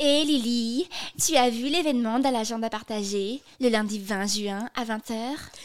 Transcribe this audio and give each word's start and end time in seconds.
Et 0.00 0.24
Lily, 0.24 0.88
tu 1.24 1.36
as 1.36 1.50
vu 1.50 1.68
l'événement 1.68 2.18
dans 2.18 2.32
l'agenda 2.32 2.68
partagé 2.68 3.40
le 3.60 3.68
lundi 3.68 4.00
20 4.00 4.26
juin 4.26 4.68
à 4.74 4.84
20h 4.84 5.12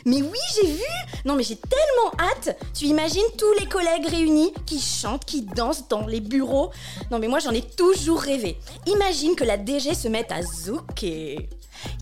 Mais 0.05 0.21
oui, 0.21 0.37
j'ai 0.53 0.67
vu 0.67 0.83
Non 1.25 1.33
mais 1.33 1.41
j'ai 1.41 1.55
tellement 1.55 2.11
hâte 2.29 2.55
Tu 2.75 2.85
imagines 2.85 3.23
tous 3.39 3.51
les 3.59 3.65
collègues 3.65 4.05
réunis 4.05 4.53
qui 4.67 4.79
chantent, 4.79 5.25
qui 5.25 5.42
dansent 5.42 5.87
dans 5.87 6.05
les 6.05 6.19
bureaux? 6.19 6.69
Non 7.09 7.17
mais 7.17 7.27
moi 7.27 7.39
j'en 7.39 7.50
ai 7.50 7.63
toujours 7.63 8.21
rêvé. 8.21 8.59
Imagine 8.86 9.36
que 9.36 9.43
la 9.43 9.57
DG 9.57 9.95
se 9.95 10.07
mette 10.07 10.32
à 10.32 10.43
zouker. 10.43 11.50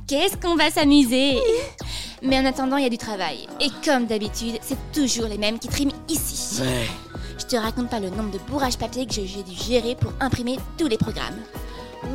Qu'est-ce 0.05 0.35
qu'on 0.35 0.57
va 0.57 0.69
s'amuser? 0.69 1.37
Mais 2.21 2.37
en 2.39 2.45
attendant, 2.45 2.75
il 2.75 2.83
y 2.83 2.87
a 2.87 2.89
du 2.89 2.97
travail. 2.97 3.47
Et 3.61 3.69
comme 3.85 4.05
d'habitude, 4.05 4.57
c'est 4.61 4.91
toujours 4.91 5.27
les 5.27 5.37
mêmes 5.37 5.59
qui 5.59 5.69
triment 5.69 5.93
ici. 6.09 6.61
Ouais. 6.61 6.87
Je 7.39 7.45
te 7.45 7.55
raconte 7.55 7.89
pas 7.89 8.01
le 8.01 8.09
nombre 8.09 8.31
de 8.31 8.39
bourrages 8.39 8.77
papier 8.77 9.05
que 9.05 9.13
j'ai 9.13 9.43
dû 9.43 9.55
gérer 9.55 9.95
pour 9.95 10.11
imprimer 10.19 10.57
tous 10.77 10.87
les 10.87 10.97
programmes. 10.97 11.39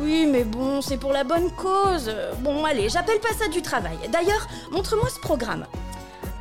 Oui, 0.01 0.25
mais 0.25 0.43
bon, 0.43 0.81
c'est 0.81 0.97
pour 0.97 1.13
la 1.13 1.23
bonne 1.23 1.51
cause. 1.51 2.11
Bon, 2.39 2.65
allez, 2.65 2.89
j'appelle 2.89 3.19
pas 3.19 3.33
ça 3.37 3.47
du 3.47 3.61
travail. 3.61 3.97
D'ailleurs, 4.11 4.47
montre-moi 4.71 5.09
ce 5.09 5.19
programme. 5.19 5.65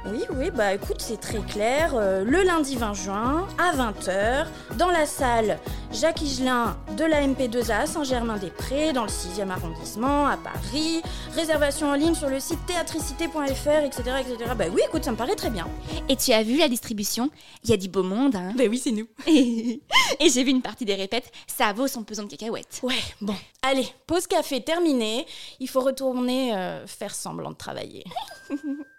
Oui, 0.04 0.24
oui, 0.36 0.50
bah 0.50 0.74
écoute, 0.74 1.00
c'est 1.00 1.20
très 1.20 1.38
clair. 1.38 1.92
Euh, 1.94 2.24
le 2.24 2.42
lundi 2.42 2.74
20 2.74 2.92
juin, 2.92 3.46
à 3.56 3.72
20h, 3.72 4.46
dans 4.76 4.90
la 4.90 5.06
salle 5.06 5.60
Jacques 5.92 6.22
Higelin 6.22 6.76
de 6.96 7.04
la 7.04 7.24
MP2A 7.24 7.86
Saint-Germain-des-Prés, 7.86 8.92
dans 8.92 9.04
le 9.04 9.08
6e 9.08 9.48
arrondissement, 9.50 10.26
à 10.26 10.36
Paris. 10.36 11.02
Réservation 11.36 11.88
en 11.88 11.94
ligne 11.94 12.16
sur 12.16 12.28
le 12.28 12.40
site 12.40 12.58
théatricité.fr, 12.66 13.84
etc., 13.84 14.02
etc. 14.20 14.50
Bah 14.58 14.64
oui, 14.72 14.80
écoute, 14.88 15.04
ça 15.04 15.12
me 15.12 15.16
paraît 15.16 15.36
très 15.36 15.50
bien. 15.50 15.68
Et 16.08 16.16
tu 16.16 16.32
as 16.32 16.42
vu 16.42 16.58
la 16.58 16.68
distribution? 16.68 17.30
Il 17.62 17.70
y 17.70 17.72
a 17.72 17.76
du 17.76 17.88
beau 17.88 18.02
monde, 18.02 18.34
hein 18.34 18.52
Bah 18.58 18.64
oui, 18.68 18.78
c'est 18.78 18.90
nous. 18.90 19.06
Et 19.28 19.80
j'ai 20.18 20.42
vu 20.42 20.50
une 20.50 20.62
partie 20.62 20.84
des 20.84 20.96
répètes, 20.96 21.30
ça 21.46 21.72
vaut 21.72 21.86
son 21.86 22.02
pesant 22.02 22.24
de 22.24 22.28
cacahuètes. 22.28 22.80
Ouais, 22.82 22.94
bon. 23.20 23.36
Allez, 23.62 23.86
pause 24.08 24.26
café 24.26 24.64
terminée. 24.64 25.26
Il 25.60 25.68
faut 25.68 25.80
retourner 25.80 26.56
euh, 26.56 26.84
faire 26.88 27.14
semblant 27.14 27.50
de 27.52 27.56
travailler. 27.56 28.02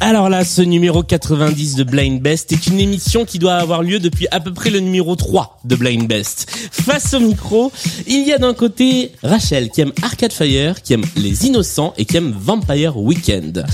Alors 0.00 0.30
là, 0.30 0.42
ce 0.42 0.62
numéro 0.62 1.02
90 1.02 1.74
de 1.74 1.84
Blind 1.84 2.22
Best 2.22 2.52
est 2.52 2.66
une 2.66 2.80
émission 2.80 3.26
qui 3.26 3.38
doit 3.38 3.56
avoir 3.56 3.82
lieu 3.82 3.98
depuis 3.98 4.26
à 4.30 4.40
peu 4.40 4.54
près 4.54 4.70
le 4.70 4.80
numéro 4.80 5.16
3 5.16 5.60
de 5.64 5.76
Blind 5.76 6.08
Best. 6.08 6.50
Face 6.70 7.12
au 7.12 7.20
micro, 7.20 7.70
il 8.06 8.26
y 8.26 8.32
a 8.32 8.38
d'un 8.38 8.54
côté 8.54 9.12
Rachel 9.22 9.68
qui 9.68 9.82
aime 9.82 9.92
Arcade 10.02 10.32
Fire, 10.32 10.80
qui 10.82 10.94
aime 10.94 11.04
Les 11.16 11.46
Innocents 11.46 11.92
et 11.98 12.06
qui 12.06 12.16
aime 12.16 12.34
Vampire 12.34 12.96
Weekend. 12.96 13.66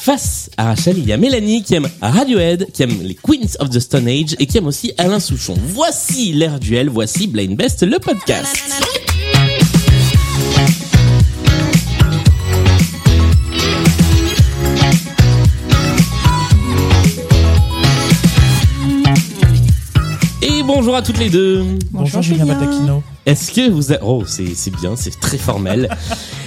Face 0.00 0.48
à 0.56 0.64
Rachel, 0.66 0.96
il 0.98 1.06
y 1.06 1.12
a 1.12 1.16
Mélanie 1.16 1.62
qui 1.62 1.74
aime 1.74 1.88
Radiohead, 2.00 2.70
qui 2.72 2.82
aime 2.84 3.02
les 3.02 3.14
Queens 3.16 3.56
of 3.58 3.68
the 3.70 3.80
Stone 3.80 4.06
Age 4.08 4.36
et 4.38 4.46
qui 4.46 4.56
aime 4.58 4.66
aussi 4.68 4.92
Alain 4.96 5.18
Souchon. 5.20 5.54
Voici 5.74 6.32
l'air 6.32 6.60
duel, 6.60 6.88
voici 6.88 7.26
Blind 7.26 7.56
Best, 7.56 7.82
le 7.82 7.98
podcast. 7.98 8.56
Et 20.42 20.62
bonjour 20.62 20.94
à 20.94 21.02
toutes 21.02 21.18
les 21.18 21.30
deux. 21.30 21.64
Bonjour 21.90 22.22
Julien 22.22 22.46
Badakino. 22.46 23.02
Est-ce 23.26 23.52
que 23.52 23.68
vous... 23.70 23.92
a- 23.92 23.98
Oh, 24.02 24.24
c'est 24.26 24.54
c'est 24.54 24.70
bien, 24.70 24.94
c'est 24.96 25.18
très 25.18 25.38
formel. 25.38 25.88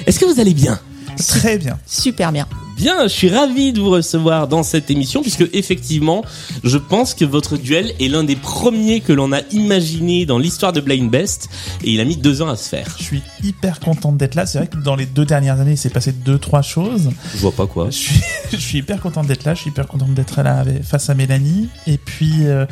Est-ce 0.06 0.20
que 0.20 0.26
vous 0.26 0.40
allez 0.40 0.54
bien? 0.54 0.80
Très 1.28 1.58
bien. 1.58 1.78
Super 1.86 2.32
bien. 2.32 2.48
Bien, 2.82 3.04
je 3.04 3.10
suis 3.10 3.30
ravi 3.30 3.74
de 3.74 3.80
vous 3.80 3.92
recevoir 3.92 4.48
dans 4.48 4.64
cette 4.64 4.90
émission 4.90 5.22
puisque 5.22 5.48
effectivement, 5.54 6.26
je 6.64 6.80
pense 6.80 7.14
que 7.14 7.26
votre 7.26 7.56
duel 7.56 7.94
est 8.00 8.08
l'un 8.08 8.24
des 8.24 8.36
premiers 8.36 9.02
que 9.02 9.14
l'on 9.14 9.32
a 9.34 9.42
imaginé 9.52 10.26
dans 10.26 10.40
l'histoire 10.40 10.74
de 10.74 10.82
Blind 10.82 11.08
Best 11.08 11.48
et 11.84 11.92
il 11.92 12.00
a 12.00 12.06
mis 12.06 12.18
deux 12.18 12.42
ans 12.42 12.50
à 12.50 12.56
se 12.56 12.68
faire. 12.68 12.96
Je 12.98 13.04
suis 13.04 13.22
hyper 13.44 13.80
contente 13.82 14.18
d'être 14.18 14.34
là. 14.34 14.48
C'est 14.48 14.58
vrai 14.58 14.68
que 14.68 14.78
dans 14.78 14.96
les 14.96 15.06
deux 15.06 15.26
dernières 15.26 15.60
années, 15.60 15.74
il 15.74 15.78
s'est 15.78 15.92
passé 15.92 16.12
deux, 16.12 16.40
trois 16.40 16.64
choses. 16.64 17.12
Je 17.36 17.38
vois 17.42 17.52
pas 17.52 17.68
quoi. 17.68 17.92
Je 17.92 17.98
suis, 17.98 18.20
je 18.52 18.58
suis 18.58 18.80
hyper 18.80 19.00
contente 19.00 19.28
d'être 19.28 19.44
là. 19.44 19.54
Je 19.54 19.62
suis 19.62 19.70
hyper 19.70 19.86
contente 19.86 20.16
d'être 20.16 20.42
là 20.42 20.66
face 20.82 21.08
à 21.08 21.14
Mélanie. 21.14 21.70
Et 21.86 22.00
puis, 22.00 22.48
euh, 22.48 22.66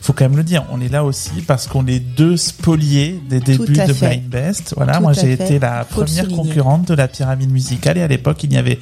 faut 0.00 0.12
quand 0.12 0.26
même 0.26 0.36
le 0.36 0.44
dire, 0.44 0.64
on 0.70 0.80
est 0.80 0.92
là 0.92 1.02
aussi 1.02 1.42
parce 1.44 1.66
qu'on 1.66 1.88
est 1.88 1.98
deux 1.98 2.36
spoliés 2.36 3.20
des 3.28 3.40
débuts 3.40 3.72
de 3.72 3.92
fait. 3.92 4.10
Blind 4.10 4.28
Best. 4.28 4.74
Voilà, 4.76 4.92
Tout 4.98 5.02
moi 5.02 5.12
j'ai 5.12 5.32
été 5.32 5.58
la 5.58 5.84
première 5.84 6.28
concurrente 6.28 6.86
de 6.86 6.94
la 6.94 7.08
pyramide 7.08 7.50
musicale 7.50 7.98
et 7.98 8.02
à 8.02 8.06
l'époque, 8.06 8.44
il 8.44 8.50
n'y 8.50 8.58
avait 8.58 8.78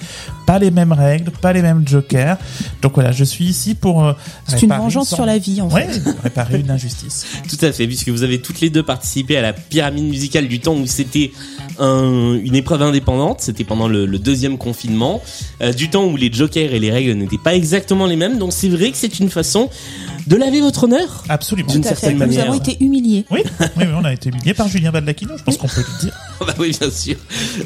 pas 0.46 0.58
les 0.58 0.73
mêmes 0.74 0.92
règles, 0.92 1.30
pas 1.30 1.52
les 1.52 1.62
mêmes 1.62 1.86
jokers. 1.88 2.36
Donc 2.82 2.94
voilà, 2.94 3.12
je 3.12 3.24
suis 3.24 3.44
ici 3.46 3.74
pour 3.74 4.04
euh, 4.04 4.12
C'est 4.46 4.62
une 4.62 4.68
vengeance 4.70 5.08
sur 5.14 5.24
la 5.26 5.38
vie, 5.38 5.60
en 5.62 5.70
Ouais, 5.70 5.86
fait. 5.88 6.02
réparer 6.22 6.60
une 6.60 6.70
injustice. 6.70 7.24
Tout 7.48 7.64
à 7.64 7.72
fait, 7.72 7.86
puisque 7.86 8.08
vous 8.10 8.22
avez 8.22 8.40
toutes 8.40 8.60
les 8.60 8.68
deux 8.70 8.82
participé 8.82 9.36
à 9.36 9.42
la 9.42 9.52
pyramide 9.52 10.04
musicale 10.04 10.48
du 10.48 10.60
temps 10.60 10.74
où 10.74 10.86
c'était 10.86 11.32
un- 11.78 12.34
une 12.42 12.54
épreuve 12.54 12.82
indépendante, 12.82 13.40
c'était 13.40 13.64
pendant 13.64 13.88
le, 13.88 14.06
le 14.06 14.18
deuxième 14.18 14.58
confinement, 14.58 15.22
euh, 15.62 15.72
du 15.72 15.88
temps 15.90 16.04
où 16.04 16.16
les 16.16 16.32
jokers 16.32 16.72
et 16.74 16.78
les 16.78 16.90
règles 16.90 17.12
n'étaient 17.14 17.38
pas 17.38 17.54
exactement 17.54 18.06
les 18.06 18.16
mêmes, 18.16 18.38
donc 18.38 18.52
c'est 18.52 18.68
vrai 18.68 18.90
que 18.90 18.96
c'est 18.96 19.18
une 19.20 19.30
façon 19.30 19.68
de 20.26 20.36
laver 20.36 20.60
votre 20.62 20.84
honneur 20.84 21.22
Absolument. 21.28 21.70
d'une 21.70 21.82
certaine 21.82 22.12
Nous 22.14 22.18
manière. 22.18 22.44
avons 22.46 22.54
été 22.54 22.82
humiliés. 22.82 23.26
Oui, 23.30 23.40
oui, 23.60 23.66
oui, 23.76 23.84
on 23.94 24.04
a 24.04 24.12
été 24.12 24.30
humilié 24.30 24.54
par 24.54 24.68
Julien 24.68 24.90
Badlakino, 24.90 25.36
je 25.36 25.42
pense 25.42 25.58
qu'on 25.58 25.68
peut 25.68 25.82
le 25.86 26.00
dire. 26.00 26.14
bah 26.40 26.54
oui, 26.58 26.74
bien 26.78 26.90
sûr. 26.90 27.16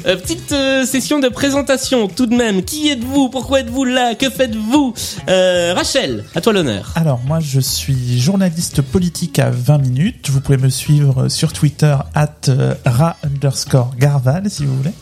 Euh, 0.05 0.17
petite 0.17 0.51
euh, 0.51 0.85
session 0.85 1.19
de 1.19 1.29
présentation 1.29 2.07
tout 2.09 2.25
de 2.25 2.35
même. 2.35 2.63
Qui 2.63 2.89
êtes-vous? 2.99 3.29
Pourquoi 3.29 3.61
êtes-vous 3.61 3.85
là? 3.85 4.13
Que 4.15 4.29
faites-vous? 4.29 4.93
Euh, 5.29 5.73
Rachel, 5.73 6.25
à 6.35 6.41
toi 6.41 6.51
l'honneur. 6.51 6.91
Alors 6.95 7.19
moi 7.25 7.39
je 7.39 7.61
suis 7.61 8.19
journaliste 8.19 8.81
politique 8.81 9.39
à 9.39 9.49
20 9.51 9.77
minutes. 9.77 10.29
Vous 10.29 10.41
pouvez 10.41 10.57
me 10.57 10.69
suivre 10.69 11.29
sur 11.29 11.53
Twitter 11.53 11.95
at 12.13 12.29
euh, 12.49 12.73
ra 12.85 13.15
underscore 13.23 13.95
garval 13.97 14.49
si 14.49 14.65
vous 14.65 14.75
voulez. 14.75 14.93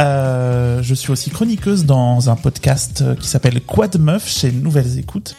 Euh, 0.00 0.82
je 0.82 0.94
suis 0.94 1.12
aussi 1.12 1.30
chroniqueuse 1.30 1.84
dans 1.84 2.28
un 2.28 2.36
podcast 2.36 3.02
euh, 3.02 3.14
qui 3.14 3.28
s'appelle 3.28 3.60
Quad 3.60 3.98
Meuf 4.00 4.28
chez 4.28 4.50
Nouvelles 4.50 4.98
Écoutes. 4.98 5.36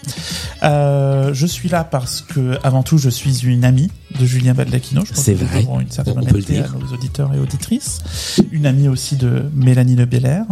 Euh, 0.64 1.34
je 1.34 1.46
suis 1.46 1.68
là 1.70 1.84
parce 1.84 2.22
que 2.22 2.58
avant 2.64 2.82
tout 2.84 2.98
je 2.98 3.10
suis 3.10 3.44
une 3.46 3.66
amie 3.66 3.92
de 4.20 4.26
Julien 4.26 4.54
Baldacchino. 4.54 5.04
Je 5.06 5.14
pense 5.14 5.24
C'est 5.24 5.34
que 5.34 5.42
nous 5.42 5.48
vrai. 5.48 5.62
devons 5.62 5.80
une 5.82 5.92
certaine 5.92 6.14
On 6.18 6.22
peut 6.24 6.38
le 6.38 6.44
honnêteté 6.46 6.60
à 6.60 6.68
nos 6.80 6.94
auditeurs 6.94 7.34
et 7.34 7.40
auditrices. 7.40 8.00
Une 8.52 8.66
amie 8.66 8.88
aussi 8.88 9.18
de 9.18 9.44
Mélanie 9.54 9.96
Le 9.96 10.06
Belair. 10.06 10.46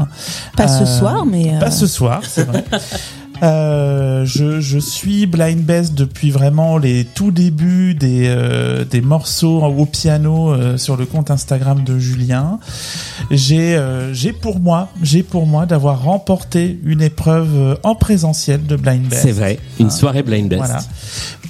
Pas 0.58 0.68
ce 0.68 0.84
Euh, 0.84 1.00
soir, 1.00 1.26
mais. 1.26 1.56
euh, 1.56 1.60
Pas 1.60 1.72
ce 1.72 1.88
soir, 1.88 2.22
c'est 2.28 2.44
vrai. 2.44 2.66
Euh, 3.44 4.26
je, 4.26 4.62
je 4.62 4.80
suis 4.80 5.26
Blind 5.26 5.62
Best 5.62 5.96
depuis 5.96 6.32
vraiment 6.32 6.78
les 6.78 7.04
tout 7.04 7.32
débuts 7.32 7.94
des, 7.94 8.28
euh, 8.28 8.86
des 8.86 9.02
morceaux 9.02 9.62
au 9.62 9.86
piano 9.86 10.54
euh, 10.54 10.78
sur 10.78 10.96
le 10.96 11.06
compte 11.06 11.30
Instagram 11.30 11.84
de 11.84 12.00
Julien. 12.00 12.60
J'ai 13.32 13.76
euh, 13.76 14.14
j'ai 14.14 14.32
pour 14.32 14.60
moi 14.60 14.90
j'ai 15.02 15.24
pour 15.24 15.46
moi 15.46 15.66
d'avoir 15.66 16.04
remporté 16.04 16.80
une 16.86 17.02
épreuve 17.02 17.50
euh, 17.56 17.76
en 17.84 17.96
présentiel 17.96 18.66
de 18.66 18.76
Blind 18.76 19.08
Best. 19.08 19.24
C'est 19.24 19.32
vrai, 19.32 19.60
une 19.80 19.92
soirée 19.92 20.24
blind 20.24 20.48
best. 20.48 20.64
Voilà. 20.64 20.82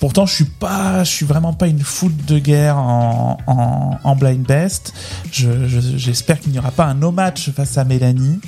Pourtant, 0.03 0.25
je 0.25 0.33
suis 0.33 0.43
pas, 0.43 1.05
je 1.05 1.09
suis 1.09 1.25
vraiment 1.25 1.53
pas 1.53 1.65
une 1.67 1.79
foot 1.79 2.13
de 2.25 2.37
guerre 2.37 2.75
en, 2.75 3.37
en, 4.03 4.15
blind 4.17 4.45
best. 4.45 4.93
Je, 5.31 5.65
je- 5.65 5.79
j'espère 5.95 6.41
qu'il 6.41 6.51
n'y 6.51 6.59
aura 6.59 6.71
pas 6.71 6.83
un 6.83 6.93
no 6.93 7.09
match 7.13 7.51
face 7.51 7.77
à 7.77 7.85
Mélanie, 7.85 8.41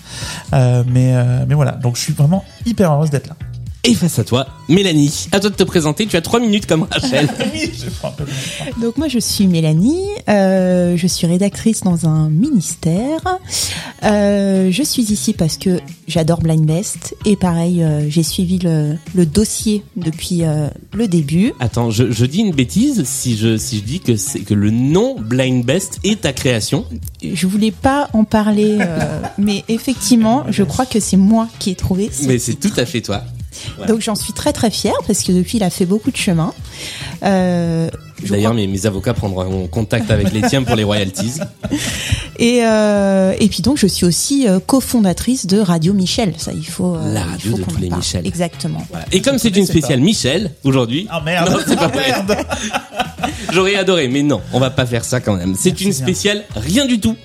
Euh, 0.51 0.83
mais 0.85 1.15
euh, 1.15 1.45
mais 1.47 1.55
voilà. 1.55 1.71
Donc, 1.71 1.95
je 1.95 2.01
suis 2.01 2.11
vraiment 2.11 2.43
hyper 2.65 2.91
heureuse 2.91 3.09
d'être 3.09 3.27
là. 3.29 3.37
Et 3.87 3.93
face 3.93 4.17
à 4.17 4.23
toi, 4.23 4.47
Mélanie. 4.67 5.27
À 5.31 5.39
toi 5.39 5.51
de 5.51 5.55
te 5.55 5.63
présenter. 5.63 6.07
Tu 6.07 6.15
as 6.17 6.21
trois 6.21 6.39
minutes 6.39 6.65
comme 6.65 6.87
Rachel. 6.89 7.29
oui, 7.53 7.69
je 7.71 8.81
Donc 8.81 8.97
moi 8.97 9.07
je 9.07 9.19
suis 9.19 9.45
Mélanie, 9.45 10.07
euh, 10.27 10.97
je 10.97 11.05
suis 11.05 11.27
rédactrice 11.27 11.81
dans 11.81 12.07
un 12.07 12.29
ministère. 12.29 13.21
Euh, 14.03 14.71
je 14.71 14.81
suis 14.81 15.03
ici 15.03 15.33
parce 15.33 15.57
que 15.57 15.79
j'adore 16.07 16.39
Blind 16.39 16.65
Best 16.65 17.15
et 17.25 17.35
pareil 17.35 17.83
euh, 17.83 18.09
j'ai 18.09 18.23
suivi 18.23 18.57
le, 18.57 18.95
le 19.13 19.25
dossier 19.27 19.83
depuis 19.97 20.43
euh, 20.43 20.67
le 20.93 21.07
début. 21.07 21.53
Attends, 21.59 21.91
je, 21.91 22.11
je 22.11 22.25
dis 22.25 22.39
une 22.39 22.55
bêtise 22.55 23.03
si 23.05 23.37
je 23.37 23.55
si 23.55 23.77
je 23.77 23.83
dis 23.83 23.99
que 23.99 24.15
c'est 24.15 24.39
que 24.39 24.55
le 24.55 24.71
nom 24.71 25.15
Blind 25.19 25.63
Best 25.63 25.99
est 26.03 26.21
ta 26.21 26.33
création. 26.33 26.85
Je 27.21 27.45
voulais 27.45 27.71
pas 27.71 28.09
en 28.13 28.23
parler, 28.23 28.77
euh, 28.79 29.21
mais 29.37 29.63
effectivement 29.67 30.43
je 30.49 30.63
crois 30.63 30.87
que 30.87 30.99
c'est 30.99 31.17
moi 31.17 31.47
qui 31.59 31.69
ai 31.69 31.75
trouvé. 31.75 32.09
ce 32.11 32.25
Mais 32.25 32.39
c'est 32.39 32.55
tout 32.55 32.73
à 32.77 32.87
fait 32.87 33.01
toi. 33.01 33.21
Donc 33.87 34.01
j'en 34.01 34.15
suis 34.15 34.33
très 34.33 34.53
très 34.53 34.71
fière 34.71 34.95
parce 35.07 35.23
que 35.23 35.31
depuis 35.31 35.57
il 35.57 35.63
a 35.63 35.69
fait 35.69 35.85
beaucoup 35.85 36.11
de 36.11 36.17
chemin. 36.17 36.53
Euh, 37.23 37.89
D'ailleurs, 38.23 38.51
crois- 38.51 38.61
mes, 38.61 38.67
mes 38.67 38.85
avocats 38.85 39.13
prendront 39.13 39.67
contact 39.67 40.09
avec 40.11 40.31
les 40.31 40.41
tiens 40.43 40.63
pour 40.63 40.75
les 40.75 40.83
royalties. 40.83 41.33
Et, 42.37 42.65
euh, 42.65 43.33
et 43.39 43.47
puis 43.47 43.61
donc, 43.61 43.77
je 43.77 43.87
suis 43.87 44.05
aussi 44.05 44.45
euh, 44.45 44.59
cofondatrice 44.59 45.45
de 45.45 45.57
Radio 45.59 45.93
Michel. 45.93 46.33
Ça, 46.37 46.51
il 46.53 46.65
faut. 46.65 46.95
euh, 46.97 47.13
La 47.13 47.21
il 47.21 47.29
radio 47.29 47.51
faut 47.51 47.57
de 47.59 47.63
tous 47.63 47.77
les 47.79 47.87
parle. 47.87 48.01
Michel. 48.01 48.27
Exactement. 48.27 48.85
Voilà. 48.89 49.05
Et 49.13 49.21
comme 49.21 49.37
c'est 49.37 49.55
une 49.55 49.65
spéciale 49.65 50.01
Michel 50.01 50.51
aujourd'hui, 50.65 51.07
Ah 51.09 51.21
merde. 51.23 51.49
Non, 51.49 51.57
c'est 51.65 51.77
pas 51.77 51.87
vrai. 51.87 52.03
merde. 52.09 52.35
J'aurais 53.53 53.75
adoré, 53.75 54.09
mais 54.09 54.21
non, 54.21 54.41
on 54.51 54.59
va 54.59 54.69
pas 54.69 54.85
faire 54.85 55.05
ça 55.05 55.21
quand 55.21 55.35
même. 55.35 55.55
C'est 55.57 55.79
une 55.79 55.91
bien. 55.91 55.97
spéciale 55.97 56.43
rien 56.55 56.85
du 56.85 56.99
tout, 56.99 57.15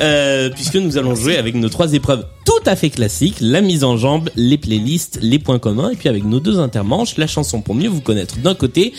euh, 0.00 0.48
puisque 0.50 0.76
nous 0.76 0.96
allons 0.96 1.16
jouer 1.16 1.36
avec 1.38 1.56
nos 1.56 1.68
trois 1.68 1.92
épreuves 1.92 2.24
tout 2.44 2.52
à 2.66 2.76
fait 2.76 2.90
classiques 2.90 3.36
la 3.40 3.60
mise 3.60 3.82
en 3.84 3.96
jambe, 3.96 4.30
les 4.36 4.58
playlists, 4.58 5.18
les 5.22 5.38
points 5.40 5.58
communs, 5.58 5.90
et 5.90 5.96
puis 5.96 6.08
avec 6.08 6.24
nos 6.24 6.38
deux 6.40 6.58
intermanches, 6.60 7.16
la 7.16 7.26
chanson 7.26 7.60
pour 7.62 7.74
mieux 7.74 7.88
vous 7.88 8.00
connaître 8.00 8.38
d'un 8.38 8.54
côté 8.54 8.92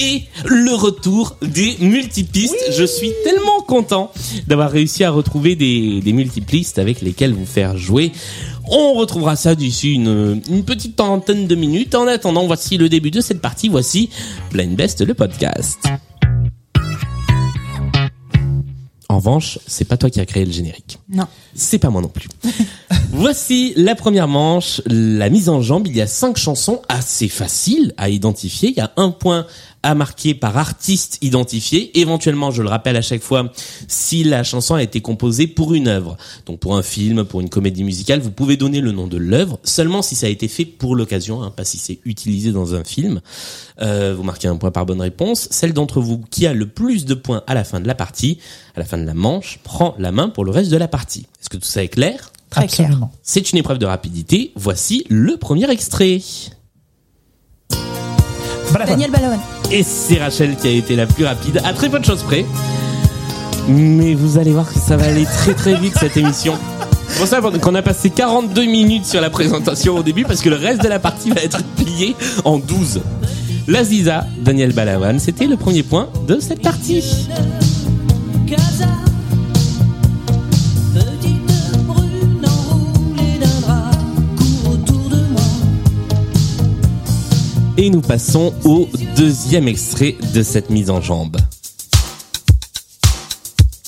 et 0.00 0.22
le 0.44 0.74
retour 0.84 1.36
des 1.40 1.76
multipistes. 1.80 2.72
Je 2.72 2.84
suis 2.84 3.10
tellement 3.24 3.62
content 3.66 4.12
d'avoir 4.46 4.70
réussi 4.70 5.02
à 5.02 5.10
retrouver 5.10 5.56
des, 5.56 6.02
des 6.02 6.12
multipistes 6.12 6.78
avec 6.78 7.00
lesquels 7.00 7.32
vous 7.32 7.46
faire 7.46 7.78
jouer. 7.78 8.12
On 8.68 8.92
retrouvera 8.92 9.34
ça 9.34 9.54
d'ici 9.54 9.94
une, 9.94 10.42
une 10.48 10.64
petite 10.64 10.94
trentaine 10.94 11.46
de 11.46 11.54
minutes. 11.54 11.94
En 11.94 12.06
attendant, 12.06 12.46
voici 12.46 12.76
le 12.76 12.90
début 12.90 13.10
de 13.10 13.22
cette 13.22 13.40
partie. 13.40 13.70
Voici 13.70 14.10
Blind 14.50 14.76
Best, 14.76 15.00
le 15.00 15.14
podcast. 15.14 15.78
En 19.08 19.16
revanche, 19.16 19.58
c'est 19.66 19.86
pas 19.86 19.96
toi 19.96 20.10
qui 20.10 20.20
as 20.20 20.26
créé 20.26 20.44
le 20.44 20.52
générique. 20.52 20.98
Non. 21.08 21.26
C'est 21.54 21.78
pas 21.78 21.88
moi 21.88 22.02
non 22.02 22.08
plus. 22.08 22.28
Voici 23.16 23.72
la 23.76 23.94
première 23.94 24.26
manche, 24.26 24.82
la 24.86 25.30
mise 25.30 25.48
en 25.48 25.62
jambe. 25.62 25.86
Il 25.86 25.96
y 25.96 26.00
a 26.00 26.06
cinq 26.08 26.36
chansons 26.36 26.82
assez 26.88 27.28
faciles 27.28 27.94
à 27.96 28.08
identifier. 28.08 28.70
Il 28.70 28.76
y 28.76 28.80
a 28.80 28.92
un 28.96 29.12
point 29.12 29.46
à 29.84 29.94
marquer 29.94 30.34
par 30.34 30.58
artiste 30.58 31.18
identifié. 31.22 31.96
Éventuellement, 32.00 32.50
je 32.50 32.60
le 32.60 32.68
rappelle 32.68 32.96
à 32.96 33.02
chaque 33.02 33.22
fois, 33.22 33.52
si 33.86 34.24
la 34.24 34.42
chanson 34.42 34.74
a 34.74 34.82
été 34.82 35.00
composée 35.00 35.46
pour 35.46 35.74
une 35.74 35.86
œuvre, 35.86 36.16
donc 36.46 36.58
pour 36.58 36.76
un 36.76 36.82
film, 36.82 37.24
pour 37.24 37.40
une 37.40 37.48
comédie 37.48 37.84
musicale, 37.84 38.18
vous 38.18 38.32
pouvez 38.32 38.56
donner 38.56 38.80
le 38.80 38.90
nom 38.90 39.06
de 39.06 39.16
l'œuvre 39.16 39.60
seulement 39.62 40.02
si 40.02 40.16
ça 40.16 40.26
a 40.26 40.30
été 40.30 40.48
fait 40.48 40.64
pour 40.64 40.96
l'occasion, 40.96 41.40
hein, 41.40 41.52
pas 41.52 41.64
si 41.64 41.78
c'est 41.78 42.00
utilisé 42.04 42.50
dans 42.50 42.74
un 42.74 42.82
film. 42.82 43.20
Euh, 43.80 44.12
vous 44.16 44.24
marquez 44.24 44.48
un 44.48 44.56
point 44.56 44.72
par 44.72 44.86
bonne 44.86 45.00
réponse. 45.00 45.46
Celle 45.52 45.72
d'entre 45.72 46.00
vous 46.00 46.18
qui 46.30 46.48
a 46.48 46.52
le 46.52 46.66
plus 46.66 47.04
de 47.04 47.14
points 47.14 47.44
à 47.46 47.54
la 47.54 47.62
fin 47.62 47.78
de 47.78 47.86
la 47.86 47.94
partie, 47.94 48.38
à 48.74 48.80
la 48.80 48.84
fin 48.84 48.98
de 48.98 49.04
la 49.04 49.14
manche, 49.14 49.60
prend 49.62 49.94
la 50.00 50.10
main 50.10 50.30
pour 50.30 50.44
le 50.44 50.50
reste 50.50 50.72
de 50.72 50.76
la 50.76 50.88
partie. 50.88 51.26
Est-ce 51.40 51.48
que 51.48 51.58
tout 51.58 51.68
ça 51.68 51.84
est 51.84 51.88
clair? 51.88 52.32
Très. 52.54 52.64
Absolument. 52.64 53.10
C'est 53.22 53.50
une 53.50 53.58
épreuve 53.58 53.78
de 53.78 53.86
rapidité. 53.86 54.52
Voici 54.54 55.04
le 55.08 55.36
premier 55.36 55.68
extrait. 55.70 56.20
Balavoine. 58.72 58.86
Daniel 58.86 59.10
Balavoine. 59.10 59.40
Et 59.72 59.82
c'est 59.82 60.18
Rachel 60.18 60.56
qui 60.56 60.68
a 60.68 60.70
été 60.70 60.94
la 60.94 61.06
plus 61.06 61.24
rapide, 61.24 61.60
à 61.64 61.72
très 61.72 61.88
peu 61.88 61.98
de 61.98 62.04
choses 62.04 62.22
près. 62.22 62.44
Mais 63.68 64.14
vous 64.14 64.38
allez 64.38 64.52
voir 64.52 64.72
que 64.72 64.78
ça 64.78 64.96
va 64.96 65.06
aller 65.06 65.24
très 65.24 65.54
très 65.54 65.74
vite 65.74 65.94
cette 65.98 66.16
émission. 66.16 66.54
C'est 67.08 67.18
pour 67.18 67.26
ça 67.26 67.40
qu'on 67.40 67.74
a 67.74 67.82
passé 67.82 68.10
42 68.10 68.64
minutes 68.66 69.06
sur 69.06 69.20
la 69.20 69.30
présentation 69.30 69.96
au 69.96 70.02
début 70.02 70.24
parce 70.24 70.40
que 70.40 70.48
le 70.48 70.56
reste 70.56 70.82
de 70.82 70.88
la 70.88 70.98
partie 70.98 71.30
va 71.30 71.40
être 71.40 71.62
plié 71.76 72.14
en 72.44 72.58
12. 72.58 73.00
La 73.66 73.82
Ziza, 73.82 74.26
Daniel 74.38 74.72
Balawan, 74.72 75.18
c'était 75.18 75.46
le 75.46 75.56
premier 75.56 75.82
point 75.82 76.08
de 76.28 76.38
cette 76.40 76.60
partie. 76.60 77.02
Et 87.76 87.90
nous 87.90 88.00
passons 88.00 88.54
au 88.64 88.88
deuxième 89.16 89.66
extrait 89.66 90.16
de 90.32 90.42
cette 90.42 90.70
mise 90.70 90.90
en 90.90 91.00
jambe. 91.00 91.36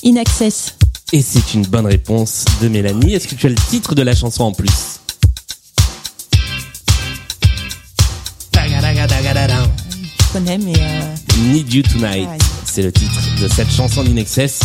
In 0.05 0.17
Access. 0.17 0.75
Et 1.13 1.23
c'est 1.23 1.55
une 1.55 1.63
bonne 1.63 1.87
réponse 1.87 2.45
de 2.61 2.69
Mélanie. 2.69 3.15
Est-ce 3.15 3.29
que 3.29 3.37
tu 3.37 3.47
as 3.47 3.51
le 3.51 3.55
titre 3.55 3.95
de 3.95 4.03
la 4.03 4.15
chanson 4.15 4.45
en 4.45 4.53
plus? 4.53 5.01
Je 10.19 10.33
connais, 10.33 10.59
mais 10.59 10.75
euh, 10.77 11.15
Need 11.53 11.73
You 11.73 11.83
Tonight. 11.83 12.29
C'est 12.65 12.83
le 12.83 12.93
titre 12.93 13.23
de 13.41 13.49
cette 13.49 13.71
chanson 13.71 14.03
d'Inexcess 14.03 14.61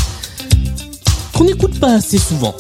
qu'on 1.34 1.44
n'écoute 1.46 1.80
pas 1.80 1.94
assez 1.94 2.18
souvent, 2.18 2.56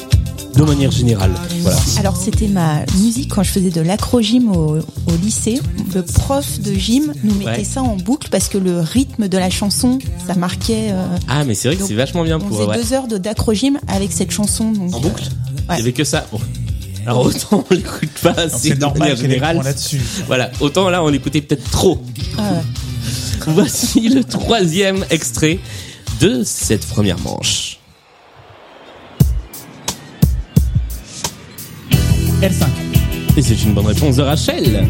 de 0.55 0.63
manière 0.63 0.91
générale. 0.91 1.31
Voilà. 1.61 1.79
alors 1.99 2.15
c'était 2.17 2.47
ma 2.47 2.85
musique 2.97 3.29
quand 3.33 3.43
je 3.43 3.51
faisais 3.51 3.69
de 3.69 3.81
l'acrogym 3.81 4.51
au, 4.51 4.77
au 4.77 5.15
lycée. 5.23 5.59
Le 5.95 6.03
prof 6.03 6.59
de 6.59 6.73
gym 6.73 7.13
nous 7.23 7.35
mettait 7.35 7.51
Ouais. 7.51 7.63
ça 7.63 7.81
en 7.81 7.95
boucle 7.95 8.27
parce 8.29 8.47
que 8.49 8.57
le 8.57 8.79
rythme 8.79 9.27
de 9.27 9.37
la 9.37 9.49
chanson, 9.49 9.99
ça 10.27 10.35
marquait. 10.35 10.89
euh, 10.91 11.05
Ah, 11.27 11.43
mais 11.45 11.53
c'est 11.55 11.67
vrai 11.69 11.77
que 11.77 11.83
c'est 11.83 11.93
vachement 11.93 12.23
bien 12.23 12.37
on 12.37 12.39
pour. 12.39 12.57
faisait 12.57 12.69
ouais. 12.69 12.77
deux 12.77 12.93
heures 12.93 13.07
de 13.07 13.17
d'acrogym 13.17 13.79
avec 13.87 14.11
cette 14.11 14.31
chanson. 14.31 14.71
Donc, 14.71 14.93
En 14.93 14.99
boucle 14.99 15.23
Il 15.23 15.71
Ouais. 15.71 15.77
y 15.77 15.81
avait 15.81 15.93
que 15.93 16.03
ça. 16.03 16.25
Bon. 16.31 16.39
Alors 17.07 17.25
autant 17.25 17.65
on 17.69 17.73
l'écoute 17.73 18.09
pas 18.21 18.35
C'est 18.49 18.75
de 18.75 18.79
normal 18.79 19.15
points 19.17 19.63
là-dessus. 19.63 19.99
Voilà, 20.27 20.51
autant 20.59 20.89
là 20.89 21.03
on 21.03 21.07
l'écoutait 21.07 21.41
peut-être 21.41 21.69
trop. 21.71 21.99
ah. 22.37 22.61
Voici 23.47 24.07
le 24.09 24.23
troisième 24.23 25.03
extrait 25.09 25.59
de 26.19 26.43
cette 26.45 26.85
première 26.85 27.17
manche. 27.19 27.79
L5. 32.41 32.65
Et 33.37 33.41
c'est 33.41 33.63
une 33.63 33.73
bonne 33.73 33.85
réponse 33.85 34.15
de 34.15 34.23
Rachel. 34.23 34.87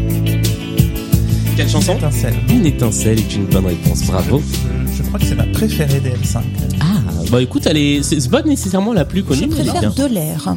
Quelle 1.56 1.68
chanson? 1.68 1.96
Étincelle. 1.96 2.34
Une 2.48 2.64
étincelle 2.66 3.18
est 3.18 3.34
une 3.34 3.44
bonne 3.44 3.66
réponse, 3.66 4.04
bravo. 4.06 4.42
Je, 4.86 4.96
je 4.96 5.02
crois 5.02 5.20
que 5.20 5.26
c'est 5.26 5.34
ma 5.34 5.44
préférée 5.44 6.00
des 6.00 6.10
L5. 6.10 6.38
Ah, 6.80 6.84
bah 7.30 7.42
écoute, 7.42 7.66
elle 7.66 7.76
est, 7.76 8.02
c'est 8.02 8.26
pas 8.30 8.42
nécessairement 8.42 8.92
la 8.94 9.04
plus 9.04 9.22
connue, 9.22 9.42
Je 9.42 9.46
préfère 9.48 9.92
de 9.94 10.06
l'air. 10.06 10.56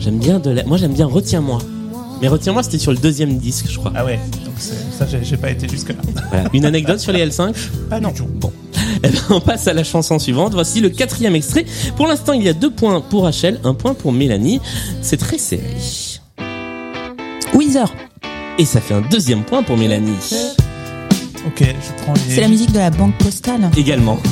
J'aime 0.00 0.18
bien 0.18 0.38
de 0.38 0.50
la, 0.50 0.64
moi 0.64 0.78
j'aime 0.78 0.94
bien 0.94 1.06
Retiens-moi. 1.06 1.58
Mais 2.22 2.28
Retiens-moi, 2.28 2.62
c'était 2.62 2.78
sur 2.78 2.92
le 2.92 2.98
deuxième 2.98 3.36
disque, 3.38 3.66
je 3.70 3.76
crois. 3.78 3.92
Ah 3.94 4.04
ouais, 4.04 4.18
donc 4.44 4.54
ça 4.58 5.06
j'ai 5.10 5.22
j'ai 5.22 5.36
pas 5.36 5.50
été 5.50 5.68
jusque 5.68 5.90
là. 5.90 5.96
Voilà. 6.30 6.48
Une 6.54 6.64
anecdote 6.64 7.00
sur 7.00 7.12
les 7.12 7.26
L5 7.26 7.54
Pas 7.90 8.00
du 8.00 8.12
tout. 8.14 8.26
Bon. 8.26 8.52
Eh 9.02 9.08
ben, 9.08 9.18
on 9.30 9.40
passe 9.40 9.66
à 9.66 9.72
la 9.72 9.84
chanson 9.84 10.18
suivante. 10.18 10.52
Voici 10.52 10.80
le 10.80 10.88
quatrième 10.90 11.34
extrait. 11.34 11.64
Pour 11.96 12.06
l'instant, 12.06 12.32
il 12.32 12.42
y 12.42 12.48
a 12.48 12.52
deux 12.54 12.70
points 12.70 13.00
pour 13.00 13.24
Rachel, 13.24 13.58
un 13.64 13.72
point 13.74 13.94
pour 13.94 14.12
Mélanie. 14.12 14.60
C'est 15.00 15.16
très 15.16 15.38
serré. 15.38 15.62
Et 18.58 18.64
ça 18.64 18.80
fait 18.80 18.94
un 18.94 19.00
deuxième 19.00 19.44
point 19.44 19.62
pour 19.62 19.76
Mélanie. 19.76 20.16
Ok, 21.46 21.62
je 21.62 22.02
prends 22.02 22.14
les. 22.14 22.34
C'est 22.34 22.40
la 22.40 22.48
musique 22.48 22.72
de 22.72 22.78
la 22.78 22.90
banque 22.90 23.16
postale. 23.18 23.70
Également. 23.76 24.18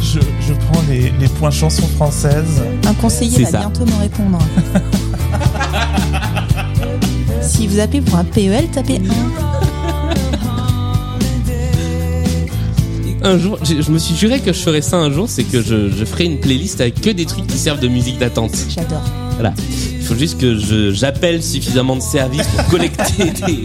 Je, 0.00 0.20
je 0.46 0.52
prends 0.54 0.82
les, 0.88 1.12
les 1.18 1.28
points 1.28 1.50
chansons 1.50 1.86
françaises. 1.88 2.62
Un 2.86 2.94
conseiller 2.94 3.42
va 3.44 3.50
ça. 3.50 3.58
bientôt 3.58 3.84
me 3.84 4.00
répondre. 4.00 4.38
si 7.42 7.66
vous 7.66 7.80
appelez 7.80 8.00
pour 8.00 8.16
un 8.16 8.24
PEL, 8.24 8.68
tapez 8.72 9.00
1. 13.22 13.28
Un 13.28 13.38
jour, 13.38 13.58
je, 13.64 13.82
je 13.82 13.90
me 13.90 13.98
suis 13.98 14.14
juré 14.14 14.38
que 14.38 14.52
je 14.52 14.60
ferais 14.60 14.80
ça 14.80 14.96
un 14.96 15.10
jour, 15.10 15.28
c'est 15.28 15.42
que 15.44 15.60
je, 15.60 15.90
je 15.90 16.04
ferai 16.04 16.24
une 16.26 16.38
playlist 16.38 16.80
avec 16.80 17.00
que 17.00 17.10
des 17.10 17.26
trucs 17.26 17.48
qui 17.48 17.58
servent 17.58 17.80
de 17.80 17.88
musique 17.88 18.18
d'attente. 18.18 18.56
J'adore. 18.68 19.02
Voilà. 19.40 19.54
Il 19.98 20.04
faut 20.04 20.14
juste 20.16 20.38
que 20.38 20.58
je, 20.58 20.92
j'appelle 20.92 21.42
suffisamment 21.42 21.96
de 21.96 22.02
services 22.02 22.46
pour 22.48 22.66
collecter 22.70 23.30
des, 23.46 23.64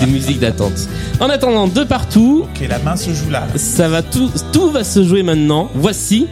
des 0.00 0.06
musiques 0.06 0.40
d'attente. 0.40 0.72
En 1.20 1.28
attendant, 1.28 1.66
de 1.68 1.84
partout, 1.84 2.44
Ok, 2.44 2.66
la 2.66 2.78
main 2.78 2.96
se 2.96 3.10
joue 3.12 3.28
là. 3.28 3.46
ça 3.56 3.88
va 3.88 4.02
tout, 4.02 4.30
tout 4.50 4.70
va 4.70 4.82
se 4.82 5.04
jouer 5.04 5.22
maintenant. 5.22 5.68
Voici 5.74 6.26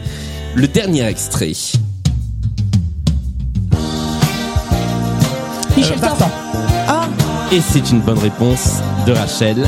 le 0.54 0.66
dernier 0.68 1.04
extrait. 1.04 1.52
Michel 5.76 5.98
Euh. 6.02 6.24
Ah, 6.88 7.08
Et 7.52 7.60
c'est 7.60 7.90
une 7.90 8.00
bonne 8.00 8.18
réponse 8.18 8.76
de 9.06 9.12
Rachel. 9.12 9.66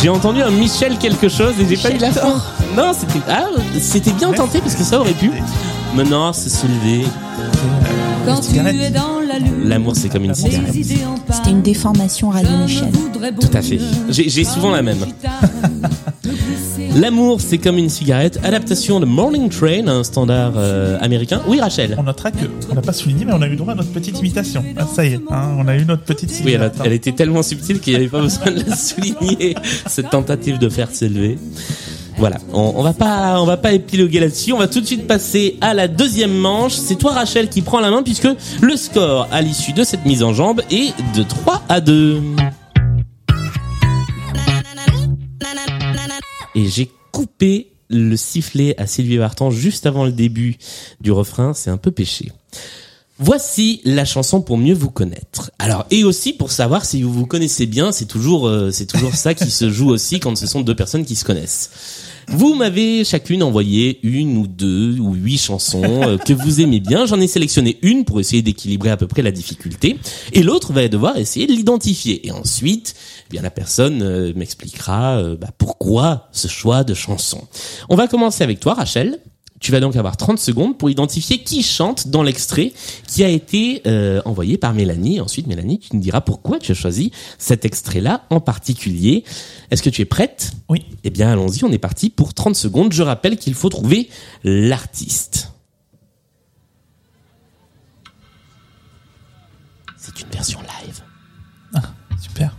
J'ai 0.00 0.10
entendu 0.10 0.42
un 0.42 0.50
Michel 0.50 0.96
quelque 0.96 1.28
chose 1.28 1.54
et 1.60 1.66
j'ai 1.68 1.76
pas 1.76 1.90
eu 1.90 1.98
la 1.98 2.12
fin. 2.12 2.40
Non, 2.76 2.92
c'était 2.96 3.18
ah, 3.28 3.46
c'était 3.80 4.12
bien 4.12 4.32
tenté 4.32 4.60
parce 4.60 4.76
que 4.76 4.84
ça 4.84 5.00
aurait 5.00 5.12
pu. 5.12 5.32
Mais 5.96 6.04
non, 6.04 6.32
c'est 6.32 6.48
se 6.50 6.66
lever. 6.68 7.04
Quand 8.26 8.36
tu 8.40 8.48
cigarette. 8.48 8.76
es 8.80 8.90
dans 8.90 9.20
la 9.26 9.38
lune, 9.38 9.68
L'amour, 9.68 9.94
c'est 9.96 10.08
comme 10.08 10.24
une 10.24 10.34
cigarette. 10.34 10.72
c'était 10.72 11.50
une 11.50 11.62
déformation 11.62 12.28
Radio 12.30 12.50
Michel. 12.58 12.88
Tout 13.40 13.48
à 13.56 13.62
fait. 13.62 13.78
J'ai 14.10 14.28
j'ai 14.28 14.44
souvent 14.44 14.70
la 14.70 14.82
même. 14.82 14.98
L'amour, 16.96 17.40
c'est 17.40 17.58
comme 17.58 17.78
une 17.78 17.88
cigarette. 17.88 18.40
Adaptation 18.42 18.98
de 18.98 19.06
Morning 19.06 19.48
Train, 19.48 19.86
un 19.86 20.02
standard 20.02 20.54
euh, 20.56 20.98
américain. 21.00 21.40
Oui, 21.46 21.60
Rachel. 21.60 21.94
On 21.98 22.02
notera 22.02 22.30
que 22.32 22.46
on 22.70 22.74
n'a 22.74 22.80
pas 22.82 22.92
souligné, 22.92 23.24
mais 23.24 23.32
on 23.32 23.42
a 23.42 23.46
eu 23.48 23.54
droit 23.56 23.74
à 23.74 23.76
notre 23.76 23.90
petite 23.92 24.18
imitation. 24.18 24.64
Ah, 24.76 24.86
ça 24.92 25.04
y 25.04 25.12
est, 25.14 25.20
hein, 25.30 25.54
on 25.58 25.68
a 25.68 25.76
eu 25.76 25.84
notre 25.84 26.02
petite 26.02 26.30
Oui, 26.44 26.52
elle, 26.52 26.62
a- 26.62 26.70
cigarette. 26.70 26.82
elle 26.84 26.92
était 26.92 27.12
tellement 27.12 27.42
subtile 27.44 27.78
qu'il 27.80 27.92
n'y 27.92 27.98
avait 28.00 28.08
pas 28.08 28.20
besoin 28.20 28.50
de 28.50 28.64
la 28.68 28.74
souligner, 28.76 29.54
cette 29.86 30.10
tentative 30.10 30.58
de 30.58 30.68
faire 30.68 30.90
s'élever. 30.90 31.38
Voilà, 32.16 32.36
on, 32.52 32.82
va 32.82 32.92
pas, 32.92 33.40
on 33.40 33.46
va 33.46 33.56
pas 33.56 33.72
épiloguer 33.72 34.20
là-dessus. 34.20 34.52
On 34.52 34.58
va 34.58 34.68
tout 34.68 34.80
de 34.80 34.86
suite 34.86 35.06
passer 35.06 35.56
à 35.60 35.74
la 35.74 35.88
deuxième 35.88 36.36
manche. 36.36 36.74
C'est 36.74 36.96
toi, 36.96 37.12
Rachel, 37.12 37.48
qui 37.48 37.62
prend 37.62 37.80
la 37.80 37.90
main 37.90 38.02
puisque 38.02 38.28
le 38.60 38.76
score 38.76 39.28
à 39.32 39.40
l'issue 39.40 39.72
de 39.72 39.84
cette 39.84 40.04
mise 40.04 40.22
en 40.22 40.34
jambe 40.34 40.62
est 40.70 40.94
de 41.14 41.22
3 41.22 41.62
à 41.68 41.80
2. 41.80 42.22
Et 46.54 46.66
j'ai 46.68 46.90
coupé 47.12 47.68
le 47.88 48.16
sifflet 48.16 48.74
à 48.78 48.86
Sylvie 48.86 49.16
Vartan 49.16 49.50
juste 49.50 49.86
avant 49.86 50.04
le 50.04 50.12
début 50.12 50.56
du 51.00 51.10
refrain, 51.10 51.54
c'est 51.54 51.70
un 51.70 51.76
peu 51.76 51.90
péché. 51.90 52.32
Voici 53.20 53.80
la 53.84 54.04
chanson 54.04 54.40
pour 54.40 54.56
mieux 54.56 54.74
vous 54.74 54.90
connaître. 54.90 55.50
Alors 55.58 55.86
et 55.90 56.04
aussi 56.04 56.32
pour 56.32 56.50
savoir 56.50 56.84
si 56.84 57.02
vous 57.02 57.12
vous 57.12 57.26
connaissez 57.26 57.66
bien, 57.66 57.92
c'est 57.92 58.06
toujours 58.06 58.48
euh, 58.48 58.70
c'est 58.72 58.86
toujours 58.86 59.14
ça 59.14 59.34
qui 59.34 59.50
se 59.50 59.70
joue 59.70 59.90
aussi 59.90 60.20
quand 60.20 60.36
ce 60.36 60.46
sont 60.46 60.62
deux 60.62 60.74
personnes 60.74 61.04
qui 61.04 61.16
se 61.16 61.24
connaissent. 61.24 61.70
Vous 62.32 62.54
m'avez 62.54 63.04
chacune 63.04 63.42
envoyé 63.42 63.98
une 64.04 64.38
ou 64.38 64.46
deux 64.46 64.98
ou 65.00 65.14
huit 65.14 65.36
chansons 65.38 65.82
euh, 65.84 66.16
que 66.16 66.32
vous 66.32 66.60
aimez 66.60 66.78
bien. 66.78 67.04
J'en 67.04 67.20
ai 67.20 67.26
sélectionné 67.26 67.78
une 67.82 68.04
pour 68.04 68.20
essayer 68.20 68.40
d'équilibrer 68.40 68.90
à 68.90 68.96
peu 68.96 69.08
près 69.08 69.22
la 69.22 69.32
difficulté, 69.32 69.98
et 70.32 70.44
l'autre 70.44 70.72
va 70.72 70.86
devoir 70.86 71.16
essayer 71.16 71.48
de 71.48 71.52
l'identifier. 71.52 72.26
Et 72.26 72.30
ensuite, 72.30 72.94
eh 73.26 73.30
bien 73.30 73.42
la 73.42 73.50
personne 73.50 74.02
euh, 74.02 74.32
m'expliquera 74.36 75.18
euh, 75.18 75.36
bah, 75.36 75.50
pourquoi 75.58 76.28
ce 76.30 76.46
choix 76.46 76.84
de 76.84 76.94
chanson. 76.94 77.48
On 77.88 77.96
va 77.96 78.06
commencer 78.06 78.44
avec 78.44 78.60
toi, 78.60 78.74
Rachel. 78.74 79.18
Tu 79.60 79.72
vas 79.72 79.80
donc 79.80 79.94
avoir 79.94 80.16
30 80.16 80.38
secondes 80.38 80.78
pour 80.78 80.88
identifier 80.88 81.42
qui 81.42 81.62
chante 81.62 82.08
dans 82.08 82.22
l'extrait 82.22 82.72
qui 83.06 83.22
a 83.22 83.28
été 83.28 83.82
euh, 83.86 84.22
envoyé 84.24 84.56
par 84.56 84.72
Mélanie. 84.72 85.20
Ensuite, 85.20 85.46
Mélanie, 85.46 85.78
tu 85.78 85.94
nous 85.94 86.00
diras 86.00 86.22
pourquoi 86.22 86.58
tu 86.58 86.72
as 86.72 86.74
choisi 86.74 87.12
cet 87.36 87.66
extrait-là 87.66 88.24
en 88.30 88.40
particulier. 88.40 89.22
Est-ce 89.70 89.82
que 89.82 89.90
tu 89.90 90.00
es 90.00 90.06
prête? 90.06 90.52
Oui. 90.70 90.86
Eh 91.04 91.10
bien, 91.10 91.30
allons-y, 91.30 91.62
on 91.64 91.72
est 91.72 91.78
parti 91.78 92.08
pour 92.08 92.32
30 92.32 92.56
secondes. 92.56 92.92
Je 92.94 93.02
rappelle 93.02 93.36
qu'il 93.36 93.52
faut 93.52 93.68
trouver 93.68 94.08
l'artiste. 94.44 95.52
C'est 99.98 100.18
une 100.22 100.28
version 100.30 100.58
live. 100.60 101.02
Super. 102.20 102.56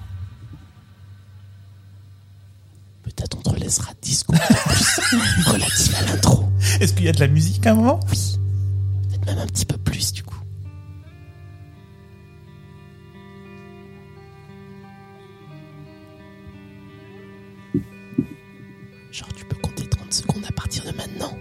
Peut-être 3.04 3.38
on 3.38 3.42
te 3.42 3.60
laissera 3.60 3.92
10 4.02 4.20
secondes 4.20 4.40
relative 5.46 5.96
à 5.96 6.02
l'intro. 6.04 6.41
Est-ce 6.82 6.94
qu'il 6.94 7.06
y 7.06 7.10
a 7.10 7.12
de 7.12 7.20
la 7.20 7.28
musique 7.28 7.68
à 7.68 7.74
un 7.74 7.76
moment 7.76 8.00
Peut-être 8.00 9.26
même 9.28 9.38
un 9.38 9.46
petit 9.46 9.68
peu 9.68 9.78
plus 9.78 10.14
du 10.14 10.24
coup. 10.24 10.36
Genre 19.12 19.32
tu 19.36 19.46
peux 19.46 19.58
compter 19.58 19.86
30 19.86 20.12
secondes 20.12 20.44
à 20.50 20.52
partir 20.54 20.84
de 20.84 20.98
maintenant. 20.98 21.38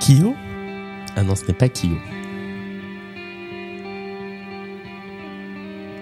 Kyo? 0.00 0.34
Ah 1.14 1.22
non, 1.22 1.36
ce 1.36 1.46
n'est 1.46 1.54
pas 1.54 1.68
Kyo. 1.68 1.96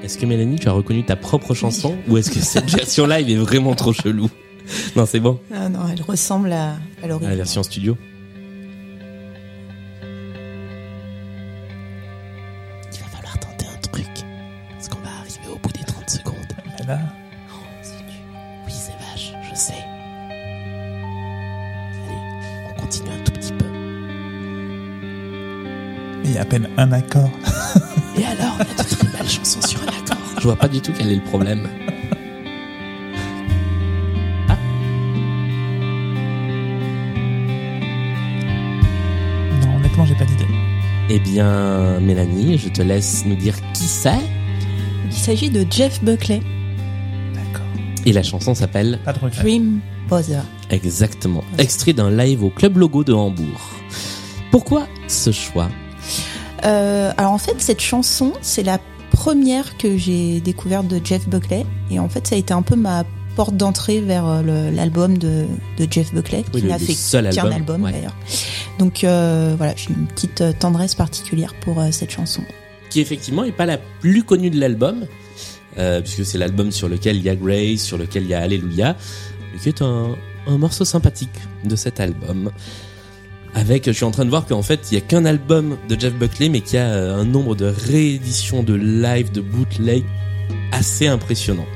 Est-ce 0.09 0.17
que 0.17 0.25
Mélanie, 0.25 0.57
tu 0.59 0.67
as 0.69 0.73
reconnu 0.73 1.05
ta 1.05 1.17
propre 1.17 1.53
chanson 1.53 1.99
ou 2.09 2.17
est-ce 2.17 2.31
que 2.31 2.39
cette 2.41 2.71
version 2.71 3.07
live 3.07 3.29
est 3.29 3.37
vraiment 3.37 3.75
trop 3.75 3.93
chelou? 3.93 4.31
Non, 4.97 5.05
c'est 5.05 5.21
bon. 5.21 5.39
Ah 5.55 5.69
non, 5.69 5.81
elle 5.93 6.01
ressemble 6.01 6.51
à, 6.51 6.77
à 7.03 7.05
À 7.05 7.09
la 7.09 7.35
version 7.37 7.63
studio. 7.63 7.95
Il 12.91 12.99
va 13.01 13.05
falloir 13.15 13.39
tenter 13.39 13.67
un 13.67 13.79
truc. 13.93 14.07
Parce 14.71 14.89
qu'on 14.89 15.01
va 15.01 15.11
arriver 15.21 15.55
au 15.55 15.59
bout 15.59 15.73
des 15.75 15.85
30 15.85 16.09
secondes? 16.09 16.35
Et 16.83 16.87
là, 16.87 17.01
Oui, 18.67 18.73
c'est 18.73 18.93
vache, 18.93 19.35
je 19.51 19.55
sais. 19.59 19.75
Allez, 22.07 22.71
on 22.71 22.81
continue 22.81 23.11
un 23.11 23.25
tout 23.25 23.33
petit 23.33 23.53
peu. 23.53 23.67
il 26.25 26.33
y 26.33 26.39
a 26.39 26.41
à 26.41 26.45
peine 26.47 26.69
un 26.79 26.93
accord. 26.93 27.31
Vois 30.49 30.57
pas 30.57 30.69
du 30.69 30.81
tout 30.81 30.93
quel 30.97 31.13
est 31.13 31.15
le 31.15 31.21
problème. 31.21 31.69
Non, 39.63 39.77
honnêtement, 39.77 40.07
j'ai 40.07 40.15
pas 40.15 40.25
d'idée. 40.25 40.47
Eh 41.11 41.19
bien, 41.19 42.01
Mélanie, 42.01 42.57
je 42.57 42.71
te 42.71 42.81
laisse 42.81 43.27
nous 43.27 43.37
dire 43.37 43.57
qui 43.75 43.85
c'est. 43.85 44.13
Il 45.05 45.13
s'agit 45.13 45.51
de 45.51 45.67
Jeff 45.71 46.03
Buckley, 46.03 46.41
D'accord. 47.35 47.67
Et 48.07 48.13
la 48.13 48.23
chanson 48.23 48.55
s'appelle 48.55 49.01
Pas 49.05 49.13
de 49.13 49.19
regret. 49.19 49.43
Dream 49.43 49.81
Bother. 50.09 50.43
Exactement. 50.71 51.45
Extrait 51.59 51.93
d'un 51.93 52.11
live 52.11 52.43
au 52.43 52.49
Club 52.49 52.79
Logo 52.79 53.05
de 53.05 53.13
Hambourg. 53.13 53.73
Pourquoi 54.51 54.87
ce 55.09 55.31
choix? 55.31 55.69
Euh, 56.65 57.13
alors 57.19 57.33
en 57.33 57.39
fait, 57.39 57.61
cette 57.61 57.83
chanson, 57.83 58.33
c'est 58.41 58.63
la 58.63 58.79
première 59.29 59.77
que 59.77 59.99
j'ai 59.99 60.41
découverte 60.41 60.89
de 60.89 61.05
Jeff 61.05 61.29
Buckley. 61.29 61.67
Et 61.91 61.99
en 61.99 62.09
fait, 62.09 62.27
ça 62.27 62.35
a 62.35 62.39
été 62.39 62.55
un 62.55 62.63
peu 62.63 62.77
ma 62.77 63.05
porte 63.37 63.55
d'entrée 63.55 64.01
vers 64.01 64.27
euh, 64.27 64.71
l'album 64.71 65.19
de, 65.19 65.45
de 65.77 65.87
Jeff 65.91 66.15
Buckley, 66.15 66.45
qui 66.45 66.63
Oui, 66.63 66.65
n'a 66.65 66.79
fait 66.79 66.95
seul 66.95 67.29
qu'un 67.29 67.43
album, 67.45 67.53
album, 67.53 67.83
ouais. 67.83 67.93
d'ailleurs. 67.93 68.17
Donc 68.79 69.05
euh, 69.05 69.53
voilà, 69.59 69.75
j'ai 69.77 69.91
une 69.91 70.07
petite 70.07 70.41
euh, 70.41 70.53
tendresse 70.59 70.95
particulière 70.95 71.53
pour 71.61 71.79
euh, 71.79 71.89
cette 71.91 72.11
chanson. 72.11 72.41
Qui 72.89 73.01
effectivement 73.01 73.45
est 73.45 73.53
pas 73.53 73.67
la 73.67 73.77
plus 73.77 74.23
connue 74.23 74.49
de 74.49 74.59
l'album, 74.59 75.05
euh, 75.77 76.01
puisque 76.01 76.25
c'est 76.25 76.39
l'album 76.39 76.73
sur 76.73 76.89
lequel 76.89 77.17
il 77.17 77.23
y 77.23 77.29
a 77.29 77.37
Grace, 77.37 77.81
sur 77.81 77.99
lequel 77.99 78.23
il 78.23 78.31
y 78.31 78.35
a 78.35 78.41
Alléluia, 78.41 78.97
mais 79.53 79.59
qui 79.61 79.69
est 79.69 79.83
un, 79.83 80.17
un 80.47 80.57
morceau 80.57 80.87
sympathique 80.87 81.29
de 81.65 81.77
cet 81.77 82.01
album. 82.01 82.51
Avec, 83.55 83.87
je 83.87 83.93
suis 83.93 84.05
en 84.05 84.11
train 84.11 84.25
de 84.25 84.31
voir 84.31 84.47
qu'en 84.47 84.63
fait, 84.63 84.89
il 84.91 84.95
y 84.95 84.99
a 84.99 85.01
qu'un 85.01 85.25
album 85.25 85.77
de 85.89 85.99
Jeff 85.99 86.15
Buckley, 86.15 86.49
mais 86.49 86.61
qui 86.61 86.77
a 86.77 86.87
euh, 86.87 87.21
un 87.21 87.25
nombre 87.25 87.55
de 87.57 87.67
rééditions, 87.67 88.63
de 88.63 88.75
live, 88.75 89.33
de 89.33 89.41
bootleg 89.41 90.05
assez 90.73 91.07
impressionnant. 91.07 91.67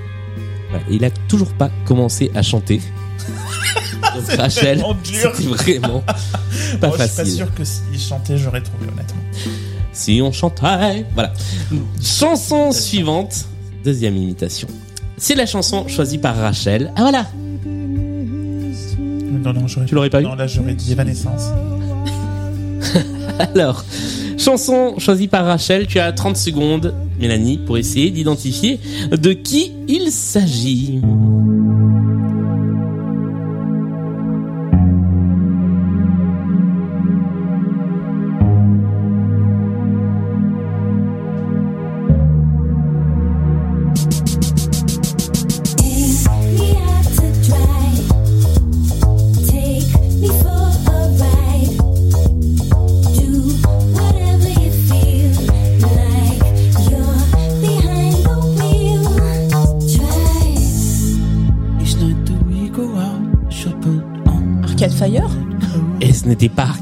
Voilà. 0.71 0.85
Et 0.91 0.95
il 0.95 1.05
a 1.05 1.11
toujours 1.11 1.53
pas 1.55 1.71
commencé 1.85 2.31
à 2.35 2.43
chanter. 2.43 2.81
Donc 4.15 4.29
Rachel, 4.39 4.83
c'était 5.03 5.43
vraiment 5.49 6.01
pas 6.81 6.89
Moi, 6.89 6.97
je 6.99 7.03
suis 7.05 7.15
facile. 7.17 7.25
pas 7.25 7.25
sûr 7.25 7.55
que 7.55 7.65
s'il 7.65 7.99
chantait, 8.01 8.37
j'aurais 8.39 8.63
trouvé, 8.63 8.87
honnêtement. 8.93 9.23
Si 9.93 10.21
on 10.23 10.33
chantait. 10.33 11.07
Voilà. 11.15 11.33
Chanson 12.03 12.73
suivante. 12.73 13.47
Deuxième 13.85 14.17
imitation. 14.17 14.69
C'est 15.17 15.35
la 15.35 15.47
chanson 15.47 15.87
choisie 15.89 16.19
par 16.19 16.37
Rachel. 16.37 16.93
Ah 16.97 17.03
voilà. 17.03 17.27
Non, 19.33 19.53
non, 19.53 19.67
j'aurais 19.67 19.87
Tu 19.87 19.95
l'aurais 19.95 20.11
pas 20.11 20.21
eu 20.21 20.25
Non, 20.25 20.35
là, 20.35 20.47
j'aurais 20.47 20.75
dit 20.75 20.93
Evanescence. 20.93 21.49
Alors, 23.55 23.85
chanson 24.39 24.99
choisie 24.99 25.29
par 25.29 25.47
Rachel. 25.47 25.87
Tu 25.87 25.99
as 25.99 26.13
30 26.13 26.37
secondes, 26.37 26.95
Mélanie, 27.19 27.59
pour 27.59 27.79
essayer 27.79 28.11
d'identifier 28.11 28.79
de 29.11 29.33
qui 29.33 29.73
il 29.89 30.11
s'agit. 30.11 31.01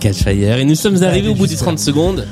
Ce 0.03 0.09
n'était 0.09 0.13
pas 0.13 0.15
Arcade 0.15 0.15
Fire. 0.15 0.59
Et 0.59 0.65
nous 0.65 0.75
sommes 0.75 1.03
arrivés 1.03 1.29
au 1.29 1.35
bout 1.35 1.47
des 1.47 1.57
30 1.57 1.79
secondes. 1.79 2.27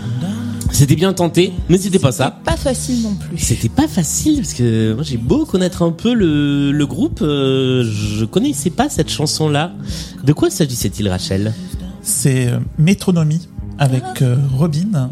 C'était 0.71 0.97
bien 0.97 1.13
tenté, 1.13 1.53
mais 1.69 1.79
c'était 1.79 1.99
pas 1.99 2.13
ça. 2.13 2.39
Pas 2.45 2.57
facile 2.57 3.03
non 3.03 3.15
plus. 3.15 3.39
C'était 3.39 3.71
pas 3.71 3.89
facile 3.89 4.43
parce 4.43 4.53
que 4.53 4.93
moi 4.93 5.03
j'ai 5.03 5.17
beau 5.17 5.45
connaître 5.47 5.83
un 5.83 5.91
peu 5.91 6.13
le, 6.13 6.73
le 6.73 6.87
groupe, 6.87 7.21
euh, 7.23 7.85
je 7.91 8.25
connaissais 8.27 8.71
pas 8.71 8.89
cette 8.89 9.11
chanson-là. 9.11 9.73
De 10.23 10.33
quoi 10.33 10.51
s'agissait-il, 10.51 11.09
Rachel? 11.09 11.55
C'est 12.03 12.49
euh, 12.49 12.59
Métronomie 12.77 13.49
avec 13.79 14.23
euh, 14.23 14.37
Robin. 14.57 15.11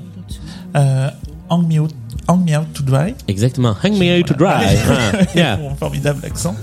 Euh, 0.77 1.09
Hang 1.49 1.67
Me 1.67 1.81
Out, 1.81 1.95
Hang 2.29 2.45
Me 2.45 2.57
Out 2.57 2.73
to 2.75 2.83
Dry. 2.83 3.15
Exactement. 3.27 3.75
Hang 3.83 3.99
me 3.99 4.19
out 4.19 4.27
to 4.27 4.35
dry. 4.35 4.77
Ah, 4.89 5.13
yeah. 5.35 5.57
Mon 5.61 5.75
formidable 5.75 6.25
accent. 6.25 6.55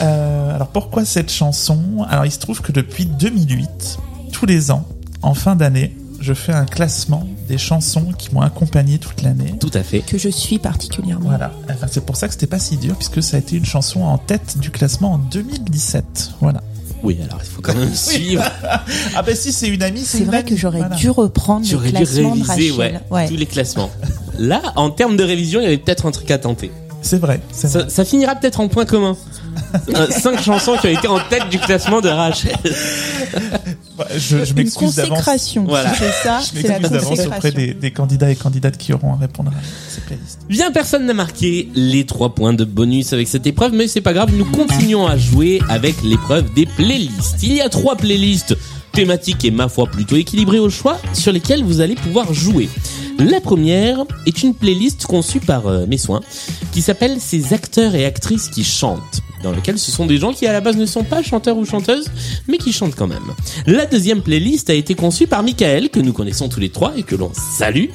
Euh, 0.00 0.54
alors 0.54 0.68
pourquoi 0.68 1.04
cette 1.04 1.30
chanson? 1.30 2.04
Alors 2.08 2.24
il 2.24 2.30
se 2.32 2.38
trouve 2.38 2.60
que 2.62 2.72
depuis 2.72 3.06
2008, 3.06 3.98
tous 4.32 4.46
les 4.46 4.70
ans, 4.70 4.86
en 5.22 5.34
fin 5.34 5.56
d'année, 5.56 5.96
je 6.20 6.32
fais 6.34 6.52
un 6.52 6.64
classement 6.64 7.26
des 7.48 7.58
chansons 7.58 8.12
qui 8.18 8.34
m'ont 8.34 8.40
accompagné 8.40 8.98
toute 8.98 9.22
l'année. 9.22 9.54
Tout 9.60 9.70
à 9.74 9.82
fait. 9.82 10.00
Que 10.00 10.18
je 10.18 10.28
suis 10.28 10.58
particulièrement. 10.58 11.28
Voilà. 11.28 11.52
Enfin, 11.70 11.86
c'est 11.90 12.04
pour 12.04 12.16
ça 12.16 12.26
que 12.26 12.34
c'était 12.34 12.46
pas 12.46 12.58
si 12.58 12.76
dur 12.76 12.96
puisque 12.96 13.22
ça 13.22 13.36
a 13.36 13.40
été 13.40 13.56
une 13.56 13.64
chanson 13.66 14.02
en 14.02 14.18
tête 14.18 14.58
du 14.58 14.70
classement 14.70 15.12
en 15.14 15.18
2017. 15.18 16.30
Voilà. 16.40 16.62
Oui, 17.02 17.18
alors 17.22 17.38
il 17.42 17.48
faut 17.48 17.60
quand 17.62 17.74
même 17.74 17.94
suivre. 17.94 18.42
Ah 19.14 19.22
ben 19.22 19.36
si 19.36 19.52
c'est 19.52 19.68
une 19.68 19.82
amie, 19.82 20.00
c'est 20.00 20.16
C'est 20.18 20.18
une 20.20 20.26
vrai 20.26 20.38
amie. 20.38 20.48
que 20.50 20.56
j'aurais 20.56 20.78
Voilà. 20.78 20.96
dû 20.96 21.10
reprendre 21.10 21.66
le 21.70 21.76
dû 21.78 21.90
classement 21.90 22.34
de 22.34 22.42
réviser 22.42 22.70
Rachel. 22.72 23.00
ouais, 23.10 23.28
tous 23.28 23.36
les 23.36 23.46
classements. 23.46 23.90
là, 24.38 24.62
en 24.76 24.90
termes 24.90 25.16
de 25.16 25.22
révision, 25.22 25.60
il 25.60 25.64
y 25.64 25.66
avait 25.66 25.78
peut-être 25.78 26.06
un 26.06 26.10
truc 26.10 26.30
à 26.30 26.38
tenter. 26.38 26.72
C'est 27.02 27.18
vrai, 27.18 27.40
c'est 27.52 27.68
vrai. 27.68 27.82
Ça, 27.82 27.88
ça 27.88 28.04
finira 28.04 28.34
peut-être 28.34 28.58
en 28.58 28.66
point 28.68 28.86
commun. 28.86 29.16
Cinq 30.10 30.42
chansons 30.42 30.76
qui 30.80 30.86
ont 30.88 30.90
été 30.98 31.08
en 31.08 31.18
tête 31.20 31.48
du 31.50 31.58
classement 31.58 32.00
de 32.00 32.08
Rachel. 32.08 32.56
Je, 34.16 34.44
je 34.44 34.50
Une 34.50 34.56
m'excuse 34.56 34.94
d'avance. 34.96 35.10
consécration. 35.18 35.64
Voilà. 35.66 35.92
Si 35.94 36.00
C'est 36.00 36.10
ça, 36.28 36.40
Je 36.40 36.60
c'est 36.60 36.68
la 36.68 36.78
m'excuse 36.78 36.90
d'avance 36.90 37.12
auprès 37.12 37.26
consécration. 37.26 37.58
des, 37.58 37.74
des 37.74 37.90
candidats 37.90 38.30
et 38.30 38.36
candidates 38.36 38.76
qui 38.76 38.92
auront 38.92 39.14
à 39.14 39.16
répondre 39.16 39.50
à 39.50 39.60
ces 39.88 40.00
playlists. 40.02 40.40
Bien, 40.48 40.70
personne 40.70 41.06
n'a 41.06 41.14
marqué 41.14 41.68
les 41.74 42.04
trois 42.04 42.34
points 42.34 42.52
de 42.52 42.64
bonus 42.64 43.12
avec 43.12 43.28
cette 43.28 43.46
épreuve, 43.46 43.72
mais 43.72 43.88
c'est 43.88 44.00
pas 44.02 44.12
grave, 44.12 44.30
nous 44.34 44.44
continuons 44.44 45.06
à 45.06 45.16
jouer 45.16 45.60
avec 45.68 46.02
l'épreuve 46.02 46.52
des 46.54 46.66
playlists. 46.66 47.42
Il 47.42 47.54
y 47.54 47.60
a 47.60 47.68
trois 47.68 47.96
playlists 47.96 48.54
thématiques 48.92 49.44
et 49.44 49.50
ma 49.50 49.68
foi 49.68 49.86
plutôt 49.86 50.16
équilibrées 50.16 50.58
au 50.58 50.70
choix 50.70 50.98
sur 51.12 51.32
lesquelles 51.32 51.62
vous 51.64 51.80
allez 51.80 51.94
pouvoir 51.96 52.32
jouer. 52.32 52.68
La 53.18 53.40
première 53.40 54.04
est 54.26 54.42
une 54.42 54.54
playlist 54.54 55.06
conçue 55.06 55.40
par 55.40 55.66
euh, 55.66 55.86
mes 55.86 55.96
soins 55.96 56.20
qui 56.72 56.82
s'appelle 56.82 57.16
Ces 57.18 57.54
acteurs 57.54 57.94
et 57.94 58.04
actrices 58.04 58.48
qui 58.48 58.62
chantent, 58.62 59.22
dans 59.42 59.52
lequel 59.52 59.78
ce 59.78 59.90
sont 59.90 60.06
des 60.06 60.18
gens 60.18 60.32
qui 60.32 60.46
à 60.46 60.52
la 60.52 60.60
base 60.60 60.76
ne 60.76 60.84
sont 60.84 61.02
pas 61.02 61.22
chanteurs 61.22 61.56
ou 61.56 61.64
chanteuses, 61.64 62.10
mais 62.46 62.58
qui 62.58 62.72
chantent 62.72 62.94
quand 62.94 63.06
même. 63.06 63.32
La 63.66 63.86
deuxième 63.86 64.20
playlist 64.20 64.68
a 64.68 64.74
été 64.74 64.94
conçue 64.94 65.26
par 65.26 65.42
Michael, 65.42 65.88
que 65.88 66.00
nous 66.00 66.12
connaissons 66.12 66.48
tous 66.48 66.60
les 66.60 66.68
trois 66.68 66.92
et 66.96 67.02
que 67.04 67.16
l'on 67.16 67.32
salue, 67.34 67.86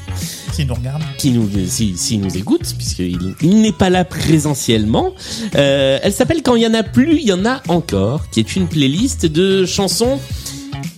S'ils 0.53 0.67
nous 0.67 0.73
regardent. 0.73 1.03
qui 1.17 1.31
nous, 1.31 1.47
si, 1.67 1.93
si 1.97 2.17
nous 2.17 2.35
écoute, 2.35 2.73
puisqu'il 2.77 3.35
il 3.41 3.61
n'est 3.61 3.71
pas 3.71 3.89
là 3.89 4.03
présentiellement. 4.03 5.13
Euh, 5.55 5.99
elle 6.01 6.13
s'appelle 6.13 6.41
Quand 6.41 6.55
il 6.55 6.63
y 6.63 6.67
en 6.67 6.73
a 6.73 6.83
plus, 6.83 7.17
il 7.17 7.27
y 7.27 7.33
en 7.33 7.45
a 7.45 7.61
encore, 7.67 8.29
qui 8.31 8.39
est 8.39 8.55
une 8.55 8.67
playlist 8.67 9.27
de 9.27 9.65
chansons 9.65 10.19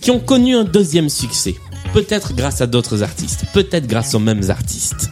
qui 0.00 0.10
ont 0.10 0.20
connu 0.20 0.56
un 0.56 0.64
deuxième 0.64 1.08
succès. 1.08 1.56
Peut-être 1.94 2.34
grâce 2.34 2.60
à 2.60 2.66
d'autres 2.66 3.04
artistes, 3.04 3.44
peut-être 3.52 3.86
grâce 3.86 4.14
aux 4.14 4.18
mêmes 4.18 4.50
artistes. 4.50 5.10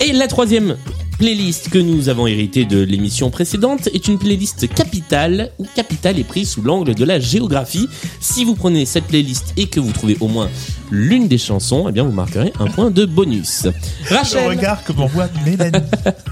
Et 0.00 0.12
la 0.12 0.28
troisième 0.28 0.76
playlist 1.18 1.70
que 1.70 1.78
nous 1.78 2.08
avons 2.08 2.28
héritée 2.28 2.64
de 2.64 2.78
l'émission 2.80 3.30
précédente 3.30 3.88
est 3.92 4.06
une 4.06 4.16
playlist 4.16 4.72
capitale, 4.72 5.50
où 5.58 5.66
capitale 5.74 6.20
est 6.20 6.24
prise 6.24 6.48
sous 6.50 6.62
l'angle 6.62 6.94
de 6.94 7.04
la 7.04 7.18
géographie. 7.18 7.88
Si 8.20 8.44
vous 8.44 8.54
prenez 8.54 8.86
cette 8.86 9.06
playlist 9.06 9.52
et 9.56 9.66
que 9.66 9.80
vous 9.80 9.90
trouvez 9.90 10.16
au 10.20 10.28
moins 10.28 10.48
l'une 10.92 11.26
des 11.26 11.36
chansons, 11.36 11.86
eh 11.88 11.92
bien 11.92 12.04
vous 12.04 12.12
marquerez 12.12 12.52
un 12.60 12.66
point 12.68 12.92
de 12.92 13.04
bonus. 13.06 13.64
Le 14.08 14.16
Rachel, 14.16 14.46
regard 14.48 14.84
que 14.84 14.92
m'envoie 14.92 15.28
Mélanie. 15.44 15.84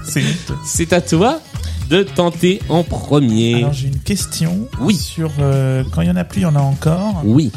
C'est 0.65 0.93
à 0.93 1.01
toi 1.01 1.41
de 1.89 2.03
tenter 2.03 2.61
en 2.69 2.83
premier. 2.83 3.57
Alors 3.57 3.73
j'ai 3.73 3.87
une 3.87 3.99
question 3.99 4.65
Oui. 4.79 4.95
sur 4.95 5.29
euh, 5.41 5.83
quand 5.91 6.01
il 6.01 6.07
y 6.07 6.11
en 6.11 6.15
a 6.15 6.23
plus, 6.23 6.39
il 6.39 6.43
y 6.43 6.47
en 6.47 6.55
a 6.55 6.61
encore. 6.61 7.21
Oui. 7.25 7.51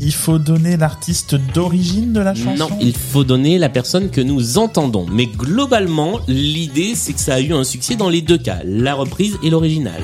Il 0.00 0.12
faut 0.12 0.38
donner 0.38 0.76
l'artiste 0.76 1.34
d'origine 1.54 2.12
de 2.12 2.20
la 2.20 2.34
chanson. 2.34 2.68
Non, 2.68 2.78
il 2.80 2.96
faut 2.96 3.24
donner 3.24 3.58
la 3.58 3.68
personne 3.68 4.10
que 4.10 4.20
nous 4.20 4.58
entendons. 4.58 5.06
Mais 5.10 5.26
globalement, 5.26 6.20
l'idée, 6.28 6.94
c'est 6.94 7.12
que 7.12 7.20
ça 7.20 7.34
a 7.34 7.40
eu 7.40 7.52
un 7.52 7.64
succès 7.64 7.96
dans 7.96 8.08
les 8.08 8.20
deux 8.20 8.38
cas, 8.38 8.58
la 8.64 8.94
reprise 8.94 9.36
et 9.42 9.50
l'original. 9.50 10.02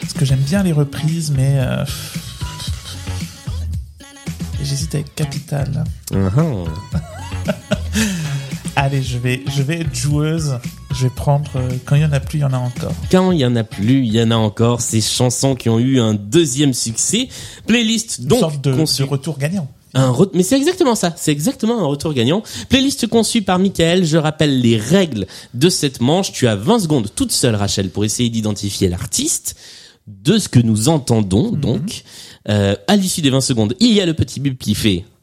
Parce 0.00 0.12
que 0.12 0.24
j'aime 0.24 0.40
bien 0.40 0.62
les 0.62 0.72
reprises, 0.72 1.32
mais 1.34 1.58
euh, 1.58 1.84
j'hésite 4.62 4.94
avec 4.94 5.14
Capital. 5.14 5.84
Mhm. 6.12 6.64
Allez, 8.80 9.02
je 9.02 9.18
vais, 9.18 9.42
je 9.56 9.62
vais 9.62 9.80
être 9.80 9.92
joueuse. 9.92 10.56
Je 10.94 11.04
vais 11.04 11.10
prendre 11.10 11.50
euh, 11.56 11.68
quand 11.84 11.96
il 11.96 12.02
y 12.02 12.04
en 12.04 12.12
a 12.12 12.20
plus, 12.20 12.38
il 12.38 12.42
y 12.42 12.44
en 12.44 12.52
a 12.52 12.58
encore. 12.58 12.92
Quand 13.10 13.32
il 13.32 13.40
y 13.40 13.44
en 13.44 13.56
a 13.56 13.64
plus, 13.64 14.06
il 14.06 14.12
y 14.14 14.22
en 14.22 14.30
a 14.30 14.36
encore 14.36 14.80
ces 14.80 15.00
chansons 15.00 15.56
qui 15.56 15.68
ont 15.68 15.80
eu 15.80 15.98
un 15.98 16.14
deuxième 16.14 16.72
succès. 16.72 17.28
Playlist 17.66 18.18
Une 18.20 18.26
donc 18.26 18.38
sorte 18.38 18.60
de, 18.62 18.70
retour 19.02 19.36
gagnant. 19.36 19.68
Un 19.94 20.12
re- 20.12 20.30
Mais 20.32 20.44
c'est 20.44 20.56
exactement 20.56 20.94
ça, 20.94 21.12
c'est 21.16 21.32
exactement 21.32 21.80
un 21.80 21.86
retour 21.86 22.14
gagnant. 22.14 22.44
Playlist 22.68 23.08
conçue 23.08 23.42
par 23.42 23.58
Michael, 23.58 24.04
je 24.04 24.16
rappelle 24.16 24.60
les 24.60 24.76
règles 24.76 25.26
de 25.54 25.68
cette 25.68 26.00
manche. 26.00 26.30
Tu 26.30 26.46
as 26.46 26.54
20 26.54 26.78
secondes 26.78 27.08
toute 27.14 27.32
seule, 27.32 27.56
Rachel, 27.56 27.90
pour 27.90 28.04
essayer 28.04 28.30
d'identifier 28.30 28.88
l'artiste 28.88 29.56
de 30.06 30.38
ce 30.38 30.48
que 30.48 30.60
nous 30.60 30.88
entendons, 30.88 31.50
donc. 31.50 32.04
Euh, 32.48 32.76
à 32.86 32.96
l'issue 32.96 33.20
des 33.20 33.30
20 33.30 33.40
secondes, 33.42 33.74
il 33.80 33.92
y 33.92 34.00
a 34.00 34.06
le 34.06 34.14
petit 34.14 34.40
bip 34.40 34.58
qui 34.58 34.74
fait 34.74 35.04
«Aou!» 35.16 35.17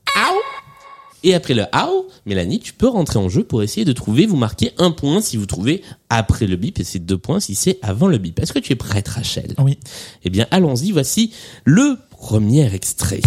Et 1.26 1.34
après 1.34 1.56
le 1.56 1.64
«Aou!», 1.74 2.06
Mélanie, 2.28 2.60
tu 2.60 2.72
peux 2.72 2.88
rentrer 2.88 3.18
en 3.18 3.30
jeu 3.30 3.44
pour 3.44 3.64
essayer 3.64 3.84
de 3.84 3.94
trouver, 3.94 4.28
vous 4.28 4.36
marquez 4.36 4.72
un 4.78 4.92
point 4.92 5.22
si 5.22 5.38
vous 5.38 5.48
trouvez 5.48 5.82
après 6.10 6.46
le 6.46 6.56
bip 6.56 6.80
et 6.80 6.84
c'est 6.84 7.00
deux 7.00 7.18
points 7.18 7.40
si 7.40 7.56
c'est 7.56 7.80
avant 7.82 8.08
le 8.08 8.20
bip. 8.20 8.40
Est-ce 8.40 8.54
que 8.54 8.60
tu 8.60 8.74
es 8.74 8.76
prête, 8.76 9.08
Rachel? 9.08 9.56
Oui. 9.58 9.80
Eh 10.24 10.30
bien, 10.30 10.46
allons-y, 10.52 10.92
voici 10.92 11.34
le 11.64 11.98
premier 12.12 12.72
extrait. 12.74 13.22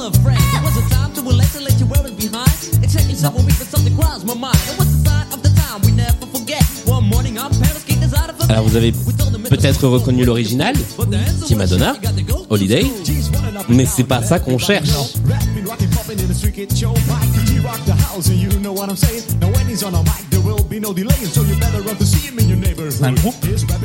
With 0.00 0.06
all 0.06 0.06
our 0.06 0.22
friends. 0.22 0.54
It 0.54 0.62
was 0.62 0.76
a 0.76 0.94
time 0.94 1.12
to 1.14 1.22
relax 1.22 1.56
and 1.56 1.64
let 1.64 1.78
you 1.78 1.86
wear 1.86 2.06
it 2.06 2.16
behind. 2.16 2.50
It 2.82 2.90
took 2.90 3.06
me 3.06 3.14
several 3.14 3.44
weeks, 3.44 3.58
but 3.58 3.68
something 3.68 3.96
crossed 3.96 4.26
my 4.26 4.34
mind. 4.34 4.56
It 4.70 4.78
was 4.78 4.88
the 4.96 5.08
sign 5.08 5.26
of 5.32 5.42
the 5.42 5.50
time 5.60 5.80
we 5.82 5.92
never 5.92 6.26
forget. 6.26 6.62
One 6.86 7.04
morning 7.04 7.38
our 7.38 7.50
parents 7.50 7.84
kicked 7.84 8.02
us 8.02 8.14
out 8.14 8.30
of 8.30 8.38
the 8.38 8.50
Alors 8.50 8.64
vous 8.64 8.76
avez 8.76 8.92
peut-être 9.48 9.86
reconnu 9.86 10.24
l'original, 10.24 10.74
qui 11.46 11.54
Madonna, 11.54 11.94
Holiday, 12.48 12.86
mais 13.68 13.86
c'est 13.86 14.04
pas 14.04 14.22
ça 14.22 14.38
qu'on 14.40 14.58
cherche. 14.58 14.88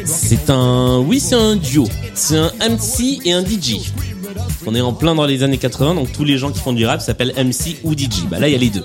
C'est 0.06 0.50
un, 0.50 0.98
oui, 1.00 1.20
c'est 1.20 1.36
un 1.36 1.56
duo. 1.56 1.88
C'est 2.16 2.38
un 2.38 2.52
MC 2.60 3.20
et 3.26 3.34
un 3.34 3.44
DJ. 3.44 3.92
On 4.66 4.74
est 4.74 4.82
en 4.82 4.94
plein 4.94 5.16
dans 5.16 5.26
les 5.26 5.44
années 5.44 5.58
80, 5.58 5.96
donc 5.96 6.12
tous 6.12 6.24
les 6.24 6.38
gens 6.38 6.52
qui 6.52 6.60
font 6.60 6.74
du 6.74 6.86
rap 6.86 7.02
s'appellent 7.02 7.34
MC 7.38 7.78
ou 7.84 7.94
DJ. 7.94 8.26
Bah 8.30 8.40
là, 8.40 8.48
il 8.48 8.52
y 8.52 8.56
a 8.56 8.60
les 8.60 8.70
deux. 8.70 8.84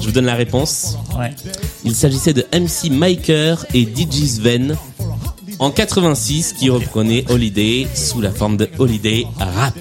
Je 0.00 0.06
vous 0.06 0.12
donne 0.12 0.26
la 0.26 0.34
réponse. 0.34 0.96
Ouais. 1.18 1.32
Il 1.84 1.94
s'agissait 1.94 2.32
de 2.32 2.46
MC 2.52 2.90
Maker 2.90 3.66
et 3.74 3.82
DJ 3.82 4.26
Sven 4.26 4.76
en 5.58 5.70
86 5.70 6.52
qui 6.52 6.70
reprenaient 6.70 7.24
Holiday 7.28 7.86
sous 7.94 8.20
la 8.20 8.30
forme 8.30 8.56
de 8.56 8.68
Holiday 8.78 9.26
Rap. 9.38 9.74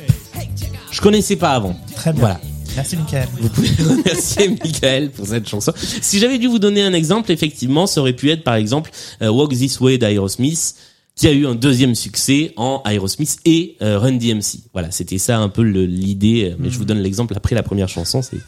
Je 0.92 1.02
connaissais 1.02 1.36
pas 1.36 1.52
avant. 1.52 1.76
Très 1.96 2.12
bien. 2.14 2.22
Voilà. 2.22 2.40
Merci, 2.76 2.98
Michael. 2.98 3.28
Vous 3.40 3.50
pouvez 3.50 3.70
remercier 3.84 4.50
Michael 4.50 5.12
pour 5.12 5.28
cette 5.28 5.48
chanson. 5.48 5.74
Si 5.76 6.20
j'avais 6.20 6.40
dû 6.40 6.48
vous 6.48 6.60
donner 6.60 6.82
un 6.84 6.94
exemple, 6.94 7.32
effectivement, 7.32 7.86
ça 7.86 8.02
aurait 8.02 8.14
pu 8.14 8.32
être 8.32 8.44
par 8.44 8.56
exemple 8.56 8.92
euh, 9.22 9.30
Walk 9.30 9.52
This 9.52 9.80
Way 9.80 9.98
d'Aerosmith, 9.98 10.76
qui 11.16 11.28
a 11.28 11.32
eu 11.32 11.46
un 11.46 11.56
deuxième 11.56 11.96
succès 11.96 12.54
en 12.58 12.82
Aerosmith 12.86 13.38
et 13.46 13.76
euh, 13.82 14.00
Run 14.00 14.14
DMC. 14.14 14.64
Voilà, 14.74 14.92
c'était 14.92 15.18
ça 15.18 15.38
un 15.38 15.50
peu 15.50 15.62
l'idée, 15.62 16.52
euh, 16.52 16.56
mais 16.60 16.70
je 16.70 16.78
vous 16.78 16.86
donne 16.86 17.00
l'exemple 17.00 17.34
après 17.36 17.56
la 17.56 17.64
première 17.64 17.90
chanson, 17.90 18.22
c'est 18.22 18.40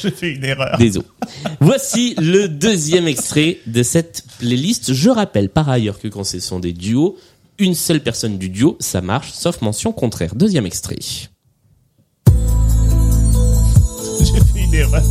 j'ai 0.00 0.10
fait 0.10 0.32
une 0.32 0.44
erreur. 0.44 0.78
Désolé. 0.78 1.06
Voici 1.60 2.14
le 2.18 2.48
deuxième 2.48 3.08
extrait 3.08 3.58
de 3.66 3.82
cette 3.82 4.24
playlist. 4.38 4.92
Je 4.92 5.10
rappelle 5.10 5.48
par 5.48 5.68
ailleurs 5.68 5.98
que 5.98 6.08
quand 6.08 6.24
ce 6.24 6.38
sont 6.40 6.60
des 6.60 6.72
duos, 6.72 7.16
une 7.58 7.74
seule 7.74 8.00
personne 8.02 8.38
du 8.38 8.48
duo, 8.48 8.76
ça 8.80 9.00
marche, 9.00 9.32
sauf 9.32 9.60
mention 9.62 9.92
contraire. 9.92 10.34
Deuxième 10.34 10.66
extrait. 10.66 10.98
J'ai 14.20 14.40
fait 14.40 14.64
une 14.64 14.74
erreur. 14.74 15.02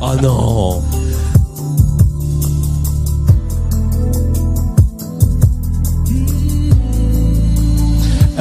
Oh 0.00 0.14
non 0.22 0.82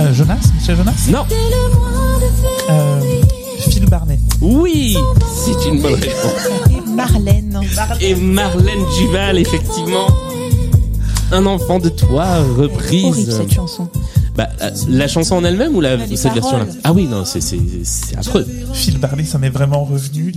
Euh, 0.02 0.14
Jonas 0.14 0.40
Michel 0.58 0.78
Jonas 0.78 1.08
Non 1.10 1.26
euh, 2.70 3.02
Phil 3.60 3.86
Barnet. 3.86 4.20
Oui 4.42 4.98
C'est 5.36 5.68
une 5.70 5.82
bonne 5.82 5.94
réponse. 5.94 6.50
Et 6.72 6.90
Marlène. 6.90 7.60
Et 8.00 8.16
Marlène 8.16 8.84
Duval, 8.98 9.38
effectivement. 9.38 10.08
Un 11.32 11.46
enfant 11.46 11.78
de 11.80 11.90
toi, 11.90 12.26
Horrible 12.40 12.62
reprise. 12.62 13.38
cette 13.38 13.54
chanson. 13.54 13.88
Bah, 14.36 14.50
euh, 14.62 14.72
la 14.90 15.08
chanson 15.08 15.36
en 15.36 15.44
elle-même 15.44 15.76
ou 15.76 15.82
la, 15.82 15.96
Les 15.98 16.18
cette 16.18 16.34
version-là. 16.34 16.66
Ah 16.84 16.94
oui, 16.94 17.06
non, 17.06 17.24
c'est 17.26 18.18
affreux. 18.18 18.48
Phil 18.74 18.98
Barnet, 18.98 19.26
ça 19.26 19.38
m'est 19.38 19.50
vraiment 19.50 19.84
revenu 19.84 20.34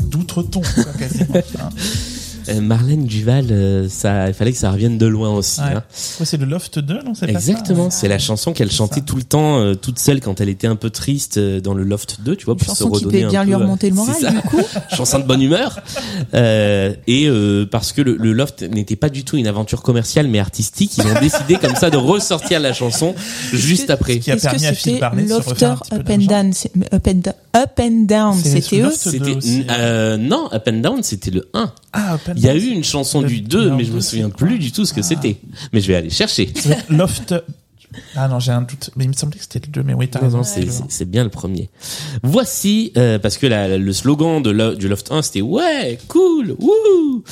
quasiment. 0.98 1.34
Hein. 2.48 2.52
Euh, 2.56 2.60
Marlène 2.60 3.04
Duval, 3.06 3.46
euh, 3.50 3.88
ça, 3.88 4.28
il 4.28 4.34
fallait 4.34 4.52
que 4.52 4.58
ça 4.58 4.70
revienne 4.70 4.98
de 4.98 5.06
loin 5.06 5.30
aussi. 5.30 5.60
Ouais. 5.60 5.66
hein. 5.74 5.82
Ouais, 6.20 6.26
c'est 6.26 6.36
le 6.36 6.46
Loft 6.46 6.78
2, 6.78 6.94
non 7.02 7.14
c'est 7.14 7.26
pas 7.32 7.40
ça 7.40 7.50
Exactement, 7.50 7.90
c'est 7.90 8.08
la 8.08 8.18
chanson 8.18 8.52
qu'elle 8.52 8.70
chantait 8.70 9.00
tout 9.00 9.16
le 9.16 9.22
temps, 9.22 9.58
euh, 9.60 9.74
toute 9.74 9.98
seule 9.98 10.20
quand 10.20 10.40
elle 10.40 10.48
était 10.48 10.66
un 10.66 10.76
peu 10.76 10.90
triste 10.90 11.38
euh, 11.38 11.60
dans 11.60 11.74
le 11.74 11.84
Loft 11.84 12.18
2, 12.24 12.36
tu 12.36 12.44
vois, 12.44 12.54
Une 12.54 12.58
pour 12.58 12.74
se 12.76 12.82
chanson 12.84 12.90
qui 12.90 13.04
redonner 13.04 13.22
devait 13.24 13.26
un 13.26 13.30
bien 13.30 13.40
peu, 13.42 13.46
lui 13.46 13.54
euh, 13.54 13.58
remonter 13.58 13.88
le 13.90 13.94
moral, 13.96 14.16
du 14.34 14.40
coup. 14.48 14.60
chanson 14.96 15.18
de 15.18 15.24
bonne 15.24 15.42
humeur. 15.42 15.78
Euh, 16.34 16.94
et 17.06 17.26
euh, 17.28 17.66
parce 17.70 17.92
que 17.92 18.02
le, 18.02 18.16
le 18.16 18.32
Loft 18.32 18.62
n'était 18.62 18.96
pas 18.96 19.08
du 19.08 19.24
tout 19.24 19.36
une 19.36 19.46
aventure 19.46 19.82
commerciale 19.82 20.26
mais 20.28 20.38
artistique, 20.38 20.96
ils 20.98 21.06
ont 21.06 21.20
décidé 21.20 21.56
comme 21.56 21.74
ça 21.76 21.90
de 21.90 21.96
ressortir 21.96 22.60
la 22.60 22.72
chanson 22.72 23.14
juste 23.52 23.90
après. 23.90 24.18
Qui 24.18 24.30
a 24.30 24.34
Est-ce 24.34 24.44
que 24.44 24.50
permis 24.50 24.66
à 24.66 24.72
Phil 24.74 24.98
Barnet 25.00 25.22
de 25.24 25.28
se 25.28 25.34
Lofter 25.34 25.50
refaire 25.52 25.72
un 25.72 25.76
petit 25.76 25.90
peu 25.90 25.96
Up 25.96 26.10
and. 26.10 26.24
Down 26.26 26.52
c'est- 26.52 26.72
Up 26.92 27.06
and, 27.08 27.30
up 27.56 27.80
and 27.80 28.04
Down, 28.06 28.34
c'était 28.42 28.80
eux 28.80 28.84
Loft 28.84 28.96
C'était 28.96 29.38
euh, 29.70 30.16
non, 30.16 30.48
Up 30.52 30.68
and 30.68 30.78
Down, 30.80 31.02
c'était 31.02 31.30
le 31.30 31.48
1. 31.54 31.72
Ah, 31.92 32.14
Up 32.14 32.20
and 32.28 32.33
Il 32.36 32.42
y 32.42 32.48
a 32.48 32.54
eu 32.54 32.66
une 32.68 32.84
chanson 32.84 33.20
Le- 33.20 33.28
du 33.28 33.40
2, 33.40 33.70
non, 33.70 33.76
mais 33.76 33.84
je 33.84 33.92
me 33.92 34.00
souviens 34.00 34.30
plus 34.30 34.58
du 34.58 34.72
tout 34.72 34.84
ce 34.84 34.92
que 34.92 35.02
c'était. 35.02 35.36
Mais 35.72 35.80
je 35.80 35.88
vais 35.88 35.96
aller 35.96 36.10
chercher. 36.10 36.52
c'est 36.54 36.88
Loft. 36.90 37.34
Ah 38.16 38.26
non, 38.26 38.40
j'ai 38.40 38.50
un 38.50 38.62
doute. 38.62 38.90
Mais 38.96 39.04
il 39.04 39.08
me 39.08 39.12
semblait 39.12 39.38
que 39.38 39.44
c'était 39.48 39.66
le 39.66 39.72
2, 39.72 39.82
mais 39.84 39.94
oui, 39.94 40.08
t'as 40.08 40.18
raison. 40.18 40.42
c'est 40.42 41.04
bien 41.08 41.22
le 41.24 41.30
premier. 41.30 41.70
Voici, 42.24 42.92
euh, 42.96 43.18
parce 43.20 43.38
que 43.38 43.46
la- 43.46 43.78
le 43.78 43.92
slogan 43.92 44.42
de 44.42 44.50
lo- 44.50 44.74
du 44.74 44.88
Loft 44.88 45.12
1, 45.12 45.22
c'était 45.22 45.42
ouais, 45.42 45.98
cool, 46.08 46.56
wouh. 46.58 47.22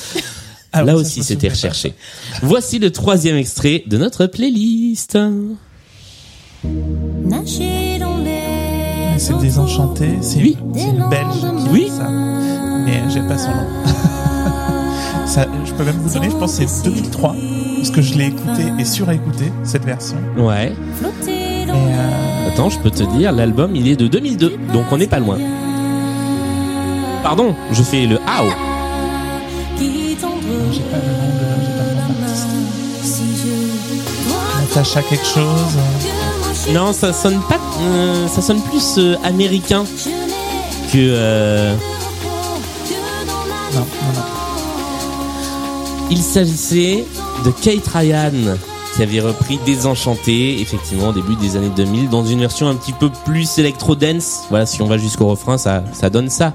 Ah, 0.72 0.82
Là 0.84 0.94
oui, 0.94 1.02
aussi, 1.02 1.22
c'était 1.24 1.48
recherché. 1.50 1.94
Voici 2.42 2.78
le 2.78 2.90
troisième 2.90 3.36
extrait 3.36 3.82
de 3.86 3.98
notre 3.98 4.26
playlist. 4.26 5.18
Nager 6.64 7.98
dans 7.98 8.18
les 8.18 9.18
C'est 9.18 9.36
Désenchanté, 9.38 10.08
c'est 10.20 10.38
Oui. 10.38 10.56
c'est 10.74 10.84
une 10.84 11.08
Belge 11.10 11.40
qui 11.64 11.68
Oui. 11.70 11.82
fait 11.84 11.90
ça. 11.90 12.08
Mais 12.08 13.02
j'ai 13.12 13.20
pas 13.20 13.36
son 13.38 13.50
nom. 13.50 13.66
ça, 15.32 15.46
je 15.64 15.72
peux 15.72 15.84
même 15.84 15.96
vous 15.96 16.12
donner, 16.12 16.28
je 16.30 16.36
pense 16.36 16.58
que 16.58 16.66
c'est 16.66 16.84
2003, 16.84 17.34
parce 17.78 17.90
que 17.90 18.02
je 18.02 18.14
l'ai 18.18 18.26
écouté 18.26 18.64
et 18.78 18.84
surécouté, 18.84 19.50
cette 19.64 19.84
version. 19.84 20.18
Ouais. 20.36 20.74
Et 21.26 21.64
euh, 21.70 22.48
Attends, 22.48 22.68
je 22.68 22.78
peux 22.80 22.90
te 22.90 23.02
dire, 23.16 23.32
l'album, 23.32 23.74
il 23.74 23.88
est 23.88 23.96
de 23.96 24.08
2002, 24.08 24.58
donc 24.74 24.84
on 24.92 24.98
n'est 24.98 25.06
pas 25.06 25.20
loin. 25.20 25.38
Pardon, 27.22 27.54
je 27.70 27.82
fais 27.82 28.04
le 28.04 28.18
t'envoie 30.16 30.38
j'ai 30.70 30.80
pas 30.82 30.98
le 30.98 31.12
nom 31.12 31.28
de, 31.38 31.62
j'ai 31.62 31.70
pas 31.70 31.84
le 31.86 31.94
nom 31.94 32.14
de 32.14 32.26
l'artiste. 32.26 32.46
si 33.02 33.22
je 33.38 34.28
dois 34.28 34.38
Natacha 34.60 35.02
quelque 35.02 35.24
chose. 35.24 35.76
moi 36.66 36.74
Non, 36.74 36.92
ça 36.92 37.12
sonne 37.14 37.40
pas, 37.48 37.58
euh, 37.80 38.28
ça 38.28 38.42
sonne 38.42 38.60
plus 38.60 38.96
euh, 38.98 39.16
américain 39.24 39.84
que. 40.92 40.98
euh, 40.98 41.74
Non, 43.74 43.80
non, 43.80 44.12
non. 44.14 44.31
Il 46.12 46.18
s'agissait 46.18 47.06
de 47.42 47.50
Kate 47.50 47.86
Ryan 47.88 48.58
qui 48.94 49.02
avait 49.02 49.20
repris 49.20 49.58
Désenchanté, 49.64 50.60
effectivement, 50.60 51.08
au 51.08 51.12
début 51.14 51.36
des 51.36 51.56
années 51.56 51.72
2000, 51.74 52.10
dans 52.10 52.22
une 52.22 52.40
version 52.40 52.68
un 52.68 52.74
petit 52.74 52.92
peu 52.92 53.08
plus 53.24 53.58
électro-dance. 53.58 54.42
Voilà, 54.50 54.66
si 54.66 54.82
on 54.82 54.86
va 54.86 54.98
jusqu'au 54.98 55.26
refrain, 55.28 55.56
ça, 55.56 55.82
ça 55.94 56.10
donne 56.10 56.28
ça. 56.28 56.52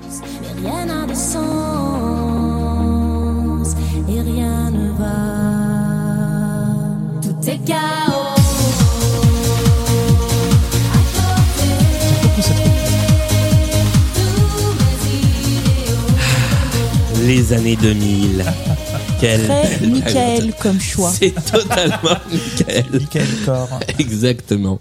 Les 17.25 17.53
années 17.53 17.75
2000. 17.75 18.45
Quelle 19.19 19.45
Très 19.45 19.87
Michael 19.87 20.53
comme 20.61 20.79
choix. 20.79 21.11
C'est 21.11 21.33
totalement 21.33 21.97
Michael. 22.31 22.85
Michael 22.93 23.27
Corr. 23.45 23.67
Exactement. 23.99 24.79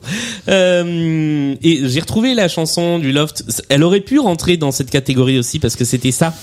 Euh, 0.48 1.54
et 1.62 1.88
j'ai 1.88 2.00
retrouvé 2.00 2.34
la 2.34 2.48
chanson 2.48 2.98
du 2.98 3.12
Loft. 3.12 3.44
Elle 3.68 3.82
aurait 3.82 4.00
pu 4.00 4.18
rentrer 4.18 4.56
dans 4.56 4.72
cette 4.72 4.90
catégorie 4.90 5.38
aussi 5.38 5.58
parce 5.58 5.76
que 5.76 5.84
c'était 5.84 6.12
ça. 6.12 6.34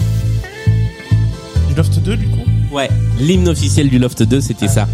Du 1.69 1.75
Loft 1.75 1.99
2, 1.99 2.15
du 2.17 2.27
coup? 2.27 2.39
Ouais. 2.71 2.89
L'hymne 3.19 3.47
officiel 3.49 3.89
du 3.89 3.99
Loft 3.99 4.23
2, 4.23 4.41
c'était 4.41 4.67
ça. 4.67 4.87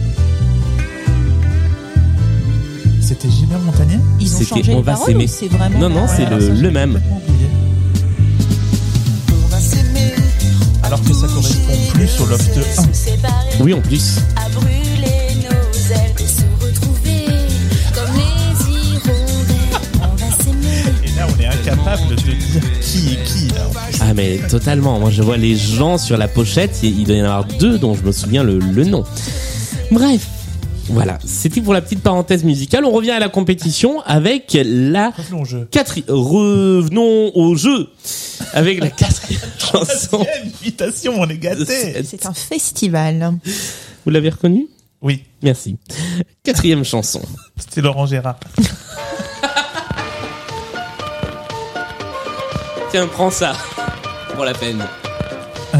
C'était 3.01 3.29
Gilbert 3.29 3.59
Montagnier 3.59 3.97
Ils 4.19 4.27
ont 4.35 4.37
C'était 4.39 4.45
changé 4.55 4.73
On 4.73 4.77
les 4.77 4.81
va 4.83 4.91
paroles 4.93 5.07
s'aimer. 5.07 5.25
ou 5.25 5.27
c'est 5.27 5.47
vraiment 5.47 5.79
Non, 5.79 5.89
non, 5.89 6.05
c'est 6.07 6.23
Ouais, 6.25 6.39
le, 6.39 6.49
le 6.61 6.71
même. 6.71 7.01
Alors 10.83 11.03
que 11.03 11.13
ça 11.13 11.27
plus 11.99 12.21
au 12.21 12.25
Loft 12.27 12.57
1. 12.57 12.93
Séparés 12.93 13.33
Oui, 13.59 13.73
en 13.73 13.81
plus. 13.81 14.19
incapable 21.51 22.09
de 22.09 22.15
dire 22.15 22.61
qui 22.81 23.13
est 23.13 23.23
qui. 23.23 23.47
Là. 23.53 23.67
Ah 24.01 24.13
mais 24.13 24.39
totalement. 24.49 24.99
Moi 24.99 25.09
je 25.09 25.21
vois 25.21 25.37
les 25.37 25.55
gens 25.55 25.97
sur 25.97 26.17
la 26.17 26.27
pochette. 26.27 26.79
Il 26.83 26.99
il 26.99 27.05
doit 27.05 27.15
y 27.15 27.21
en 27.21 27.25
avoir 27.25 27.45
deux 27.45 27.77
dont 27.77 27.95
je 27.95 28.03
me 28.03 28.11
souviens 28.11 28.43
le, 28.43 28.59
le 28.59 28.83
nom. 28.85 29.03
Bref. 29.91 30.27
Voilà, 30.91 31.19
c'était 31.23 31.61
pour 31.61 31.75
la 31.75 31.81
petite 31.81 32.01
parenthèse 32.01 32.43
musicale. 32.43 32.83
On 32.83 32.89
revient 32.91 33.11
à 33.11 33.19
la 33.19 33.29
compétition 33.29 34.01
avec 34.07 34.57
la 34.65 35.11
Revenons 35.11 35.41
au 35.41 35.45
jeu. 35.45 35.67
quatrième. 35.69 36.07
Revenons 36.09 37.31
au 37.35 37.55
jeu 37.55 37.87
avec 38.53 38.79
la 38.79 38.89
quatrième 38.89 39.41
chanson. 39.59 40.23
Quelle 40.25 40.47
invitation, 40.47 41.13
on 41.17 41.27
est 41.29 41.37
gâtés. 41.37 42.03
C'est 42.03 42.25
un 42.25 42.33
festival. 42.33 43.33
Vous 44.05 44.11
l'avez 44.11 44.29
reconnu? 44.29 44.67
Oui, 45.01 45.23
Merci. 45.41 45.77
Quatrième 46.43 46.83
chanson. 46.83 47.21
c'était 47.57 47.79
Laurent 47.81 48.05
Gérard. 48.05 48.39
Tiens, 52.91 53.07
prends 53.07 53.31
ça 53.31 53.53
pour 54.35 54.43
la 54.45 54.53
peine. 54.53 54.83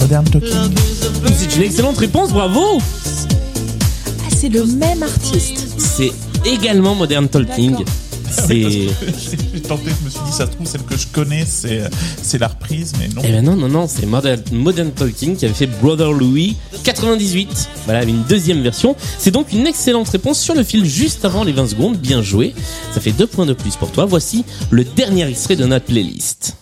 Modern 0.00 0.24
Talking. 0.24 0.91
C'est 1.26 1.56
une 1.56 1.62
excellente 1.62 1.98
réponse, 1.98 2.32
bravo. 2.32 2.78
Ah, 2.80 4.34
c'est 4.34 4.48
le 4.48 4.64
même 4.64 5.02
artiste. 5.02 5.66
C'est 5.78 6.12
également 6.44 6.94
Modern 6.94 7.28
Talking. 7.28 7.72
D'accord. 7.72 7.86
C'est 8.30 8.62
J'ai 8.62 9.60
tenté, 9.60 9.90
je 9.90 10.04
me 10.06 10.10
suis 10.10 10.20
dit, 10.24 10.32
ça 10.32 10.46
se 10.46 10.52
trouve, 10.52 10.66
celle 10.66 10.82
que 10.82 10.96
je 10.96 11.06
connais, 11.08 11.44
c'est 11.46 11.82
c'est 12.22 12.38
la 12.38 12.48
reprise, 12.48 12.92
mais 12.98 13.08
non. 13.08 13.20
Eh 13.24 13.30
ben 13.30 13.44
non, 13.44 13.56
non, 13.56 13.68
non, 13.68 13.86
c'est 13.86 14.06
Modern, 14.06 14.40
Modern 14.52 14.90
Talking 14.90 15.36
qui 15.36 15.44
avait 15.44 15.54
fait 15.54 15.66
Brother 15.66 16.12
Louis 16.12 16.56
98. 16.82 17.68
Voilà, 17.84 18.04
une 18.04 18.22
deuxième 18.24 18.62
version. 18.62 18.96
C'est 19.18 19.30
donc 19.30 19.52
une 19.52 19.66
excellente 19.66 20.08
réponse 20.08 20.40
sur 20.40 20.54
le 20.54 20.64
fil 20.64 20.84
juste 20.86 21.24
avant 21.26 21.44
les 21.44 21.52
20 21.52 21.68
secondes. 21.68 21.98
Bien 21.98 22.22
joué. 22.22 22.54
Ça 22.94 23.00
fait 23.00 23.12
deux 23.12 23.26
points 23.26 23.46
de 23.46 23.52
plus 23.52 23.76
pour 23.76 23.90
toi. 23.90 24.06
Voici 24.06 24.44
le 24.70 24.84
dernier 24.84 25.28
extrait 25.28 25.56
de 25.56 25.66
notre 25.66 25.84
playlist. 25.84 26.56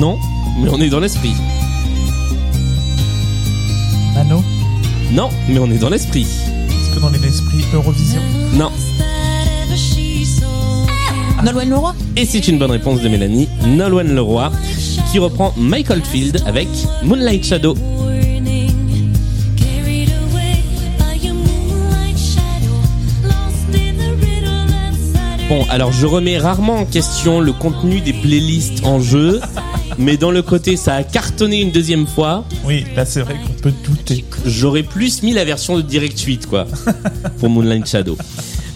Non, 0.00 0.18
mais 0.58 0.70
on 0.70 0.80
est 0.80 0.88
dans 0.88 0.98
l'esprit. 0.98 1.34
Mano, 4.14 4.42
Non, 5.12 5.28
mais 5.46 5.58
on 5.58 5.70
est 5.70 5.76
dans 5.76 5.90
l'esprit. 5.90 6.22
est-ce 6.22 6.94
que 6.94 7.00
dans 7.00 7.10
l'esprit 7.10 7.62
Eurovision 7.74 8.22
Non. 8.54 8.70
Nolwenn 11.44 11.68
Leroy 11.68 11.94
Et 12.16 12.24
c'est 12.24 12.48
une 12.48 12.58
bonne 12.58 12.70
réponse 12.70 13.02
de 13.02 13.10
Mélanie, 13.10 13.46
Nolwenn 13.66 14.14
Leroy, 14.14 14.50
qui 15.12 15.18
reprend 15.18 15.52
Michael 15.58 16.02
Field 16.02 16.42
avec 16.46 16.68
Moonlight 17.02 17.44
Shadow. 17.44 17.74
Bon, 25.48 25.66
alors 25.68 25.92
je 25.92 26.06
remets 26.06 26.38
rarement 26.38 26.76
en 26.76 26.84
question 26.84 27.40
le 27.40 27.52
contenu 27.52 28.00
des 28.00 28.12
playlists 28.12 28.84
en 28.84 29.00
jeu, 29.00 29.40
mais 30.00 30.16
dans 30.16 30.30
le 30.30 30.42
côté 30.42 30.76
ça 30.76 30.94
a 30.96 31.04
cartonné 31.04 31.60
une 31.60 31.70
deuxième 31.70 32.06
fois, 32.06 32.44
Oui, 32.64 32.84
là 32.96 33.04
c'est 33.04 33.20
vrai 33.20 33.36
qu'on 33.46 33.52
peut 33.62 33.72
douter. 33.84 34.24
j'aurais 34.44 34.82
plus 34.82 35.22
mis 35.22 35.32
la 35.32 35.44
version 35.44 35.76
de 35.76 35.82
Direct 35.82 36.18
8 36.18 36.46
quoi, 36.46 36.66
pour 37.38 37.48
Moonlight 37.50 37.86
Shadow. 37.86 38.16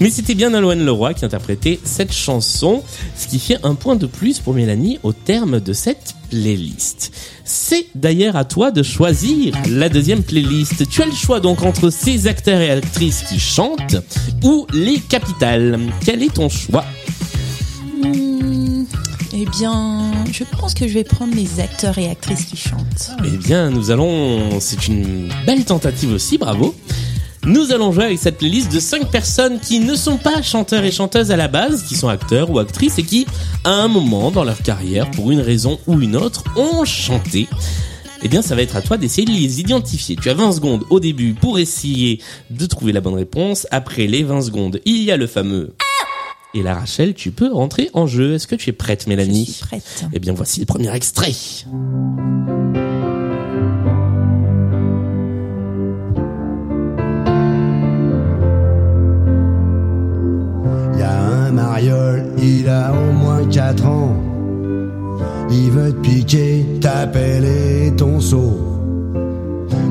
Mais 0.00 0.10
c'était 0.10 0.34
bien 0.34 0.50
Nolwenn 0.50 0.84
Leroy 0.84 1.14
qui 1.14 1.24
interprétait 1.24 1.78
cette 1.84 2.12
chanson, 2.12 2.82
ce 3.16 3.28
qui 3.28 3.38
fait 3.38 3.58
un 3.62 3.74
point 3.76 3.94
de 3.94 4.06
plus 4.06 4.40
pour 4.40 4.52
Mélanie 4.52 4.98
au 5.04 5.12
terme 5.12 5.60
de 5.60 5.72
cette 5.72 6.14
playlist. 6.30 7.12
C'est 7.44 7.86
d'ailleurs 7.94 8.34
à 8.34 8.44
toi 8.44 8.72
de 8.72 8.82
choisir 8.82 9.54
la 9.70 9.88
deuxième 9.88 10.24
playlist. 10.24 10.88
Tu 10.88 11.00
as 11.00 11.06
le 11.06 11.12
choix 11.12 11.38
donc 11.38 11.62
entre 11.62 11.90
ces 11.90 12.26
acteurs 12.26 12.60
et 12.60 12.70
actrices 12.72 13.22
qui 13.28 13.38
chantent 13.38 13.96
ou 14.42 14.66
les 14.72 14.98
capitales. 14.98 15.78
Quel 16.04 16.24
est 16.24 16.34
ton 16.34 16.48
choix? 16.48 16.84
Eh 19.36 19.46
bien, 19.46 20.12
je 20.30 20.44
pense 20.44 20.74
que 20.74 20.86
je 20.86 20.94
vais 20.94 21.02
prendre 21.02 21.34
les 21.34 21.58
acteurs 21.58 21.98
et 21.98 22.08
actrices 22.08 22.44
qui 22.44 22.56
chantent. 22.56 23.10
Eh 23.24 23.36
bien, 23.36 23.68
nous 23.68 23.90
allons. 23.90 24.60
C'est 24.60 24.86
une 24.86 25.28
belle 25.44 25.64
tentative 25.64 26.12
aussi, 26.12 26.38
bravo. 26.38 26.72
Nous 27.42 27.72
allons 27.72 27.90
jouer 27.90 28.04
avec 28.04 28.18
cette 28.20 28.38
playlist 28.38 28.72
de 28.72 28.78
5 28.78 29.10
personnes 29.10 29.58
qui 29.58 29.80
ne 29.80 29.96
sont 29.96 30.18
pas 30.18 30.40
chanteurs 30.40 30.84
et 30.84 30.92
chanteuses 30.92 31.32
à 31.32 31.36
la 31.36 31.48
base, 31.48 31.82
qui 31.82 31.96
sont 31.96 32.06
acteurs 32.06 32.48
ou 32.48 32.60
actrices 32.60 32.96
et 32.98 33.02
qui, 33.02 33.26
à 33.64 33.72
un 33.72 33.88
moment 33.88 34.30
dans 34.30 34.44
leur 34.44 34.62
carrière, 34.62 35.10
pour 35.10 35.32
une 35.32 35.40
raison 35.40 35.80
ou 35.88 36.00
une 36.00 36.14
autre, 36.14 36.44
ont 36.56 36.84
chanté. 36.84 37.48
Eh 38.22 38.28
bien, 38.28 38.40
ça 38.40 38.54
va 38.54 38.62
être 38.62 38.76
à 38.76 38.82
toi 38.82 38.98
d'essayer 38.98 39.26
de 39.26 39.32
les 39.32 39.58
identifier. 39.58 40.14
Tu 40.14 40.30
as 40.30 40.34
20 40.34 40.52
secondes 40.52 40.84
au 40.90 41.00
début 41.00 41.34
pour 41.34 41.58
essayer 41.58 42.20
de 42.50 42.66
trouver 42.66 42.92
la 42.92 43.00
bonne 43.00 43.14
réponse. 43.14 43.66
Après 43.72 44.06
les 44.06 44.22
20 44.22 44.42
secondes, 44.42 44.80
il 44.84 45.02
y 45.02 45.10
a 45.10 45.16
le 45.16 45.26
fameux 45.26 45.74
et 46.54 46.62
là, 46.62 46.74
Rachel, 46.74 47.14
tu 47.14 47.32
peux 47.32 47.52
rentrer 47.52 47.90
en 47.94 48.06
jeu. 48.06 48.34
Est-ce 48.34 48.46
que 48.46 48.54
tu 48.54 48.70
es 48.70 48.72
prête, 48.72 49.08
Mélanie 49.08 49.44
Je 49.46 49.52
suis 49.52 49.64
prête. 49.64 50.04
Eh 50.12 50.20
bien, 50.20 50.32
voici 50.32 50.60
le 50.60 50.66
premier 50.66 50.94
extrait. 50.94 51.32
Y 60.96 61.02
a 61.02 61.20
un 61.20 61.50
mariole, 61.50 62.32
il 62.38 62.68
a 62.68 62.92
au 62.92 63.12
moins 63.12 63.44
4 63.46 63.86
ans. 63.86 64.16
Il 65.50 65.70
veut 65.72 65.92
te 65.92 66.00
piquer 66.00 66.64
ta 66.80 67.08
pelle 67.08 67.44
et 67.44 67.92
ton 67.96 68.20
seau. 68.20 68.60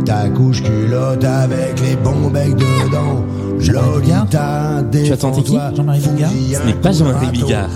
Ta 0.06 0.30
couche 0.30 0.64
culotte 0.64 1.24
avec 1.26 1.80
les 1.82 1.98
bons 1.98 2.30
becs 2.30 2.56
dedans. 2.56 3.26
Jean-Marie 3.64 4.02
Bigard 4.02 4.26
Lolita, 4.26 4.84
Tu 5.06 5.12
as 5.14 5.18
tenté 5.18 5.42
qui 5.44 5.58
Jean-Marie 5.76 6.00
Bigard 6.00 6.32
Ce 6.62 6.66
n'est 6.68 6.74
pas 6.74 6.92
Jean-Marie 6.92 7.28
Bigard. 7.32 7.70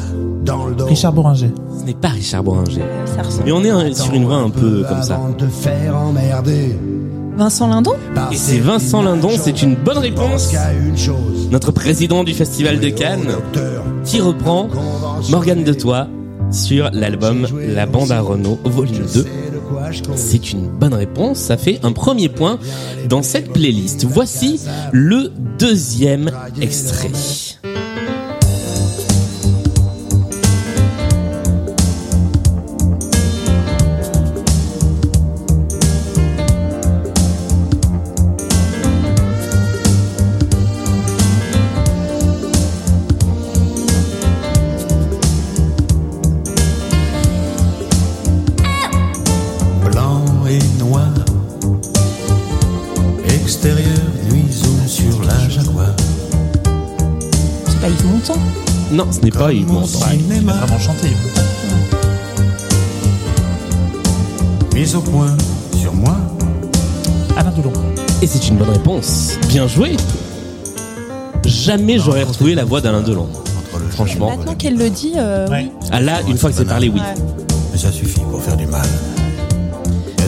Richard 0.88 1.14
Bouranger. 1.14 1.52
Ce 1.80 1.84
n'est 1.86 1.94
pas 1.94 2.08
Richard 2.10 2.44
Bouranger. 2.44 2.82
Mais 3.46 3.52
on 3.52 3.64
est 3.64 3.70
un- 3.70 3.94
sur 3.94 4.14
une 4.14 4.26
voie 4.26 4.38
un 4.38 4.50
peu 4.50 4.84
comme 4.88 5.04
ça. 5.04 5.16
Avant 5.16 5.30
de 5.30 5.36
te 5.36 5.46
faire 5.46 5.96
emmerder. 5.98 6.78
Vincent 7.38 7.68
Lindon 7.68 7.94
Et 8.32 8.36
c'est 8.36 8.58
Vincent 8.58 9.04
Lindon, 9.04 9.30
c'est 9.38 9.62
une 9.62 9.76
bonne 9.76 10.00
réponse. 10.00 10.52
Notre 11.52 11.72
président 11.72 12.24
du 12.24 12.34
Festival 12.34 12.80
de 12.80 12.90
Cannes, 12.90 13.28
qui 14.04 14.20
reprend 14.22 14.68
Morgane 15.30 15.64
de 15.64 15.74
Toi 15.74 16.08
sur 16.52 16.90
l'album 16.94 17.46
La 17.76 17.86
Bande 17.86 18.12
à 18.12 18.22
Renault, 18.22 18.58
volume 18.64 19.06
2. 19.14 19.26
C'est 20.16 20.52
une 20.52 20.68
bonne 20.68 20.94
réponse, 20.94 21.40
ça 21.40 21.58
fait 21.58 21.80
un 21.84 21.92
premier 21.92 22.30
point 22.30 22.60
dans 23.10 23.22
cette 23.22 23.52
playlist. 23.52 24.06
Voici 24.06 24.60
le 24.92 25.32
deuxième 25.60 26.32
extrait. 26.62 27.12
N'est 59.28 59.38
pas 59.38 59.52
Yves 59.52 59.68
Montand. 59.68 60.00
Il 60.14 60.20
a 60.20 60.36
Cinéma, 60.36 60.54
vraiment 60.54 60.80
chanté. 60.80 61.10
mise 64.74 64.96
au 64.96 65.02
point 65.02 65.36
sur 65.78 65.94
moi. 65.94 66.16
Alain 67.36 67.52
Delon. 67.52 67.74
Et 68.22 68.28
c'est 68.28 68.48
une 68.48 68.58
bonne 68.58 68.70
réponse. 68.70 69.34
Bien 69.50 69.68
joué. 69.68 69.98
Jamais 71.44 71.98
j'aurais 72.00 72.24
retrouvé 72.24 72.56
la 72.56 72.64
voix 72.64 72.80
d'Alain 72.80 73.02
Delon. 73.02 73.28
Franchement. 73.92 74.30
Maintenant 74.30 74.56
qu'elle 74.56 74.78
le 74.78 74.90
dit, 74.90 75.14
euh, 75.18 75.48
oui. 75.52 75.72
Ah 75.92 76.00
là, 76.00 76.22
une 76.28 76.38
fois 76.38 76.52
que 76.52 76.56
c'est 76.56 76.66
parlé, 76.66 76.90
oui. 76.90 77.02
Mais 77.72 77.78
ça 77.78 77.92
suffit 77.92 78.22
pour 78.22 78.42
faire 78.42 78.56
du 78.56 78.68
mal. 78.68 78.88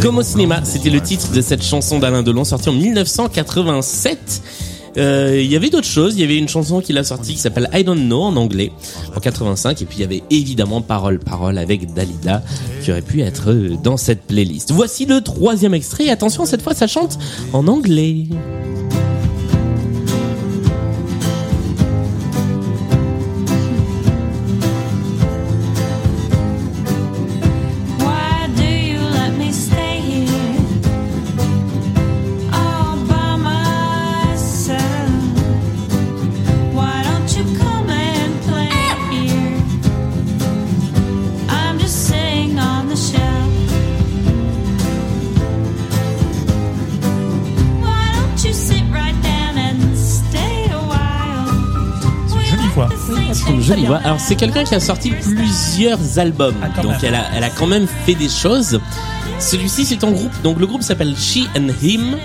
Comme 0.01 0.17
au 0.17 0.23
cinéma, 0.23 0.61
c'était 0.63 0.89
le 0.89 1.01
titre 1.01 1.31
de 1.31 1.41
cette 1.41 1.63
chanson 1.63 1.99
d'Alain 1.99 2.23
Delon 2.23 2.43
sortie 2.43 2.69
en 2.69 2.73
1987. 2.73 4.41
Euh, 4.97 5.39
Il 5.41 5.51
y 5.51 5.55
avait 5.55 5.69
d'autres 5.69 5.87
choses. 5.87 6.15
Il 6.15 6.21
y 6.21 6.23
avait 6.23 6.37
une 6.37 6.47
chanson 6.49 6.81
qu'il 6.81 6.97
a 6.97 7.03
sortie 7.03 7.33
qui 7.33 7.39
s'appelle 7.39 7.69
I 7.73 7.83
Don't 7.83 7.99
Know 8.05 8.21
en 8.21 8.35
anglais 8.35 8.71
en 9.15 9.19
85. 9.19 9.81
Et 9.81 9.85
puis 9.85 9.97
il 9.97 10.01
y 10.01 10.03
avait 10.03 10.23
évidemment 10.29 10.81
Parole 10.81 11.19
Parole 11.19 11.57
avec 11.57 11.93
Dalida 11.93 12.43
qui 12.83 12.91
aurait 12.91 13.01
pu 13.01 13.21
être 13.21 13.51
euh, 13.51 13.75
dans 13.83 13.97
cette 13.97 14.23
playlist. 14.23 14.71
Voici 14.71 15.05
le 15.05 15.21
troisième 15.21 15.73
extrait. 15.73 16.09
Attention, 16.09 16.45
cette 16.45 16.61
fois 16.61 16.73
ça 16.73 16.87
chante 16.87 17.17
en 17.53 17.67
anglais. 17.67 18.25
C'est 54.29 54.35
quelqu'un 54.35 54.63
qui 54.63 54.75
a 54.75 54.79
sorti 54.79 55.09
plusieurs 55.09 56.19
albums, 56.19 56.53
Ah, 56.61 56.81
donc 56.83 56.93
elle 57.01 57.15
a, 57.15 57.25
elle 57.35 57.43
a 57.43 57.49
quand 57.49 57.65
même 57.65 57.87
fait 58.05 58.13
des 58.13 58.29
choses. 58.29 58.79
Celui-ci 59.39 59.85
c'est 59.85 60.03
en 60.03 60.11
groupe, 60.11 60.31
donc 60.43 60.59
le 60.59 60.67
groupe 60.67 60.83
s'appelle 60.83 61.15
She 61.17 61.39
and 61.57 61.69
Him. 61.81 62.15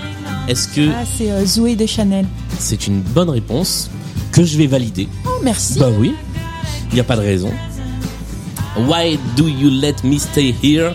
Est-ce 0.47 0.67
que 0.67 0.87
Ah, 0.93 1.03
c'est 1.17 1.31
euh, 1.31 1.43
Zoé 1.47 1.75
Deschanel. 1.75 2.27
c'est 2.59 2.85
une 2.85 3.01
bonne 3.01 3.31
réponse 3.31 3.89
que 4.31 4.43
je 4.43 4.55
vais 4.55 4.67
valider? 4.67 5.07
Oh, 5.25 5.29
merci. 5.41 5.79
Bah 5.79 5.89
oui, 5.97 6.13
il 6.91 6.93
n'y 6.93 6.99
a 6.99 7.03
pas 7.03 7.15
de 7.15 7.21
raison. 7.21 7.51
Why 8.77 9.17
do 9.35 9.47
you 9.47 9.71
let 9.71 9.95
me 10.03 10.19
stay 10.19 10.53
here? 10.61 10.91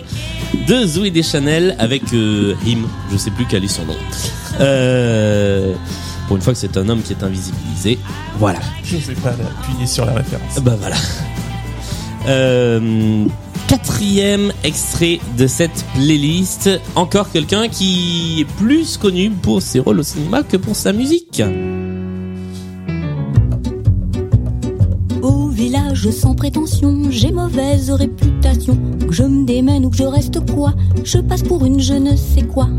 De 0.65 0.87
Zoé 0.87 1.11
Deschanel 1.11 1.75
avec 1.77 2.03
euh, 2.13 2.55
Him, 2.65 2.87
je 3.11 3.17
sais 3.17 3.31
plus 3.31 3.45
quel 3.49 3.65
est 3.65 3.67
son 3.67 3.83
nom. 3.83 3.97
Euh, 4.61 5.73
pour 6.31 6.37
une 6.37 6.43
fois 6.43 6.53
que 6.53 6.59
c'est 6.59 6.77
un 6.77 6.87
homme 6.87 7.01
qui 7.01 7.11
est 7.11 7.23
invisibilisé, 7.23 7.99
voilà. 8.39 8.59
Je 8.85 8.95
ne 8.95 9.01
sais 9.01 9.15
pas 9.15 9.31
appuyer 9.31 9.85
sur 9.85 10.05
la 10.05 10.13
référence. 10.13 10.61
Bah 10.61 10.77
voilà. 10.79 10.95
Euh, 12.25 13.25
quatrième 13.67 14.53
extrait 14.63 15.19
de 15.37 15.45
cette 15.45 15.83
playlist. 15.93 16.69
Encore 16.95 17.31
quelqu'un 17.33 17.67
qui 17.67 18.39
est 18.39 18.63
plus 18.63 18.95
connu 18.95 19.29
pour 19.29 19.61
ses 19.61 19.81
rôles 19.81 19.99
au 19.99 20.03
cinéma 20.03 20.43
que 20.43 20.55
pour 20.55 20.77
sa 20.77 20.93
musique. 20.93 21.43
Au 25.21 25.49
village 25.49 26.11
sans 26.11 26.33
prétention, 26.33 27.09
j'ai 27.09 27.33
mauvaise 27.33 27.91
réputation. 27.91 28.77
Que 29.05 29.11
je 29.11 29.23
me 29.23 29.45
démène 29.45 29.83
ou 29.83 29.89
que 29.89 29.97
je 29.97 30.05
reste 30.05 30.39
quoi, 30.49 30.75
je 31.03 31.17
passe 31.17 31.43
pour 31.43 31.65
une 31.65 31.81
je 31.81 31.95
ne 31.95 32.15
sais 32.15 32.43
quoi. 32.43 32.69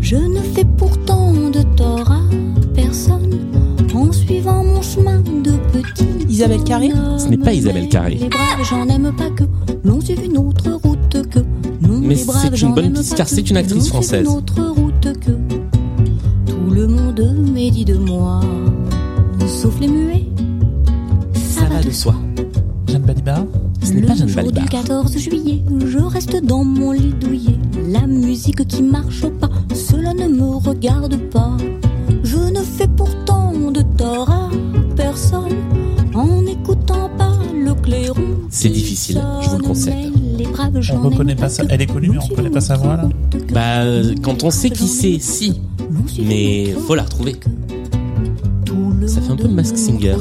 Je 0.00 0.14
ne 0.14 0.40
fais 0.54 0.64
pourtant 0.64 1.32
de 1.32 1.62
tort 1.76 2.12
à 2.12 2.15
Isabelle 6.36 6.64
Carré 6.64 6.90
Ce 7.16 7.28
n'est 7.28 7.38
pas 7.38 7.54
Isabelle 7.54 7.88
Carré. 7.88 8.16
Les 8.16 8.28
braves, 8.28 8.62
j'en 8.68 8.86
aime 8.88 9.10
pas 9.16 9.30
que 9.30 9.44
l'on 9.84 10.02
suive 10.02 10.22
une 10.22 10.36
autre 10.36 10.70
route 10.84 11.26
que. 11.30 11.38
Non, 11.80 11.98
Mais 12.02 12.14
c'est 12.14 12.60
une 12.60 12.74
bonne 12.74 12.92
piste 12.92 13.16
car 13.16 13.26
c'est 13.26 13.48
une 13.48 13.56
actrice 13.56 13.88
française. 13.88 14.26
Une 14.28 14.36
autre 14.36 14.62
route 14.62 15.18
que. 15.18 15.30
Tout 15.30 16.70
le 16.70 16.88
monde 16.88 17.34
médit 17.54 17.86
de 17.86 17.96
moi, 17.96 18.40
sauf 19.46 19.80
les 19.80 19.88
muets. 19.88 20.26
Ça 21.32 21.64
va 21.72 21.80
de 21.82 21.90
soi. 21.90 22.14
Jeanne 22.86 23.00
Balibar 23.00 23.46
Ce 23.82 23.92
n'est 23.94 24.02
Le 24.02 24.06
pas 24.06 24.14
Jeanne 24.14 24.28
jour 24.28 24.36
Balibar. 24.36 24.64
du 24.64 24.68
14 24.68 25.16
juillet, 25.16 25.62
je 25.86 25.98
reste 26.00 26.44
dans 26.44 26.64
mon 26.64 26.92
lit 26.92 27.14
douillet. 27.18 27.58
La 27.88 28.06
musique 28.06 28.68
qui 28.68 28.82
marche 28.82 29.26
pas, 29.40 29.48
cela 29.74 30.12
ne 30.12 30.28
me 30.28 30.56
regarde 30.56 31.16
pas. 31.30 31.56
Je 32.24 32.36
ne 32.36 32.60
fais 32.60 32.88
pourtant 32.88 33.54
de 33.72 33.80
tort 33.96 34.28
à 34.30 34.50
personne 34.96 35.54
en 36.16 36.42
n'écoutant 36.42 37.10
pas 37.16 37.32
le 37.54 37.74
clairon. 37.74 38.22
C'est 38.50 38.68
difficile, 38.68 39.20
je 39.42 39.48
vous 39.48 39.56
le 39.56 39.62
sonne. 39.62 39.68
concède. 39.68 39.94
Mais 39.94 40.44
les 40.44 40.50
braves, 40.50 40.80
j'en 40.80 40.96
On 40.98 41.08
reconnaît 41.10 41.34
pas 41.36 41.48
ça. 41.48 41.62
Elle 41.68 41.82
est 41.82 41.86
connue, 41.86 42.10
mais 42.10 42.18
on 42.18 42.26
reconnaît 42.26 42.50
pas 42.50 42.60
sa 42.60 42.76
voix, 42.76 42.96
là. 42.96 43.08
Bah, 43.52 43.84
quand 44.22 44.44
on 44.44 44.50
sait 44.50 44.70
qui 44.70 44.86
c'est, 44.88 45.18
si. 45.18 45.60
Mais 46.22 46.72
faut 46.86 46.94
la 46.94 47.02
retrouver. 47.02 47.36
Ça 49.06 49.20
fait 49.20 49.30
un 49.30 49.36
peu 49.36 49.46
Mask 49.48 49.76
Singer. 49.76 50.16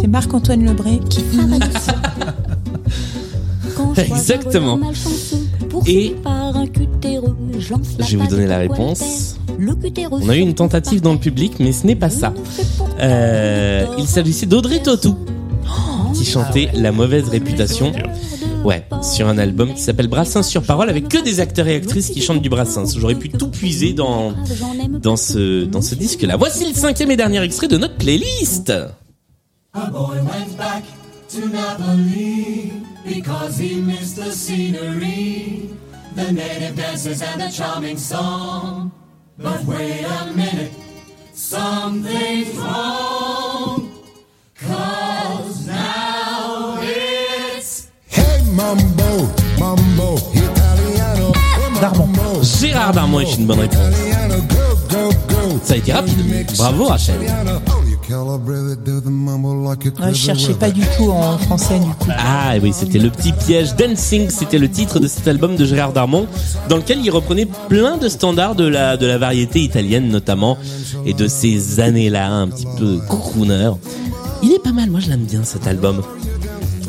C'est 0.00 0.06
Marc-Antoine 0.08 0.64
Lebré 0.64 0.98
qui 1.08 1.22
Exactement. 3.96 4.80
Et- 5.86 6.16
par 6.22 6.56
un 6.56 6.66
cutéreux, 6.66 7.36
je 7.58 8.16
vais 8.16 8.24
vous 8.24 8.28
donner 8.30 8.46
la 8.46 8.58
réponse. 8.58 9.36
On 10.10 10.28
a 10.28 10.36
eu 10.36 10.40
une 10.40 10.54
tentative 10.54 11.00
dans 11.00 11.12
le 11.12 11.18
public, 11.18 11.54
mais 11.60 11.72
ce 11.72 11.86
n'est 11.86 11.96
pas 11.96 12.10
ça. 12.10 12.32
Euh, 12.98 13.86
il 13.98 14.06
s'agissait 14.06 14.46
d'Audrey 14.46 14.82
Tautou, 14.82 15.16
qui 16.14 16.24
chantait 16.24 16.70
La 16.74 16.92
mauvaise 16.92 17.28
réputation. 17.28 17.92
Ouais, 18.64 18.84
sur 19.02 19.28
un 19.28 19.38
album 19.38 19.74
qui 19.74 19.80
s'appelle 19.80 20.08
Brassens 20.08 20.42
sur 20.42 20.62
parole, 20.62 20.90
avec 20.90 21.08
que 21.08 21.22
des 21.22 21.38
acteurs 21.40 21.68
et 21.68 21.76
actrices 21.76 22.10
qui 22.10 22.20
chantent 22.20 22.42
du 22.42 22.48
Brassens. 22.48 22.98
J'aurais 22.98 23.14
pu 23.14 23.28
tout 23.28 23.48
puiser 23.48 23.92
dans, 23.92 24.32
dans 25.00 25.16
ce, 25.16 25.64
dans 25.64 25.82
ce 25.82 25.94
disque-là. 25.94 26.36
Voici 26.36 26.66
le 26.66 26.74
cinquième 26.74 27.10
et 27.12 27.16
dernier 27.16 27.40
extrait 27.42 27.68
de 27.68 27.76
notre 27.76 27.96
playlist. 27.96 28.72
A 29.72 29.90
charming. 37.52 37.96
But 39.38 39.66
wait 39.66 40.02
a 40.02 40.32
minute, 40.34 40.72
something's 41.36 42.56
wrong. 42.56 43.90
Cause 44.58 45.66
now 45.66 46.78
it's 46.80 47.88
Hey 48.08 48.42
mambo, 48.54 49.28
mambo, 49.58 50.16
italiano. 50.32 51.32
Darmon. 51.80 52.42
Gérard 52.42 52.94
Darmon 52.94 53.20
est 53.20 53.36
une 53.36 53.46
bonne 53.46 53.60
réponse. 53.60 53.76
Italiano, 53.76 54.36
go, 54.48 54.76
go, 54.90 55.10
go. 55.28 55.60
Ça 55.62 55.74
a 55.74 55.76
été 55.76 55.92
rapide. 55.92 56.46
Bravo 56.56 56.84
Rachel. 56.86 57.20
Ouais, 60.00 60.14
je 60.14 60.18
cherchais 60.18 60.54
pas 60.54 60.70
du 60.70 60.82
tout 60.96 61.10
en 61.10 61.38
français 61.38 61.78
du 61.78 61.86
coup. 61.86 62.10
Ah 62.16 62.54
oui, 62.62 62.72
c'était 62.72 62.98
le 62.98 63.10
petit 63.10 63.32
piège. 63.32 63.74
Dancing, 63.76 64.30
c'était 64.30 64.58
le 64.58 64.70
titre 64.70 65.00
de 65.00 65.08
cet 65.08 65.26
album 65.26 65.56
de 65.56 65.64
Gérard 65.64 65.92
Darmon, 65.92 66.26
dans 66.68 66.76
lequel 66.76 67.00
il 67.04 67.10
reprenait 67.10 67.48
plein 67.68 67.96
de 67.96 68.08
standards 68.08 68.54
de 68.54 68.66
la, 68.66 68.96
de 68.96 69.06
la 69.06 69.18
variété 69.18 69.60
italienne 69.60 70.08
notamment, 70.08 70.56
et 71.04 71.14
de 71.14 71.26
ces 71.26 71.80
années-là, 71.80 72.30
un 72.30 72.48
petit 72.48 72.66
peu 72.78 72.98
crooner. 73.08 73.70
Il 74.42 74.52
est 74.52 74.62
pas 74.62 74.72
mal, 74.72 74.90
moi 74.90 75.00
je 75.00 75.08
l'aime 75.08 75.24
bien 75.24 75.42
cet 75.42 75.66
album. 75.66 76.02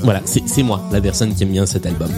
Voilà, 0.04 0.22
c'est 0.26 0.44
c'est 0.46 0.64
moi, 0.64 0.88
la 0.92 1.02
personne 1.02 1.34
qui 1.34 1.44
aime 1.44 1.52
bien 1.52 1.66
cet 1.66 1.86
album. 1.86 2.12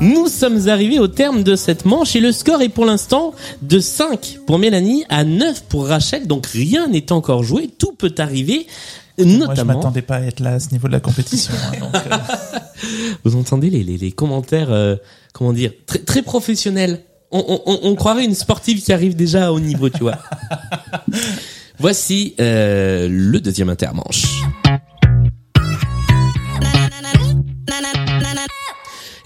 Nous 0.00 0.28
sommes 0.28 0.68
arrivés 0.68 0.98
au 0.98 1.08
terme 1.08 1.42
de 1.42 1.56
cette 1.56 1.84
manche 1.84 2.14
et 2.16 2.20
le 2.20 2.32
score 2.32 2.60
est 2.62 2.68
pour 2.68 2.84
l'instant 2.84 3.32
de 3.62 3.78
5 3.78 4.38
pour 4.46 4.58
Mélanie 4.58 5.04
à 5.08 5.24
9 5.24 5.64
pour 5.64 5.86
Rachel, 5.88 6.26
donc 6.26 6.46
rien 6.46 6.88
n'est 6.88 7.10
encore 7.12 7.42
joué, 7.42 7.68
tout 7.78 7.92
peut 7.92 8.14
arriver, 8.18 8.66
Moi, 9.18 9.26
je 9.28 9.36
notamment... 9.38 9.74
m'attendais 9.74 10.02
pas 10.02 10.16
à 10.16 10.20
être 10.22 10.40
là 10.40 10.54
à 10.54 10.60
ce 10.60 10.70
niveau 10.72 10.88
de 10.88 10.92
la 10.92 11.00
compétition. 11.00 11.54
hein, 11.72 11.78
donc, 11.80 11.94
euh, 11.94 12.16
Vous 13.24 13.36
entendez 13.36 13.70
les, 13.70 13.82
les, 13.84 13.96
les 13.96 14.12
commentaires, 14.12 14.70
euh, 14.72 14.96
comment 15.32 15.52
dire, 15.52 15.72
très, 15.86 16.00
très 16.00 16.22
professionnels. 16.22 17.00
On, 17.30 17.42
on, 17.48 17.72
on- 17.72 17.78
on 17.90 17.94
croirait 17.94 18.24
une 18.24 18.34
sportive 18.34 18.82
qui 18.82 18.92
arrive 18.92 19.16
déjà 19.16 19.52
au 19.52 19.60
niveau, 19.60 19.88
tu 19.88 20.00
vois. 20.00 20.18
Voici 21.78 22.34
euh, 22.40 23.08
le 23.10 23.40
deuxième 23.40 23.68
intermanche. 23.70 24.42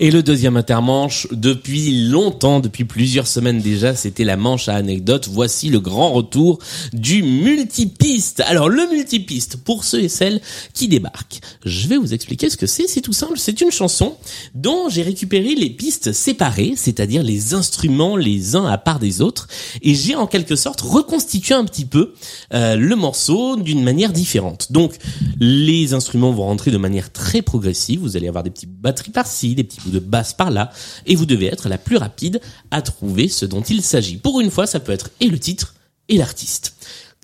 Et 0.01 0.13
le 0.13 0.23
deuxième 0.23 0.57
intermanche, 0.57 1.27
depuis 1.33 2.07
longtemps, 2.07 2.61
depuis 2.61 2.85
plusieurs 2.85 3.27
semaines 3.27 3.61
déjà, 3.61 3.97
c'était 3.97 4.23
la 4.23 4.37
manche 4.37 4.69
à 4.69 4.77
anecdotes. 4.77 5.29
Voici 5.29 5.71
le 5.71 5.81
grand 5.81 6.13
retour 6.13 6.61
du 6.93 7.25
multipiste. 7.25 8.41
Alors 8.47 8.69
le 8.69 8.89
multipiste, 8.89 9.57
pour 9.57 9.83
ceux 9.83 10.01
et 10.03 10.09
celles 10.09 10.41
qui 10.73 10.87
débarquent, 10.87 11.41
je 11.65 11.89
vais 11.89 11.97
vous 11.97 12.15
expliquer 12.15 12.49
ce 12.49 12.57
que 12.57 12.69
c'est. 12.69 12.87
C'est 12.87 13.01
tout 13.01 13.13
simple, 13.13 13.39
c'est 13.39 13.61
une 13.61 13.73
chanson 13.73 14.17
dont 14.55 14.89
j'ai 14.89 15.03
récupéré 15.03 15.57
les 15.57 15.71
pistes 15.71 16.13
séparées, 16.13 16.75
c'est-à-dire 16.77 17.25
les 17.25 17.55
instruments 17.55 18.17
les 18.17 18.55
uns 18.55 18.67
à 18.67 18.79
part 18.79 19.01
des 19.01 19.21
autres, 19.21 19.49
et 19.83 19.97
j'ai 19.97 20.15
en 20.15 20.29
quelque 20.29 20.55
sorte 20.55 20.81
reconstitué 20.81 21.57
un 21.57 21.65
petit 21.65 21.85
peu 21.85 22.15
euh, 22.55 22.77
le 22.77 22.95
morceau 22.95 23.57
d'une 23.57 23.83
manière 23.83 24.13
différente. 24.13 24.71
Donc 24.71 24.95
les 25.41 25.93
instruments 25.93 26.31
vont 26.31 26.45
rentrer 26.45 26.71
de 26.71 26.79
manière 26.79 27.13
très 27.13 27.43
progressive. 27.43 27.99
Vous 27.99 28.17
allez 28.17 28.29
avoir 28.29 28.45
des 28.45 28.51
petites 28.51 28.81
batteries 28.81 29.11
par-ci, 29.11 29.57
des 29.57 29.65
petits 29.65 29.88
de 29.91 29.99
basse 29.99 30.33
par-là, 30.33 30.71
et 31.07 31.17
vous 31.17 31.27
devez 31.27 31.47
être 31.47 31.69
la 31.69 31.79
plus 31.79 31.97
rapide 31.97 32.41
à 32.71 32.83
trouver 32.83 33.29
ce 33.29 33.45
dont 33.47 33.63
il 33.63 33.83
s'agit. 33.83 34.17
Pour 34.17 34.41
une 34.41 34.51
fois, 34.51 34.67
ça 34.67 34.81
peut 34.81 34.93
être 34.93 35.11
et 35.21 35.29
le 35.29 35.39
titre 35.39 35.75
et 36.09 36.17
l'artiste. 36.17 36.75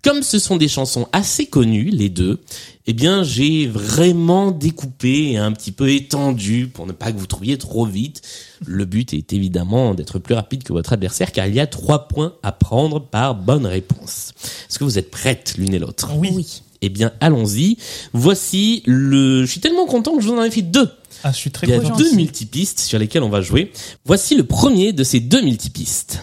Comme 0.04 0.22
ce 0.22 0.38
sont 0.38 0.58
des 0.58 0.68
chansons 0.68 1.08
assez 1.12 1.46
connues, 1.46 1.88
les 1.88 2.10
deux, 2.10 2.38
eh 2.86 2.92
bien, 2.92 3.22
j'ai 3.22 3.66
vraiment 3.66 4.50
découpé 4.50 5.30
et 5.30 5.38
un 5.38 5.50
petit 5.50 5.72
peu 5.72 5.88
étendu 5.88 6.68
pour 6.68 6.86
ne 6.86 6.92
pas 6.92 7.10
que 7.10 7.16
vous 7.16 7.26
trouviez 7.26 7.56
trop 7.56 7.86
vite. 7.86 8.20
Le 8.66 8.84
but 8.84 9.14
est 9.14 9.32
évidemment 9.32 9.94
d'être 9.94 10.18
plus 10.18 10.34
rapide 10.34 10.62
que 10.62 10.74
votre 10.74 10.92
adversaire 10.92 11.32
car 11.32 11.46
il 11.46 11.54
y 11.54 11.60
a 11.60 11.66
trois 11.66 12.06
points 12.06 12.34
à 12.42 12.52
prendre 12.52 13.00
par 13.00 13.34
bonne 13.34 13.64
réponse. 13.64 14.34
Est-ce 14.68 14.78
que 14.78 14.84
vous 14.84 14.98
êtes 14.98 15.10
prêtes 15.10 15.54
l'une 15.56 15.72
et 15.72 15.78
l'autre? 15.78 16.10
oui. 16.18 16.60
Eh 16.82 16.90
bien, 16.90 17.12
allons-y. 17.20 17.78
Voici 18.12 18.82
le, 18.84 19.46
je 19.46 19.50
suis 19.50 19.60
tellement 19.60 19.86
content 19.86 20.14
que 20.16 20.22
je 20.22 20.28
vous 20.28 20.36
en 20.36 20.44
ai 20.44 20.50
fait 20.50 20.60
deux. 20.60 20.90
Ah, 21.26 21.32
je 21.32 21.38
suis 21.38 21.50
très 21.50 21.66
Il 21.66 21.70
y 21.70 21.72
a 21.72 21.78
deux 21.78 22.14
multipistes 22.16 22.80
sur 22.80 22.98
lesquels 22.98 23.22
on 23.22 23.30
va 23.30 23.40
jouer. 23.40 23.72
Voici 24.04 24.36
le 24.36 24.44
premier 24.44 24.92
de 24.92 25.02
ces 25.02 25.20
deux 25.20 25.40
multipistes. 25.40 26.20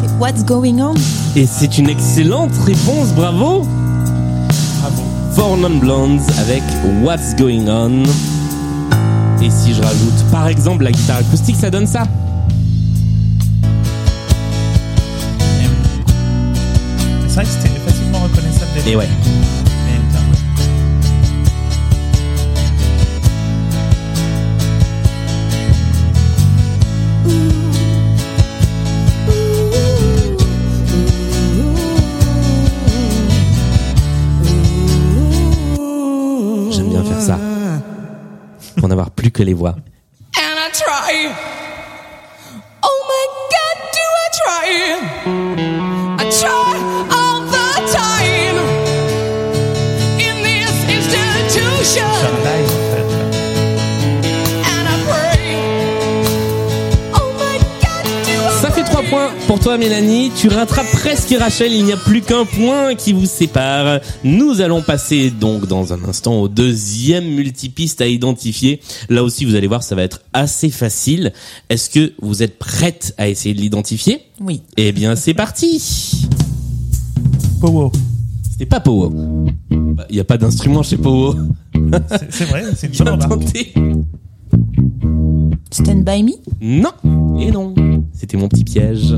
C'est 0.00 0.10
What's 0.18 0.44
Going 0.44 0.80
On? 0.80 0.94
Et 1.36 1.46
c'est 1.46 1.78
une 1.78 1.88
excellente 1.88 2.50
réponse, 2.66 3.12
bravo 3.14 3.64
Bravo. 4.80 5.02
Four 5.34 5.58
Non 5.58 5.76
Blondes 5.76 6.22
avec 6.40 6.64
What's 7.04 7.36
Going 7.36 7.68
On. 7.68 8.02
Et 9.40 9.50
si 9.50 9.72
je 9.72 9.80
rajoute 9.80 10.24
par 10.32 10.48
exemple 10.48 10.84
la 10.84 10.90
guitare 10.90 11.18
acoustique, 11.18 11.56
ça 11.56 11.70
donne 11.70 11.86
ça. 11.86 12.02
C'est 17.28 17.34
vrai 17.34 17.44
que 17.44 17.50
c'était 17.50 17.68
facilement 17.68 18.18
reconnaissable. 18.18 18.70
Et 18.86 18.96
ouais. 18.96 19.08
Pour 38.78 38.88
n'avoir 38.88 39.10
plus 39.10 39.30
que 39.30 39.42
les 39.42 39.54
voix. 39.54 39.76
Pour 59.58 59.64
toi, 59.64 59.78
Mélanie. 59.78 60.30
Tu 60.36 60.46
rattrapes 60.48 60.90
presque 60.92 61.34
Rachel. 61.38 61.72
Il 61.72 61.84
n'y 61.84 61.92
a 61.92 61.96
plus 61.96 62.20
qu'un 62.22 62.44
point 62.44 62.94
qui 62.94 63.12
vous 63.12 63.26
sépare. 63.26 64.00
Nous 64.22 64.60
allons 64.60 64.82
passer 64.82 65.30
donc 65.30 65.66
dans 65.66 65.92
un 65.92 66.02
instant 66.04 66.36
au 66.40 66.48
deuxième 66.48 67.24
multipiste 67.24 68.00
à 68.00 68.06
identifier. 68.06 68.80
Là 69.08 69.24
aussi, 69.24 69.44
vous 69.44 69.56
allez 69.56 69.66
voir, 69.66 69.82
ça 69.82 69.94
va 69.96 70.02
être 70.02 70.20
assez 70.32 70.70
facile. 70.70 71.32
Est-ce 71.70 71.90
que 71.90 72.12
vous 72.22 72.42
êtes 72.42 72.58
prête 72.58 73.14
à 73.18 73.28
essayer 73.28 73.52
de 73.54 73.60
l'identifier? 73.60 74.20
Oui. 74.40 74.62
Eh 74.76 74.92
bien, 74.92 75.16
c'est 75.16 75.34
parti. 75.34 75.82
Powo. 77.60 77.90
C'était 78.52 78.66
pas 78.66 78.80
Powo. 78.80 79.10
Bah, 79.70 80.06
Il 80.08 80.14
n'y 80.14 80.20
a 80.20 80.24
pas 80.24 80.38
d'instrument 80.38 80.82
chez 80.84 80.96
Powo. 80.98 81.34
C'est- 81.74 82.28
C'est 82.30 82.44
vrai, 82.44 82.62
c'est 82.76 82.96
une 82.98 83.04
bonne. 83.18 83.44
Stand 85.70 86.04
By 86.04 86.22
Me? 86.22 86.32
Non. 86.60 87.38
Et 87.38 87.50
non. 87.50 87.74
C'était 88.12 88.36
mon 88.36 88.48
petit 88.48 88.64
piège. 88.64 89.14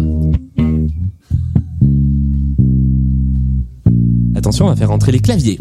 Attention, 4.34 4.66
on 4.66 4.68
va 4.68 4.76
faire 4.76 4.88
rentrer 4.88 5.12
les 5.12 5.20
claviers. 5.20 5.58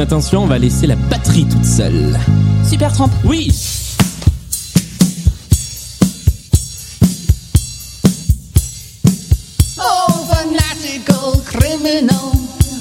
Attention, 0.00 0.44
on 0.44 0.46
va 0.46 0.58
laisser 0.58 0.86
la 0.86 0.94
batterie 0.94 1.44
toute 1.44 1.64
seule. 1.64 2.16
Super. 2.68 2.90
Oui 3.24 3.50
Oh, 9.78 10.28
fanatical 10.30 11.40
criminal. 11.46 12.32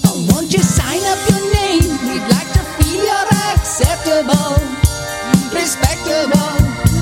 Oh, 0.05 0.27
won't 0.31 0.51
you 0.51 0.59
sign 0.61 1.01
up 1.05 1.19
your 1.29 1.41
name? 1.53 1.88
We'd 2.07 2.27
like 2.35 2.51
to 2.53 2.63
feel 2.77 3.03
you're 3.03 3.29
acceptable, 3.55 4.55
respectable, 5.53 6.53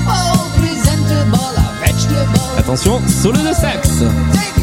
oh, 0.06 0.52
presentable, 0.56 1.52
a 1.56 1.66
vegetable. 1.80 2.58
Attention, 2.58 3.08
solo 3.08 3.42
de 3.42 3.54
sax 3.54 3.98
take 4.32 4.55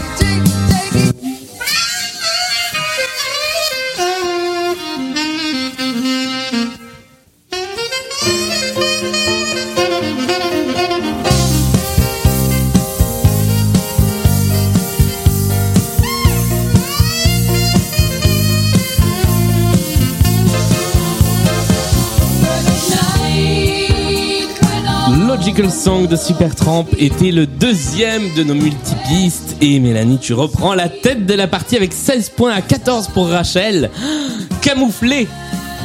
Logical 25.36 25.72
Song 25.72 26.08
de 26.08 26.16
Supertramp 26.16 26.86
était 27.00 27.32
le 27.32 27.48
deuxième 27.48 28.32
de 28.36 28.44
nos 28.44 28.54
multipistes. 28.54 29.56
Et 29.62 29.80
Mélanie, 29.80 30.20
tu 30.20 30.34
reprends 30.36 30.76
la 30.76 30.90
tête 30.90 31.26
de 31.26 31.34
la 31.34 31.48
partie 31.48 31.76
avec 31.76 31.92
16 31.92 32.30
points 32.30 32.52
à 32.54 32.62
14 32.62 33.08
pour 33.08 33.30
Rachel. 33.30 33.90
Camouflé 34.62 35.28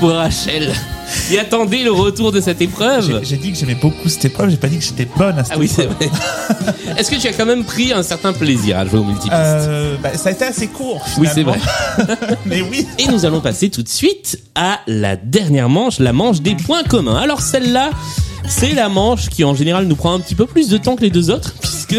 pour 0.01 0.11
Rachel. 0.11 0.71
Et 1.33 1.39
attendez 1.39 1.83
le 1.83 1.91
retour 1.93 2.31
de 2.31 2.43
cette 2.43 2.61
épreuve. 2.61 3.21
J'ai- 3.23 3.39
dit 3.39 3.51
que 3.53 3.57
j'aimais 3.59 3.75
beaucoup 3.81 4.09
cette 4.11 4.27
épreuve, 4.27 4.51
j'ai 4.51 4.59
pas 4.59 4.69
dit 4.69 4.77
que 4.79 4.85
j'étais 4.85 5.09
bonne 5.17 5.39
à 5.39 5.45
cette 5.45 5.55
Ah 5.57 5.59
oui, 5.59 5.65
épreuve. 5.67 5.95
vrai. 5.97 6.11
Est-ce 6.99 7.11
que 7.11 7.17
tu 7.17 7.27
as 7.27 7.33
quand 7.33 7.47
même 7.47 7.65
pris 7.65 7.93
un 7.95 8.03
certain 8.03 8.35
plaisir 8.35 8.77
à 8.79 8.85
jouer 8.85 8.99
au 8.99 9.05
multipiste 9.05 9.33
Euh, 9.33 9.97
bah, 10.03 10.11
ça 10.15 10.29
a 10.29 10.33
été 10.33 10.45
assez 10.45 10.67
court. 10.67 11.03
Oui, 11.17 11.27
c'est 11.27 11.41
finalement. 11.41 11.57
vrai. 11.97 12.17
Mais 12.45 12.61
oui. 12.61 12.87
Et 12.99 13.09
nous 13.11 13.25
allons 13.25 13.41
passer 13.41 13.71
tout 13.71 13.83
de 13.83 13.89
suite 13.89 14.39
à 14.55 14.81
la 14.87 15.17
dernière 15.17 15.71
manche, 15.71 16.01
la 16.01 16.13
manche 16.13 16.43
des 16.43 16.55
points 16.55 16.83
communs. 16.85 17.17
Alors 17.17 17.41
celle-là, 17.41 17.91
c'est 18.47 18.75
la 18.75 18.89
manche 18.89 19.29
qui 19.29 19.45
en 19.45 19.55
général 19.55 19.87
nous 19.87 19.97
prend 19.97 20.13
un 20.13 20.21
petit 20.21 20.35
peu 20.35 20.47
plus 20.47 20.69
de 20.69 20.79
temps 20.79 20.97
que 20.97 21.03
les 21.03 21.11
deux 21.11 21.31
autres, 21.31 21.55
puisque 21.61 21.97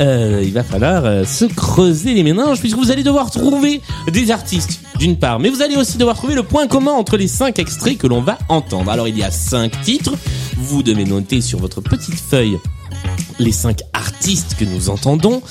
euh, 0.00 0.42
il 0.44 0.52
va 0.52 0.62
falloir 0.62 1.04
euh, 1.04 1.24
se 1.24 1.44
creuser 1.44 2.14
les 2.14 2.22
méninges, 2.22 2.60
puisque 2.60 2.76
vous 2.76 2.90
allez 2.90 3.02
devoir 3.02 3.30
trouver 3.30 3.80
des 4.12 4.30
artistes 4.30 4.80
d'une 4.98 5.16
part, 5.18 5.38
mais 5.38 5.48
vous 5.48 5.62
allez 5.62 5.76
aussi 5.76 5.98
devoir 5.98 6.16
trouver 6.16 6.34
le 6.34 6.42
point 6.42 6.66
commun 6.66 6.92
entre 6.92 7.16
les 7.16 7.28
cinq 7.28 7.58
extraits 7.58 7.98
que 7.98 8.06
l'on 8.06 8.22
va 8.22 8.38
entendre. 8.48 8.90
Alors 8.90 9.08
il 9.08 9.16
y 9.16 9.22
a 9.22 9.30
cinq 9.30 9.80
titres, 9.82 10.14
vous 10.56 10.82
devez 10.82 11.04
noter 11.04 11.40
sur 11.40 11.58
votre 11.58 11.80
petite 11.80 12.18
feuille 12.18 12.58
les 13.38 13.52
cinq 13.52 13.80
artistes 13.92 14.56
que 14.58 14.64
nous 14.64 14.88
entendons. 14.88 15.42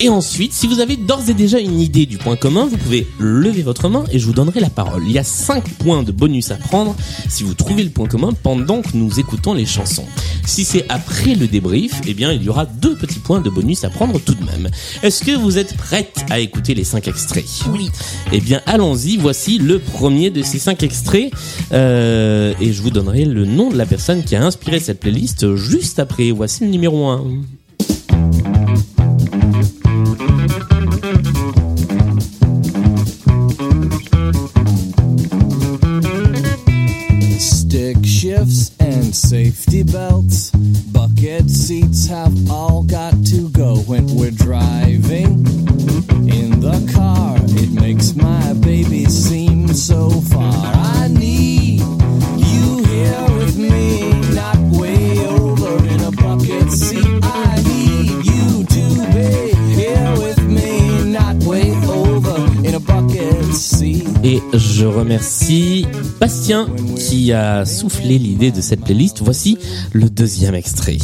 Et 0.00 0.08
ensuite, 0.08 0.52
si 0.52 0.66
vous 0.66 0.80
avez 0.80 0.96
d'ores 0.96 1.30
et 1.30 1.34
déjà 1.34 1.60
une 1.60 1.80
idée 1.80 2.04
du 2.04 2.18
point 2.18 2.34
commun, 2.34 2.66
vous 2.66 2.76
pouvez 2.76 3.06
lever 3.20 3.62
votre 3.62 3.88
main 3.88 4.04
et 4.10 4.18
je 4.18 4.26
vous 4.26 4.32
donnerai 4.32 4.58
la 4.58 4.68
parole. 4.68 5.04
Il 5.06 5.12
y 5.12 5.18
a 5.18 5.24
5 5.24 5.68
points 5.74 6.02
de 6.02 6.10
bonus 6.10 6.50
à 6.50 6.56
prendre 6.56 6.96
si 7.28 7.44
vous 7.44 7.54
trouvez 7.54 7.84
le 7.84 7.90
point 7.90 8.08
commun 8.08 8.30
pendant 8.42 8.82
que 8.82 8.96
nous 8.96 9.20
écoutons 9.20 9.54
les 9.54 9.66
chansons. 9.66 10.06
Si 10.46 10.64
c'est 10.64 10.84
après 10.88 11.34
le 11.34 11.46
débrief, 11.46 12.00
eh 12.06 12.14
bien, 12.14 12.32
il 12.32 12.42
y 12.42 12.48
aura 12.48 12.66
deux 12.66 12.96
petits 12.96 13.20
points 13.20 13.40
de 13.40 13.48
bonus 13.50 13.84
à 13.84 13.90
prendre 13.90 14.20
tout 14.20 14.34
de 14.34 14.44
même. 14.44 14.68
Est-ce 15.02 15.22
que 15.24 15.30
vous 15.30 15.58
êtes 15.58 15.76
prête 15.76 16.24
à 16.28 16.40
écouter 16.40 16.74
les 16.74 16.84
5 16.84 17.06
extraits? 17.06 17.44
Oui. 17.72 17.88
Eh 18.32 18.40
bien, 18.40 18.60
allons-y. 18.66 19.16
Voici 19.16 19.58
le 19.58 19.78
premier 19.78 20.30
de 20.30 20.42
ces 20.42 20.58
5 20.58 20.82
extraits. 20.82 21.32
Euh, 21.72 22.52
et 22.60 22.72
je 22.72 22.82
vous 22.82 22.90
donnerai 22.90 23.24
le 23.24 23.46
nom 23.46 23.70
de 23.70 23.76
la 23.76 23.86
personne 23.86 24.24
qui 24.24 24.34
a 24.34 24.44
inspiré 24.44 24.80
cette 24.80 24.98
playlist 24.98 25.54
juste 25.54 26.00
après. 26.00 26.32
Voici 26.32 26.64
le 26.64 26.70
numéro 26.70 27.06
1. 27.06 27.24
Safety 39.14 39.82
belts. 39.84 40.50
Bucket 40.50 41.48
seats 41.48 42.06
have 42.08 42.50
all 42.50 42.82
got 42.82 43.14
to 43.26 43.48
go 43.50 43.76
when 43.86 44.06
we're 44.16 44.32
driving. 44.32 45.53
Remercie 65.14 65.86
Bastien 66.20 66.66
qui 66.98 67.32
a 67.32 67.64
soufflé 67.64 68.18
l'idée 68.18 68.50
de 68.50 68.60
cette 68.60 68.80
playlist. 68.80 69.20
Voici 69.22 69.58
le 69.92 70.10
deuxième 70.10 70.56
extrait. 70.56 70.98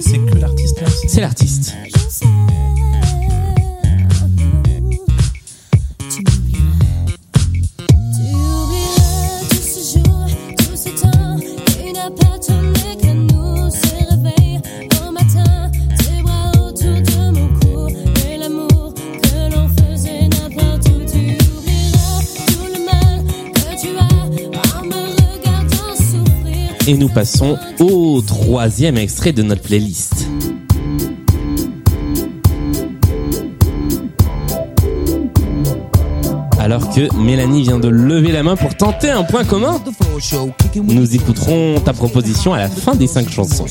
C'est 0.00 0.18
que 0.18 0.38
l'artiste 0.38 0.80
C'est 1.08 1.20
l'artiste. 1.22 1.61
Et 26.88 26.94
nous 26.94 27.08
passons 27.08 27.58
au 27.78 28.20
troisième 28.22 28.96
extrait 28.96 29.32
de 29.32 29.42
notre 29.42 29.62
playlist. 29.62 30.26
Alors 36.58 36.88
que 36.90 37.14
Mélanie 37.16 37.62
vient 37.62 37.78
de 37.78 37.88
lever 37.88 38.32
la 38.32 38.42
main 38.42 38.56
pour 38.56 38.74
tenter 38.76 39.10
un 39.10 39.22
point 39.22 39.44
commun, 39.44 39.80
nous 40.74 41.14
écouterons 41.14 41.80
ta 41.84 41.92
proposition 41.92 42.52
à 42.52 42.58
la 42.58 42.68
fin 42.68 42.94
des 42.94 43.06
cinq 43.06 43.28
chansons. 43.28 43.66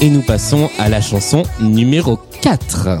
Et 0.00 0.10
nous 0.10 0.22
passons 0.22 0.70
à 0.78 0.88
la 0.88 1.00
chanson 1.00 1.42
numéro 1.60 2.18
4. 2.42 3.00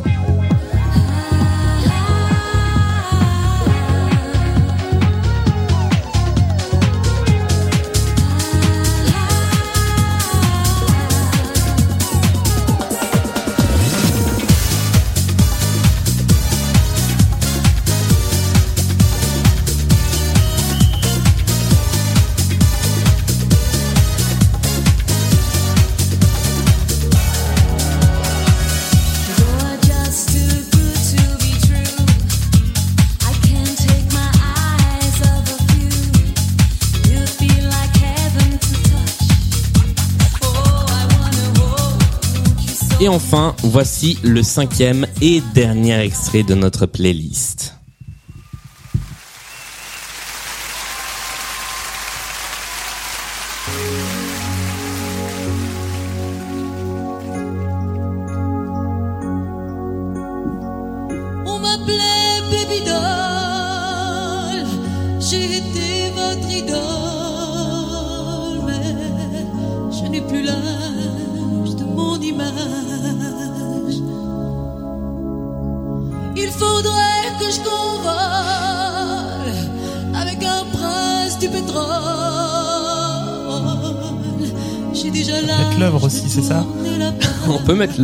Et 43.06 43.08
enfin, 43.08 43.54
voici 43.62 44.18
le 44.24 44.42
cinquième 44.42 45.06
et 45.22 45.40
dernier 45.54 46.00
extrait 46.00 46.42
de 46.42 46.56
notre 46.56 46.86
playlist. 46.86 47.55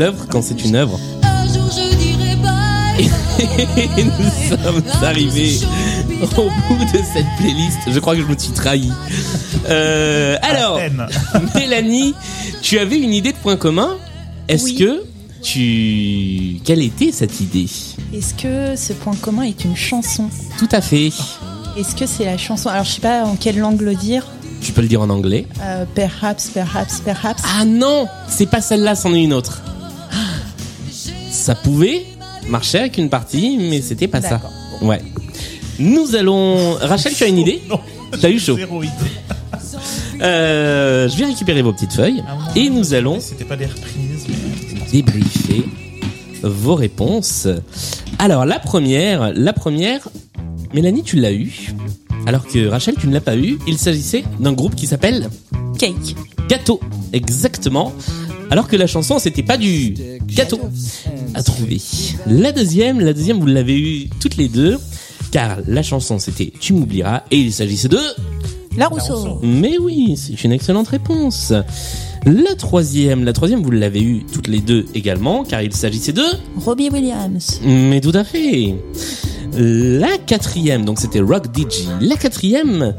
L'œuvre 0.03 0.27
quand 0.29 0.43
c'est 0.43 0.65
une 0.65 0.75
œuvre. 0.75 0.99
Et 2.99 4.05
nous 4.05 4.57
sommes 4.57 4.83
arrivés 5.03 5.61
au 6.37 6.51
bout 6.69 6.85
de 6.93 6.99
cette 7.15 7.27
playlist. 7.39 7.79
Je 7.89 7.99
crois 8.01 8.15
que 8.17 8.23
je 8.23 8.27
me 8.27 8.37
suis 8.37 8.53
trahi. 8.53 8.91
Euh, 9.69 10.37
alors. 10.43 10.81
Mélanie, 11.55 12.15
tu 12.63 12.79
avais 12.81 12.99
une 12.99 13.13
idée 13.13 13.33
de 13.33 13.37
point 13.39 13.57
commun? 13.57 13.97
Est-ce 14.49 14.65
Oui. 14.65 14.75
que 14.75 15.03
tu... 15.43 16.61
Quelle 16.65 16.83
était 16.83 17.13
cette 17.13 17.41
idée? 17.41 17.67
Est-ce 18.13 18.35
que 18.35 18.75
ce 18.77 18.93
point 18.93 19.15
commun 19.15 19.43
est 19.43 19.65
une 19.65 19.77
chanson? 19.77 20.29
Tout 20.59 20.69
à 20.73 20.81
fait. 20.81 21.11
Est-ce 21.79 21.95
que 21.95 22.07
c'est 22.07 22.25
la 22.25 22.37
chanson? 22.39 22.69
Alors, 22.71 22.85
je 22.85 22.91
sais 22.91 23.01
pas 23.01 23.25
en 23.25 23.37
quelle 23.37 23.59
langue 23.59 23.81
le 23.81 23.95
dire. 23.95 24.27
Tu 24.61 24.73
peux 24.73 24.83
le 24.83 24.89
dire 24.89 25.01
en 25.01 25.11
anglais? 25.11 25.47
Euh, 25.63 25.85
perhaps, 25.95 26.49
perhaps, 26.53 27.01
perhaps. 27.05 27.43
Ah 27.59 27.65
non, 27.65 28.07
c'est 28.29 28.47
pas 28.47 28.61
celle-là, 28.61 28.95
c'en 28.97 29.15
est 29.15 29.23
une 29.23 29.33
autre. 29.33 29.63
Ça 31.43 31.57
pouvait 31.57 32.07
marcher 32.49 32.79
avec 32.79 32.99
une 32.99 33.09
partie, 33.09 33.59
mais 33.59 33.81
c'était 33.83 34.07
pas 34.07 34.21
ça. 34.21 34.41
Ouais. 34.81 35.01
Nous 35.81 36.15
allons. 36.15 36.75
Rachel, 36.75 37.13
tu 37.15 37.25
as 37.25 37.27
une 37.27 37.39
idée? 37.39 37.61
Non. 37.69 37.81
T'as 38.21 38.31
eu 38.31 38.39
chaud. 38.39 38.55
Zéro 38.57 38.81
idée. 38.81 38.93
Euh, 40.21 41.09
je 41.09 41.17
vais 41.17 41.25
récupérer 41.25 41.63
vos 41.63 41.73
petites 41.73 41.95
feuilles 41.95 42.23
moment, 42.23 42.55
et 42.55 42.71
nous 42.71 42.95
allons 42.95 43.19
C'était 43.19 43.45
pas 43.45 43.57
des 43.57 43.67
reprises, 43.67 44.25
mais. 44.29 44.81
débriefer 44.93 45.65
vos 46.45 46.77
réponses. 46.77 47.49
Alors 48.21 48.45
la 48.45 48.61
première, 48.61 49.33
la 49.35 49.53
première, 49.53 50.09
Mélanie, 50.75 51.03
tu 51.03 51.17
l'as 51.17 51.33
eu, 51.33 51.73
alors 52.27 52.47
que 52.47 52.69
Rachel, 52.69 52.95
tu 53.01 53.09
ne 53.09 53.13
l'as 53.15 53.21
pas 53.21 53.37
eu. 53.37 53.59
Il 53.67 53.79
s'agissait 53.79 54.23
d'un 54.39 54.53
groupe 54.53 54.77
qui 54.77 54.87
s'appelle 54.87 55.29
Cake. 55.77 56.15
Gâteau, 56.49 56.79
exactement. 57.13 57.93
Alors 58.51 58.69
que 58.69 58.77
la 58.77 58.87
chanson, 58.87 59.19
c'était 59.19 59.43
pas 59.43 59.57
du 59.57 59.95
gâteau 60.27 60.61
à 61.35 61.43
trouver. 61.43 61.81
La 62.27 62.53
deuxième, 62.53 63.01
la 63.01 63.13
deuxième, 63.13 63.39
vous 63.39 63.47
l'avez 63.47 63.79
eu 63.79 64.09
toutes 64.21 64.37
les 64.37 64.49
deux, 64.49 64.79
car 65.31 65.59
la 65.67 65.83
chanson, 65.83 66.19
c'était 66.19 66.53
Tu 66.61 66.73
m'oublieras, 66.73 67.23
et 67.31 67.39
il 67.39 67.53
s'agissait 67.53 67.89
de 67.89 68.01
La 68.77 68.89
Rousseau. 68.89 69.41
mais 69.43 69.79
oui, 69.79 70.15
c'est 70.17 70.45
une 70.45 70.53
excellente 70.53 70.89
réponse. 70.89 71.53
La 72.25 72.55
troisième, 72.55 73.25
la 73.25 73.33
troisième, 73.33 73.63
vous 73.63 73.71
l'avez 73.73 74.03
eu 74.03 74.25
toutes 74.33 74.47
les 74.47 74.61
deux 74.61 74.87
également, 74.95 75.43
car 75.45 75.61
il 75.63 75.75
s'agissait 75.75 76.13
de... 76.13 76.23
Robbie 76.57 76.89
Williams. 76.89 77.61
Mais 77.65 78.01
tout 78.01 78.13
à 78.15 78.23
fait. 78.23 78.77
La 79.55 80.19
quatrième, 80.19 80.85
donc 80.85 81.01
c'était 81.01 81.21
Rock 81.21 81.47
DJ. 81.55 81.89
La 82.01 82.17
quatrième, 82.17 82.95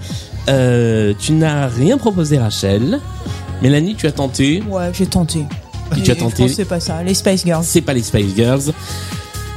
euh, 0.50 1.14
tu 1.18 1.32
n'as 1.32 1.68
rien 1.68 1.98
proposé 1.98 2.38
Rachel. 2.38 3.00
Mélanie, 3.62 3.96
tu 3.96 4.08
as 4.08 4.12
tenté. 4.12 4.62
Ouais, 4.70 4.92
j'ai 4.94 5.06
tenté. 5.06 5.46
As 5.92 5.96
Mais 5.98 6.02
tenté. 6.04 6.16
je 6.16 6.24
pense 6.24 6.34
que 6.36 6.48
C'est 6.50 6.66
pas 6.66 6.80
ça. 6.80 7.04
Les 7.04 7.14
Spice 7.14 7.44
Girls. 7.46 7.64
C'est 7.68 7.82
pas 7.82 7.94
les 7.94 8.04
Spice 8.04 8.36
Girls. 8.36 8.72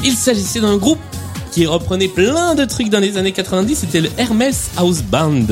Il 0.04 0.12
s'agissait 0.14 0.60
d'un 0.60 0.76
groupe 0.76 0.98
qui 1.52 1.66
reprenait 1.66 2.08
plein 2.08 2.54
de 2.54 2.64
trucs 2.64 2.90
dans 2.90 3.00
les 3.00 3.16
années 3.16 3.32
90. 3.32 3.74
C'était 3.76 4.00
le 4.02 4.10
Hermès 4.18 4.70
House 4.76 5.02
Band. 5.02 5.46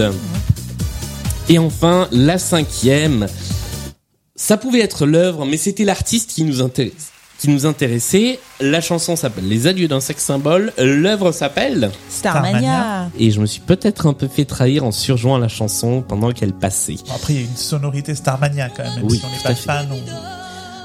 Et 1.48 1.58
enfin, 1.58 2.08
la 2.12 2.38
cinquième. 2.38 3.26
Ça 4.36 4.56
pouvait 4.56 4.80
être 4.80 5.06
l'œuvre, 5.06 5.44
mais 5.46 5.56
c'était 5.56 5.84
l'artiste 5.84 6.30
qui 6.30 6.44
nous 6.44 6.60
intéresse. 6.60 7.10
Qui 7.38 7.48
nous 7.50 7.66
intéressait. 7.66 8.38
La 8.60 8.80
chanson 8.80 9.16
s'appelle 9.16 9.48
Les 9.48 9.66
Adieux 9.66 9.88
d'un 9.88 10.00
sexe 10.00 10.24
symbole. 10.24 10.72
L'œuvre 10.78 11.32
s'appelle. 11.32 11.90
Starmania. 12.08 13.10
Et 13.18 13.30
je 13.30 13.40
me 13.40 13.46
suis 13.46 13.60
peut-être 13.60 14.06
un 14.06 14.12
peu 14.12 14.28
fait 14.28 14.44
trahir 14.44 14.84
en 14.84 14.92
surjouant 14.92 15.36
la 15.38 15.48
chanson 15.48 16.02
pendant 16.06 16.32
qu'elle 16.32 16.52
passait. 16.52 16.96
Bon, 17.06 17.14
Après, 17.14 17.34
il 17.34 17.40
y 17.40 17.42
a 17.42 17.46
une 17.46 17.56
sonorité 17.56 18.14
Starmania 18.14 18.68
quand 18.70 18.84
même, 18.84 18.94
même 18.96 19.04
Oui, 19.04 19.18
si 19.18 19.24
on 19.26 19.30
n'est 19.30 19.42
pas 19.42 19.54
fan. 19.54 19.88
on- 19.92 20.43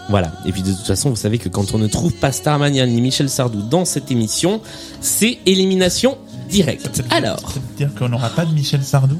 Voilà. 0.09 0.31
Et 0.45 0.51
puis 0.51 0.63
de 0.63 0.71
toute 0.71 0.85
façon, 0.85 1.11
vous 1.11 1.15
savez 1.15 1.37
que 1.37 1.49
quand 1.49 1.73
on 1.73 1.77
ne 1.77 1.87
trouve 1.87 2.13
pas 2.13 2.31
Starmania 2.31 2.85
ni 2.87 2.99
Michel 2.99 3.29
Sardou 3.29 3.61
dans 3.61 3.85
cette 3.85 4.11
émission, 4.11 4.59
c'est 5.01 5.37
élimination 5.45 6.17
directe. 6.49 7.03
Alors, 7.11 7.39
ça 7.39 7.59
veut 7.59 7.77
dire 7.77 7.93
qu'on 7.93 8.09
n'aura 8.09 8.29
pas 8.29 8.43
de 8.45 8.53
Michel 8.53 8.83
Sardou. 8.83 9.17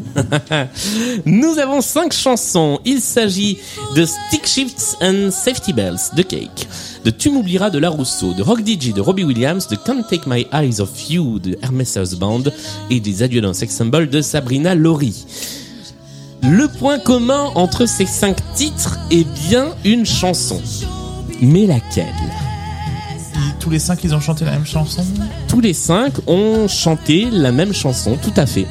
nous 1.26 1.60
avons 1.60 1.82
cinq 1.82 2.12
chansons. 2.12 2.80
Il 2.86 3.02
s'agit 3.02 3.60
de 3.96 4.04
Stick 4.04 4.48
Shifts 4.48 4.98
and 5.02 5.30
Safety 5.32 5.74
Bells 5.74 6.00
de 6.16 6.24
Cake, 6.24 6.68
de 7.06 7.12
Tu 7.12 7.30
m'oublieras 7.30 7.70
de 7.70 7.78
La 7.78 7.90
Rousseau, 7.90 8.34
de 8.34 8.42
Rock 8.42 8.62
DJ 8.66 8.94
de 8.94 9.02
Robbie 9.02 9.24
Williams, 9.24 9.68
de 9.68 9.76
Can't 9.76 10.04
Take 10.10 10.28
My 10.28 10.48
Eyes 10.52 10.82
Off 10.82 11.10
You 11.10 11.38
de 11.38 11.58
Hermès 11.62 11.96
House 11.98 12.16
Band 12.16 12.44
et 12.90 13.00
des 13.00 13.22
Adieux 13.22 13.42
d'un 13.42 13.54
sex 13.54 13.74
symbol 13.76 14.10
de 14.10 14.22
Sabrina 14.22 14.74
Laurie. 14.74 15.26
Le 16.42 16.68
point 16.68 17.00
commun 17.00 17.52
entre 17.56 17.86
ces 17.86 18.06
cinq 18.06 18.38
titres 18.56 18.98
est 19.12 19.28
bien 19.48 19.68
une 19.84 20.06
chanson. 20.06 20.62
Mais 21.42 21.66
laquelle? 21.66 22.06
Tous 23.60 23.70
les 23.70 23.80
cinq, 23.80 24.04
ils 24.04 24.16
ont 24.16 24.20
chanté 24.20 24.46
la 24.46 24.52
même 24.52 24.66
chanson? 24.66 25.04
Tous 25.48 25.60
les 25.60 25.74
cinq 25.74 26.14
ont 26.28 26.68
chanté 26.68 27.30
la 27.30 27.52
même 27.52 27.74
chanson, 27.74 28.18
tout 28.22 28.34
à 28.38 28.46
fait. 28.46 28.68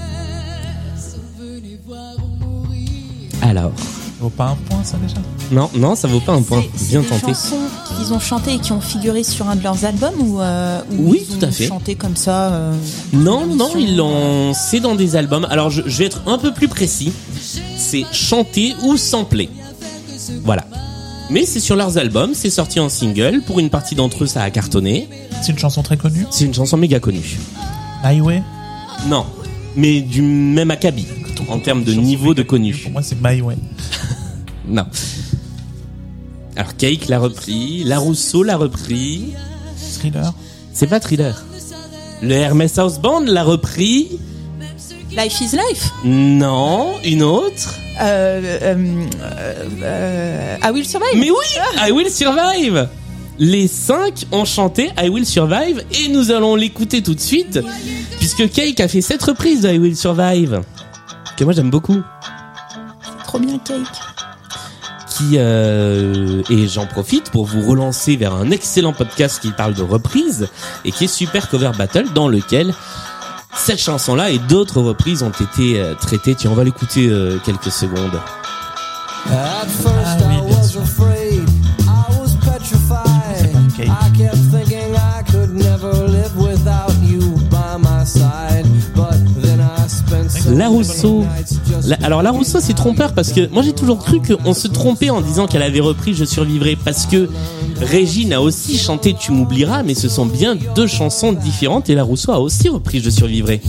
Alors, 3.42 3.72
Ça 4.18 4.24
vaut 4.24 4.30
pas 4.30 4.46
un 4.46 4.56
point, 4.68 4.82
ça 4.82 4.96
déjà 4.96 5.14
non, 5.52 5.70
non, 5.76 5.94
ça 5.94 6.08
vaut 6.08 6.18
pas 6.18 6.32
un 6.32 6.42
point. 6.42 6.62
Bien 6.90 7.02
c'est 7.02 7.08
tenté. 7.08 7.26
des 7.26 7.32
chansons 7.34 7.56
qu'ils 7.96 8.12
ont 8.12 8.18
chantées 8.18 8.54
et 8.54 8.58
qui 8.58 8.72
ont 8.72 8.80
figuré 8.80 9.22
sur 9.22 9.48
un 9.48 9.54
de 9.54 9.62
leurs 9.62 9.84
albums 9.84 10.20
ou, 10.20 10.40
euh, 10.40 10.80
ou 10.98 11.10
Oui, 11.12 11.24
ils 11.30 11.38
tout 11.38 11.44
à 11.44 11.48
ont 11.48 11.52
fait. 11.52 11.66
chanté 11.68 11.94
comme 11.94 12.16
ça 12.16 12.52
euh, 12.52 12.74
Non, 13.12 13.46
non, 13.46 13.70
ils 13.78 13.96
l'ont. 13.96 14.52
C'est 14.54 14.80
dans 14.80 14.96
des 14.96 15.14
albums. 15.14 15.46
Alors, 15.48 15.70
je, 15.70 15.82
je 15.86 15.98
vais 15.98 16.06
être 16.06 16.20
un 16.26 16.36
peu 16.36 16.52
plus 16.52 16.66
précis. 16.66 17.12
C'est 17.78 18.04
chanté 18.12 18.74
ou 18.82 18.96
samplé. 18.96 19.48
Voilà. 20.44 20.64
Mais 21.30 21.46
c'est 21.46 21.60
sur 21.60 21.76
leurs 21.76 21.96
albums, 21.96 22.32
c'est 22.34 22.50
sorti 22.50 22.80
en 22.80 22.88
single. 22.88 23.40
Pour 23.46 23.60
une 23.60 23.70
partie 23.70 23.94
d'entre 23.94 24.24
eux, 24.24 24.26
ça 24.26 24.42
a 24.42 24.50
cartonné. 24.50 25.08
C'est 25.42 25.52
une 25.52 25.58
chanson 25.58 25.82
très 25.82 25.96
connue. 25.96 26.26
C'est 26.30 26.44
une 26.44 26.54
chanson 26.54 26.76
méga 26.76 26.98
connue. 26.98 27.38
Highway. 28.02 28.42
Non, 29.06 29.24
mais 29.76 30.00
du 30.00 30.22
même 30.22 30.72
acabit 30.72 31.06
en 31.48 31.58
termes 31.60 31.84
de 31.84 31.92
niveau 31.94 32.34
de 32.34 32.42
connu. 32.42 32.74
Pour 32.74 32.92
moi, 32.92 33.02
c'est 33.02 33.16
My 33.22 33.40
Way. 33.40 33.56
Non. 34.68 34.86
Alors 36.56 36.76
Cake 36.76 37.08
l'a 37.08 37.18
repris, 37.18 37.84
La 37.84 37.98
Rousseau 37.98 38.42
l'a 38.42 38.56
repris. 38.56 39.32
Thriller. 39.94 40.34
C'est 40.72 40.86
pas 40.86 41.00
thriller. 41.00 41.44
Le 42.22 42.32
Hermès 42.34 42.78
House 42.78 42.98
Band 42.98 43.20
l'a 43.20 43.44
repris. 43.44 44.18
Life 45.16 45.40
is 45.40 45.56
Life. 45.56 45.90
Non, 46.04 46.94
une 47.04 47.22
autre. 47.22 47.74
Euh, 48.00 48.58
euh, 48.62 49.06
euh, 49.20 49.54
euh, 49.82 50.56
I 50.62 50.70
Will 50.70 50.84
Survive. 50.84 51.16
Mais 51.16 51.30
oui, 51.30 51.86
I 51.86 51.90
Will 51.90 52.10
Survive. 52.10 52.88
Les 53.38 53.68
cinq 53.68 54.26
ont 54.32 54.44
chanté 54.44 54.90
I 55.00 55.08
Will 55.08 55.24
Survive 55.24 55.84
et 55.92 56.08
nous 56.08 56.30
allons 56.32 56.56
l'écouter 56.56 57.02
tout 57.02 57.14
de 57.14 57.20
suite 57.20 57.60
puisque 58.18 58.50
Cake 58.50 58.80
a 58.80 58.88
fait 58.88 59.00
cette 59.00 59.22
reprise 59.22 59.62
de 59.62 59.70
I 59.70 59.78
Will 59.78 59.96
Survive 59.96 60.62
que 61.36 61.44
moi 61.44 61.52
j'aime 61.52 61.70
beaucoup. 61.70 62.02
Trop 63.24 63.38
bien 63.38 63.58
Cake. 63.58 63.86
Qui 65.18 65.34
euh, 65.36 66.42
et 66.48 66.68
j'en 66.68 66.86
profite 66.86 67.30
pour 67.30 67.44
vous 67.44 67.60
relancer 67.68 68.16
vers 68.16 68.34
un 68.34 68.50
excellent 68.52 68.92
podcast 68.92 69.40
qui 69.42 69.50
parle 69.50 69.74
de 69.74 69.82
reprise 69.82 70.48
et 70.84 70.92
qui 70.92 71.04
est 71.04 71.08
Super 71.08 71.48
Cover 71.48 71.72
Battle 71.76 72.06
dans 72.14 72.28
lequel 72.28 72.72
cette 73.56 73.80
chanson-là 73.80 74.30
et 74.30 74.38
d'autres 74.38 74.80
reprises 74.80 75.22
ont 75.24 75.30
été 75.32 75.80
euh, 75.80 75.94
traitées. 75.94 76.34
Tiens, 76.36 76.52
on 76.52 76.54
va 76.54 76.62
l'écouter 76.64 77.08
euh, 77.08 77.38
quelques 77.44 77.72
secondes. 77.72 78.20
At 79.30 79.66
first 79.66 79.92
Ah 80.04 80.16
oui, 80.28 80.34
I 80.36 80.40
bien 80.46 80.56
was 80.56 80.68
sûr. 80.70 80.80
afraid, 80.82 81.42
I 81.80 82.20
was 82.20 82.34
petrified. 82.44 83.56
Cake. 83.76 83.88
I 83.88 84.10
kept 84.16 84.36
thinking 84.52 84.94
I 84.94 85.22
could 85.30 85.54
never 85.54 85.92
live 86.08 86.36
without 86.36 86.92
you 87.02 87.20
by 87.50 87.76
my 87.78 88.04
side. 88.04 88.64
But 88.94 89.18
then 89.42 89.60
I 89.60 89.86
spent 89.88 90.30
so 90.30 90.50
La 90.54 90.68
Rousseau. 90.68 91.22
nights 91.24 91.57
alors 92.02 92.22
La 92.22 92.30
Rousseau 92.30 92.58
c'est 92.60 92.74
trompeur 92.74 93.12
parce 93.14 93.32
que 93.32 93.48
moi 93.48 93.62
j'ai 93.62 93.72
toujours 93.72 93.98
cru 93.98 94.20
qu'on 94.20 94.54
se 94.54 94.68
trompait 94.68 95.10
en 95.10 95.20
disant 95.20 95.46
qu'elle 95.46 95.62
avait 95.62 95.80
repris 95.80 96.14
Je 96.14 96.24
survivrai 96.24 96.76
parce 96.76 97.06
que 97.06 97.28
Régine 97.80 98.32
a 98.32 98.40
aussi 98.40 98.76
chanté 98.76 99.14
Tu 99.18 99.32
m'oublieras 99.32 99.82
mais 99.82 99.94
ce 99.94 100.08
sont 100.08 100.26
bien 100.26 100.56
deux 100.74 100.86
chansons 100.86 101.32
différentes 101.32 101.88
et 101.90 101.94
La 101.94 102.02
Rousseau 102.02 102.32
a 102.32 102.40
aussi 102.40 102.68
repris 102.68 103.00
Je 103.00 103.10
survivrai. 103.10 103.60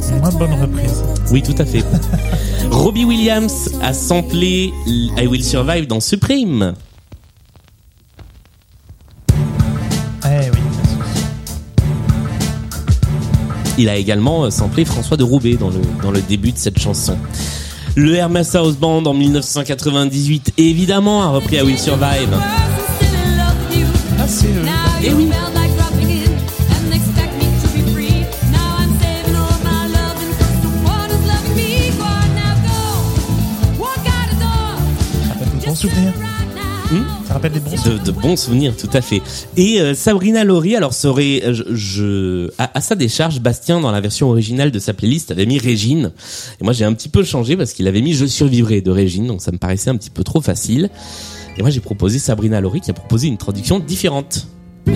C'est 0.00 0.12
une 0.12 0.20
moins 0.20 0.30
bonne 0.30 0.54
reprise. 0.54 1.02
Oui, 1.30 1.42
tout 1.42 1.54
à 1.58 1.64
fait. 1.64 1.84
Robbie 2.70 3.04
Williams 3.04 3.70
a 3.82 3.92
samplé 3.92 4.72
I 4.86 5.26
Will 5.26 5.44
Survive 5.44 5.86
dans 5.86 6.00
Supreme. 6.00 6.74
Il 13.78 13.88
a 13.88 13.96
également 13.96 14.44
euh, 14.44 14.50
samplé 14.50 14.84
François 14.84 15.16
de 15.16 15.22
Roubaix 15.22 15.54
dans 15.54 15.70
le, 15.70 15.80
dans 16.02 16.10
le 16.10 16.20
début 16.20 16.50
de 16.50 16.58
cette 16.58 16.80
chanson. 16.80 17.16
Le 17.94 18.14
Hermes 18.14 18.42
House 18.54 18.76
Band 18.76 19.04
en 19.06 19.14
1998, 19.14 20.54
évidemment, 20.58 21.22
a 21.22 21.28
repris 21.28 21.56
I 21.56 21.62
Will 21.62 21.78
Survive. 21.78 22.28
Ah, 24.18 24.24
c'est 24.26 24.46
euh, 24.46 25.08
Et 25.08 25.12
oui. 25.14 25.28
Rappelle 37.38 37.52
des 37.52 37.60
bons 37.60 37.76
souvenirs. 37.76 38.00
De, 38.00 38.04
de 38.06 38.10
bons 38.12 38.36
souvenirs, 38.36 38.76
tout 38.76 38.90
à 38.92 39.00
fait. 39.00 39.22
Et 39.56 39.80
euh, 39.80 39.94
Sabrina 39.94 40.44
Laurie, 40.44 40.76
alors 40.76 40.92
serait, 40.92 41.42
je, 41.52 41.62
je- 41.74 42.50
à, 42.58 42.70
à 42.76 42.80
sa 42.80 42.94
décharge, 42.94 43.40
Bastien 43.40 43.80
dans 43.80 43.90
la 43.90 44.00
version 44.00 44.28
originale 44.28 44.70
de 44.70 44.78
sa 44.78 44.92
playlist 44.92 45.30
avait 45.30 45.46
mis 45.46 45.58
Régine. 45.58 46.12
Et 46.60 46.64
moi 46.64 46.72
j'ai 46.72 46.84
un 46.84 46.92
petit 46.92 47.08
peu 47.08 47.22
changé 47.24 47.56
parce 47.56 47.72
qu'il 47.72 47.86
avait 47.88 48.00
mis 48.02 48.14
Je 48.14 48.26
survivrai 48.26 48.80
de 48.80 48.90
Régine, 48.90 49.26
donc 49.26 49.40
ça 49.42 49.52
me 49.52 49.58
paraissait 49.58 49.90
un 49.90 49.96
petit 49.96 50.10
peu 50.10 50.24
trop 50.24 50.40
facile. 50.40 50.90
Et 51.56 51.62
moi 51.62 51.70
j'ai 51.70 51.80
proposé 51.80 52.18
Sabrina 52.18 52.60
Laurie 52.60 52.80
qui 52.80 52.90
a 52.90 52.94
proposé 52.94 53.28
une 53.28 53.36
traduction 53.38 53.78
différente. 53.80 54.46
Plus 54.84 54.94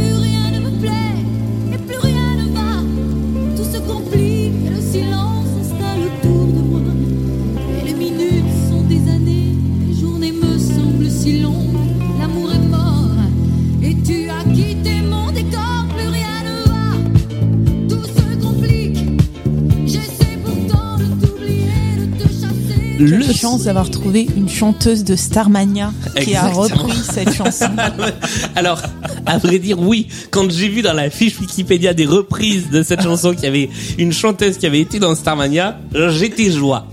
chasser. 23.07 23.17
Le 23.17 23.27
Quelle 23.27 23.37
chance 23.37 23.65
d'avoir 23.65 23.91
trouvé 23.91 24.27
une 24.37 24.49
chanteuse 24.49 25.05
de 25.05 25.17
Starmania 25.17 25.93
qui 26.21 26.35
a 26.35 26.49
repris 26.49 26.93
cette 26.97 27.33
chanson. 27.35 27.71
Alors, 28.57 28.81
à 29.27 29.39
vrai 29.39 29.59
dire, 29.59 29.79
oui. 29.79 30.09
Quand 30.31 30.51
j'ai 30.51 30.69
vu 30.69 30.83
dans 30.83 30.93
la 30.93 31.11
fiche 31.11 31.39
Wikipédia 31.41 31.95
des 31.95 32.07
reprises 32.07 32.71
de 32.71 32.83
cette 32.83 33.03
chanson 33.03 33.33
qu'il 33.35 33.45
y 33.45 33.47
avait 33.47 33.71
une 33.99 34.13
chanteuse 34.13 34.59
qui 34.59 34.67
avait 34.67 34.81
été 34.81 34.99
dans 34.99 35.15
Starmania, 35.15 35.79
j'étais 36.11 36.51
joie. 36.51 36.89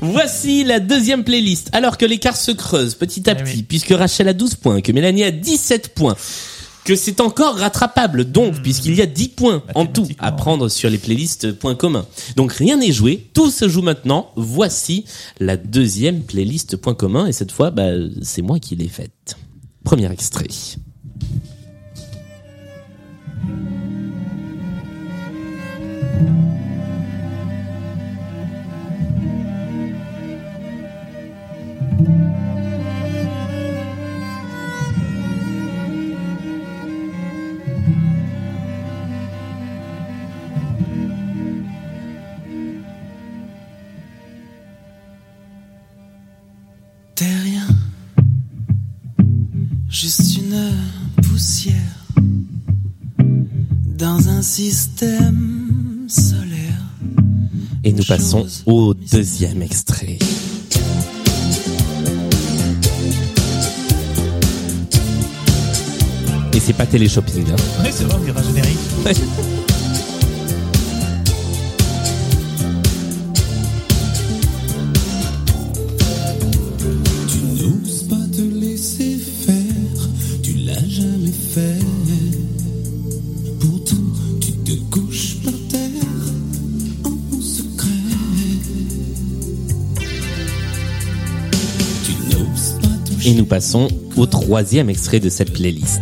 Voici 0.00 0.64
la 0.64 0.80
deuxième 0.80 1.22
playlist. 1.24 1.68
Alors 1.72 1.96
que 1.96 2.04
l'écart 2.04 2.36
se 2.36 2.50
creuse 2.50 2.94
petit 2.94 3.28
à 3.30 3.32
Eh 3.32 3.42
petit, 3.42 3.56
oui. 3.58 3.62
puisque 3.68 3.90
Rachel 3.90 4.28
a 4.28 4.32
12 4.32 4.56
points, 4.56 4.80
que 4.80 4.90
Mélanie 4.92 5.24
a 5.24 5.30
17 5.30 5.88
points, 5.94 6.16
que 6.84 6.96
c'est 6.96 7.20
encore 7.20 7.56
rattrapable, 7.56 8.30
donc, 8.30 8.60
puisqu'il 8.62 8.94
y 8.94 9.02
a 9.02 9.06
10 9.06 9.28
points 9.28 9.62
en 9.74 9.86
tout 9.86 10.06
à 10.18 10.32
prendre 10.32 10.68
sur 10.68 10.90
les 10.90 10.98
playlists 10.98 11.52
points 11.52 11.74
communs. 11.74 12.06
Donc 12.36 12.52
rien 12.52 12.76
n'est 12.76 12.92
joué, 12.92 13.28
tout 13.34 13.50
se 13.50 13.68
joue 13.68 13.82
maintenant. 13.82 14.30
Voici 14.36 15.04
la 15.38 15.56
deuxième 15.56 16.22
playlist 16.22 16.76
points 16.76 16.94
communs, 16.94 17.26
et 17.26 17.32
cette 17.32 17.52
fois, 17.52 17.70
bah, 17.70 17.90
c'est 18.22 18.42
moi 18.42 18.58
qui 18.58 18.76
l'ai 18.76 18.88
faite. 18.88 19.36
Premier 19.84 20.10
extrait. 20.10 20.48
Une 50.52 51.22
poussière 51.22 51.74
dans 53.86 54.28
un 54.28 54.42
système 54.42 56.06
solaire. 56.08 56.58
Et 57.84 57.92
nous 57.92 58.04
passons 58.04 58.46
au 58.66 58.94
deuxième 58.94 59.62
extrait. 59.62 60.18
Et 66.54 66.60
c'est 66.60 66.74
pas 66.74 66.86
téléshopping. 66.86 67.50
Hein. 67.50 67.56
Oui, 67.82 67.90
c'est 67.90 68.04
vrai, 68.04 68.16
on 68.20 68.24
dirait 68.24 68.42
générique. 68.44 69.58
Et 93.24 93.34
nous 93.34 93.44
passons 93.44 93.88
au 94.16 94.26
troisième 94.26 94.90
extrait 94.90 95.20
de 95.20 95.28
cette 95.28 95.52
playlist. 95.52 96.00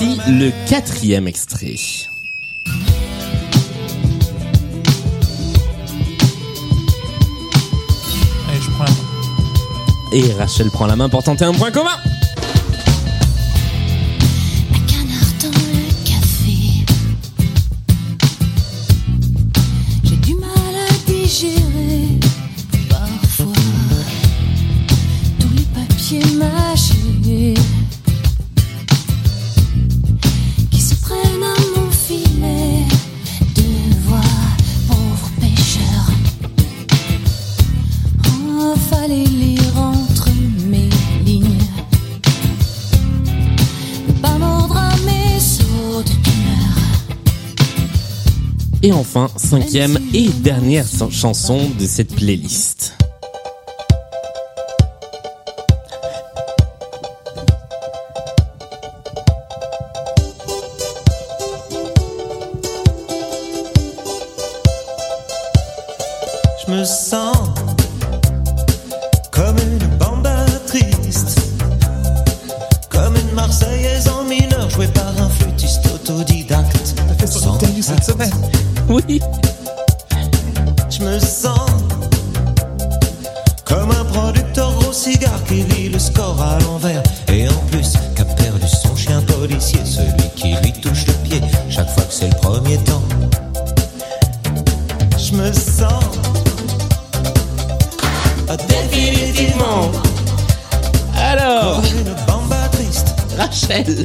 Voici 0.00 0.18
le 0.30 0.50
quatrième 0.66 1.28
extrait. 1.28 1.74
Allez, 8.48 8.60
je 8.62 8.70
prends 8.70 8.84
la 8.84 8.90
main. 8.90 8.96
Et 10.12 10.32
Rachel 10.32 10.70
prend 10.70 10.86
la 10.86 10.96
main 10.96 11.10
pour 11.10 11.22
tenter 11.22 11.44
un 11.44 11.52
point 11.52 11.70
commun. 11.70 11.98
Cinquième 49.50 49.98
et 50.14 50.28
dernière 50.28 50.86
so- 50.86 51.10
chanson 51.10 51.68
de 51.76 51.84
cette 51.84 52.14
playlist. 52.14 52.94
Je 66.66 66.72
me 66.72 66.84
sens 66.84 67.36
comme 69.32 69.56
Marseillaise 73.50 74.06
en 74.06 74.22
mineur 74.22 74.70
joué 74.70 74.86
par 74.86 75.08
un 75.20 75.28
flûtiste 75.28 75.84
autodidacte. 75.92 76.94
T'as 76.94 77.14
fait 77.14 77.26
son 77.26 77.58
cette 77.82 78.04
semaine. 78.04 78.30
Oui. 78.88 79.20
Je 80.88 81.02
me 81.02 81.18
sens 81.18 81.68
comme 83.64 83.90
un 83.90 84.04
producteur 84.04 84.72
au 84.88 84.92
cigare 84.92 85.42
qui 85.48 85.64
lit 85.64 85.88
le 85.88 85.98
score 85.98 86.40
à 86.40 86.60
l'envers. 86.60 87.02
Et 87.26 87.48
en 87.48 87.60
plus, 87.72 87.94
qu'a 88.14 88.24
perdu 88.24 88.68
son 88.68 88.94
chien 88.94 89.20
policier, 89.22 89.80
celui 89.84 90.30
qui 90.36 90.54
lui 90.62 90.72
touche 90.72 91.06
le 91.08 91.14
pied 91.14 91.40
chaque 91.68 91.90
fois 91.90 92.04
que 92.04 92.14
c'est 92.14 92.28
le 92.28 92.36
premier 92.36 92.78
temps. 92.78 93.02
Je 95.18 95.34
me 95.34 95.52
sens 95.52 96.04
définitivement. 98.68 99.90
Alors. 101.16 101.82
Une 101.98 102.14
bamba 102.28 102.68
triste. 102.70 103.19
Rachel, 103.40 104.04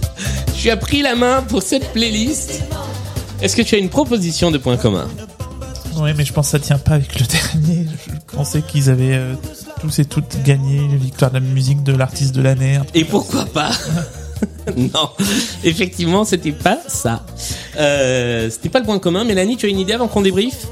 tu 0.57 0.69
as 0.69 0.77
pris 0.77 1.01
la 1.01 1.13
main 1.13 1.41
pour 1.41 1.61
cette 1.61 1.91
playlist. 1.91 2.63
Est-ce 3.41 3.57
que 3.57 3.61
tu 3.63 3.75
as 3.75 3.79
une 3.79 3.89
proposition 3.89 4.49
de 4.49 4.57
points 4.57 4.77
communs 4.77 5.09
Oui, 5.97 6.11
mais 6.15 6.23
je 6.23 6.31
pense 6.31 6.45
que 6.47 6.51
ça 6.51 6.59
tient 6.59 6.77
pas 6.77 6.93
avec 6.93 7.19
le 7.19 7.25
dernier. 7.65 7.85
Je 8.07 8.35
pensais 8.35 8.61
qu'ils 8.61 8.89
avaient 8.89 9.15
euh, 9.15 9.33
tous 9.81 9.99
et 9.99 10.05
toutes 10.05 10.41
gagné 10.43 10.87
la 10.89 10.95
victoire 10.95 11.31
de 11.31 11.35
la 11.35 11.41
musique 11.41 11.83
de 11.83 11.91
l'artiste 11.91 12.33
de 12.33 12.41
l'année. 12.41 12.79
Et 12.93 13.03
pourquoi 13.03 13.45
pas? 13.45 13.71
Non, 14.75 15.11
effectivement, 15.63 16.25
c'était 16.25 16.51
pas 16.51 16.79
ça. 16.87 17.23
Euh, 17.77 18.49
c'était 18.49 18.69
pas 18.69 18.79
le 18.79 18.85
point 18.85 18.97
commun. 18.99 19.23
Mélanie, 19.23 19.57
tu 19.57 19.67
as 19.67 19.69
une 19.69 19.79
idée 19.79 19.93
avant 19.93 20.07
qu'on 20.07 20.21
débriefe? 20.21 20.67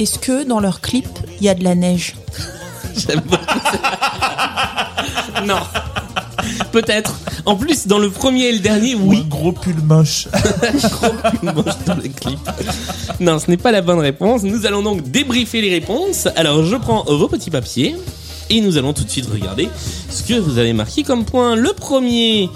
Est-ce 0.00 0.18
que 0.18 0.44
dans 0.44 0.58
leur 0.58 0.80
clip, 0.80 1.06
il 1.38 1.46
y 1.46 1.48
a 1.48 1.54
de 1.54 1.62
la 1.62 1.76
neige? 1.76 2.16
J'aime 2.96 3.20
beaucoup 3.20 3.58
ça. 3.72 5.42
Non. 5.46 5.60
Peut-être. 6.72 7.14
En 7.44 7.56
plus, 7.56 7.86
dans 7.88 7.98
le 7.98 8.08
premier 8.10 8.44
et 8.46 8.52
le 8.52 8.58
dernier, 8.60 8.94
Ou 8.94 9.10
oui. 9.10 9.22
un 9.24 9.28
gros 9.28 9.52
pull 9.52 9.74
moche. 9.82 10.28
Gros 10.74 11.08
pull 11.30 11.52
moche 11.54 11.74
dans 11.86 11.94
le 11.96 12.02
clip. 12.02 12.38
Non, 13.20 13.38
ce 13.38 13.50
n'est 13.50 13.56
pas 13.56 13.72
la 13.72 13.82
bonne 13.82 13.98
réponse. 13.98 14.42
Nous 14.44 14.64
allons 14.66 14.82
donc 14.82 15.10
débriefer 15.10 15.60
les 15.60 15.70
réponses. 15.70 16.28
Alors, 16.36 16.64
je 16.64 16.76
prends 16.76 17.04
vos 17.04 17.28
petits 17.28 17.50
papiers 17.50 17.96
et 18.50 18.60
nous 18.60 18.76
allons 18.78 18.92
tout 18.92 19.02
de 19.04 19.10
suite 19.10 19.26
regarder 19.26 19.68
ce 20.08 20.22
que 20.22 20.34
vous 20.34 20.58
avez 20.58 20.72
marqué 20.72 21.02
comme 21.02 21.24
point. 21.24 21.56
Le 21.56 21.72
premier, 21.72 22.48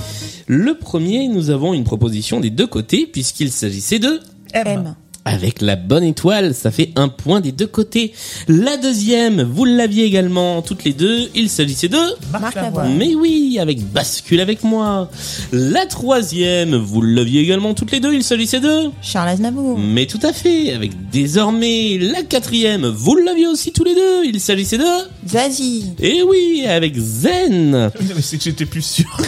le 0.46 0.74
premier, 0.78 1.26
nous 1.28 1.50
avons 1.50 1.74
une 1.74 1.84
proposition 1.84 2.38
des 2.38 2.50
deux 2.50 2.66
côtés 2.66 3.06
puisqu'il 3.12 3.50
s'agissait 3.50 3.98
de 3.98 4.20
M. 4.52 4.94
avec 5.26 5.60
la 5.60 5.74
bonne 5.74 6.04
étoile, 6.04 6.54
ça 6.54 6.70
fait 6.70 6.92
un 6.94 7.08
point 7.08 7.40
des 7.40 7.50
deux 7.50 7.66
côtés. 7.66 8.12
La 8.46 8.76
deuxième, 8.76 9.42
vous 9.42 9.64
l'aviez 9.64 10.04
également 10.04 10.62
toutes 10.62 10.84
les 10.84 10.92
deux, 10.92 11.28
il 11.34 11.50
s'agissait 11.50 11.88
de... 11.88 11.98
Marc 12.30 12.54
Lavoine. 12.54 12.96
Mais 12.96 13.14
oui, 13.14 13.58
avec 13.60 13.82
Bascule 13.82 14.40
avec 14.40 14.62
moi. 14.62 15.10
La 15.52 15.84
troisième, 15.86 16.76
vous 16.76 17.02
l'aviez 17.02 17.40
également 17.40 17.74
toutes 17.74 17.90
les 17.90 17.98
deux, 17.98 18.14
il 18.14 18.22
s'agissait 18.22 18.60
de... 18.60 18.90
Charles 19.02 19.30
Aznavour. 19.30 19.76
Mais 19.76 20.06
tout 20.06 20.20
à 20.22 20.32
fait, 20.32 20.72
avec 20.72 20.92
désormais 21.10 21.98
la 21.98 22.22
quatrième, 22.22 22.86
vous 22.86 23.16
l'aviez 23.16 23.48
aussi 23.48 23.72
tous 23.72 23.84
les 23.84 23.96
deux, 23.96 24.24
il 24.26 24.38
s'agissait 24.38 24.78
de... 24.78 24.84
Zazie. 25.28 25.92
Et 25.98 26.22
oui, 26.22 26.64
avec 26.68 26.96
Zen. 26.96 27.72
Non, 27.72 27.90
mais 28.14 28.22
c'est 28.22 28.38
que 28.38 28.44
j'étais 28.44 28.66
plus 28.66 28.82
sûr. 28.82 29.16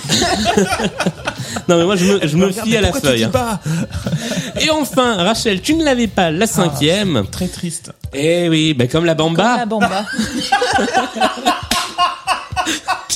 Non 1.69 1.77
mais 1.77 1.85
moi 1.85 1.97
je 1.97 2.05
me, 2.05 2.27
je 2.27 2.37
me 2.37 2.51
fie 2.51 2.77
à 2.77 2.81
la 2.81 2.93
feuille. 2.93 3.29
Et 4.61 4.71
enfin, 4.71 5.17
Rachel, 5.23 5.61
tu 5.61 5.75
ne 5.75 5.85
l'avais 5.85 6.07
pas, 6.07 6.31
la 6.31 6.47
cinquième. 6.47 7.27
Très 7.31 7.49
triste. 7.49 7.93
Eh 8.13 8.49
oui, 8.49 8.75
bah 8.75 8.87
comme 8.87 9.05
la 9.05 9.15
bamba. 9.15 9.57
La 9.59 9.67
bamba. 9.67 10.05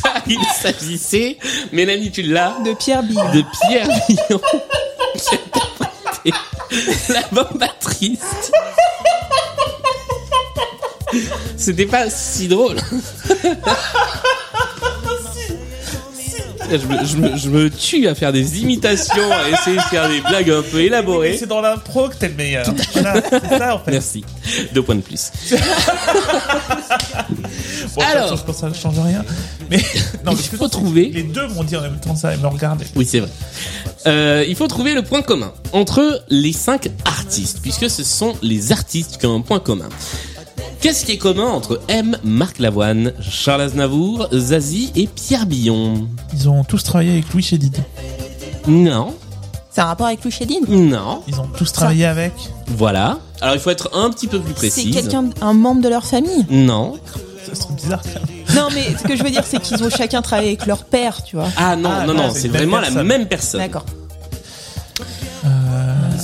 car 0.03 0.23
il 0.27 0.45
s'agissait, 0.61 1.39
Mélanie, 1.73 2.11
tu 2.11 2.23
l'as, 2.23 2.55
De 2.65 2.73
Pierre 2.75 3.03
Billon. 3.03 3.31
de 3.33 3.43
Pierre 3.61 3.89
qui 4.07 4.17
interprétait 5.35 6.33
la 7.13 7.23
bamba 7.31 7.69
triste. 7.81 8.53
C'était 11.57 11.87
pas 11.87 12.09
si 12.09 12.49
drôle. 12.49 12.77
Je 16.79 16.87
me, 16.87 17.05
je, 17.05 17.17
me, 17.17 17.37
je 17.37 17.49
me 17.49 17.71
tue 17.71 18.07
à 18.09 18.15
faire 18.15 18.33
des 18.33 18.61
imitations, 18.61 19.31
à 19.31 19.49
essayer 19.51 19.77
de 19.77 19.83
faire 19.83 20.09
des 20.09 20.21
blagues 20.21 20.51
un 20.51 20.63
peu 20.63 20.81
élaborées. 20.81 21.37
c'est 21.39 21.47
dans 21.47 21.61
l'impro 21.61 22.09
que 22.09 22.17
t'es 22.17 22.29
le 22.29 22.35
meilleur. 22.35 22.67
Voilà, 22.93 23.23
c'est 23.31 23.59
ça 23.59 23.75
en 23.75 23.79
fait. 23.81 23.91
Merci. 23.91 24.25
Deux 24.73 24.83
points 24.83 24.95
de 24.97 25.01
plus. 25.01 25.31
Bon, 27.95 28.03
Alors. 28.03 28.29
Je 28.29 28.31
pense 28.31 28.43
que 28.43 28.53
ça 28.53 28.69
ne 28.69 28.75
change 28.75 28.99
rien. 28.99 29.25
Mais 29.71 29.79
non, 30.25 30.33
Il 30.33 30.57
faut 30.57 30.69
trouver. 30.69 31.11
Les 31.13 31.23
deux 31.23 31.47
m'ont 31.49 31.65
dit 31.65 31.77
en 31.77 31.83
même 31.83 31.99
temps 32.01 32.17
ça 32.17 32.33
et 32.35 32.37
me 32.37 32.47
regardaient. 32.47 32.87
Oui, 32.97 33.07
c'est 33.09 33.21
vrai. 33.21 33.31
Euh, 34.07 34.45
il 34.49 34.57
faut 34.57 34.67
trouver 34.67 34.95
le 34.95 35.03
point 35.03 35.23
commun 35.23 35.53
entre 35.73 36.23
les 36.29 36.53
cinq 36.53 36.89
artistes, 37.05 37.59
puisque 37.63 37.89
ce 37.89 38.03
sont 38.03 38.35
les 38.43 38.73
artistes 38.73 39.19
qui 39.19 39.27
ont 39.27 39.37
un 39.37 39.41
point 39.41 39.61
commun. 39.61 39.89
Qu'est-ce 40.83 41.05
qui 41.05 41.13
est 41.13 41.17
commun 41.19 41.45
entre 41.47 41.81
M, 41.89 42.19
Marc 42.25 42.59
Lavoine, 42.59 43.13
Charles 43.21 43.61
Aznavour, 43.63 44.29
Zazie 44.33 44.91
et 44.97 45.07
Pierre 45.07 45.47
Billon 45.47 46.09
Ils 46.35 46.49
ont 46.49 46.65
tous 46.65 46.83
travaillé 46.83 47.13
avec 47.13 47.33
Louis 47.33 47.43
Chédid. 47.43 47.77
Non, 48.67 49.15
C'est 49.71 49.81
un 49.81 49.85
rapport 49.87 50.07
avec 50.09 50.23
Louis 50.25 50.33
Chédid 50.33 50.69
non, 50.69 51.23
Ils 51.29 51.39
ont 51.41 51.47
tous 51.57 51.73
travaillé 51.73 52.05
avec. 52.05 52.33
voilà. 52.77 53.19
Alors 53.41 53.55
il 53.55 53.61
faut 53.61 53.71
être 53.71 53.91
un 53.97 54.11
petit 54.11 54.27
peu 54.27 54.41
plus 54.41 54.53
C'est 54.57 54.71
précis. 54.71 54.91
quelqu'un, 54.91 55.31
un 55.41 55.53
membre 55.53 55.83
de 55.83 55.89
leur 55.89 56.05
famille 56.05 56.45
Non. 56.51 56.95
Ça 57.47 57.55
se 57.55 57.61
trouve 57.61 57.77
bizarre 57.77 58.03
quand 58.03 58.21
même. 58.21 58.57
Non, 58.57 58.69
mais 58.75 58.97
ce 58.97 59.03
que 59.05 59.17
je 59.17 59.23
veux 59.23 59.31
dire, 59.31 59.45
c'est 59.47 59.61
qu'ils 59.61 59.83
ont 59.83 59.91
chacun 59.91 60.21
travaillé 60.21 60.49
avec 60.51 60.67
leur 60.67 60.85
père, 60.85 61.23
tu 61.25 61.37
vois. 61.37 61.49
Ah 61.57 61.75
non, 61.77 61.91
Ah, 61.93 62.07
non, 62.07 62.15
non, 62.15 62.23
non, 62.25 62.31
c'est 62.33 62.41
c'est 62.43 62.47
une 62.49 62.53
même 62.55 62.63
vraiment 62.69 62.77
la 62.81 62.87
personne. 62.89 63.07
même 63.07 63.27
personne. 63.29 63.61
D'accord. 63.61 63.85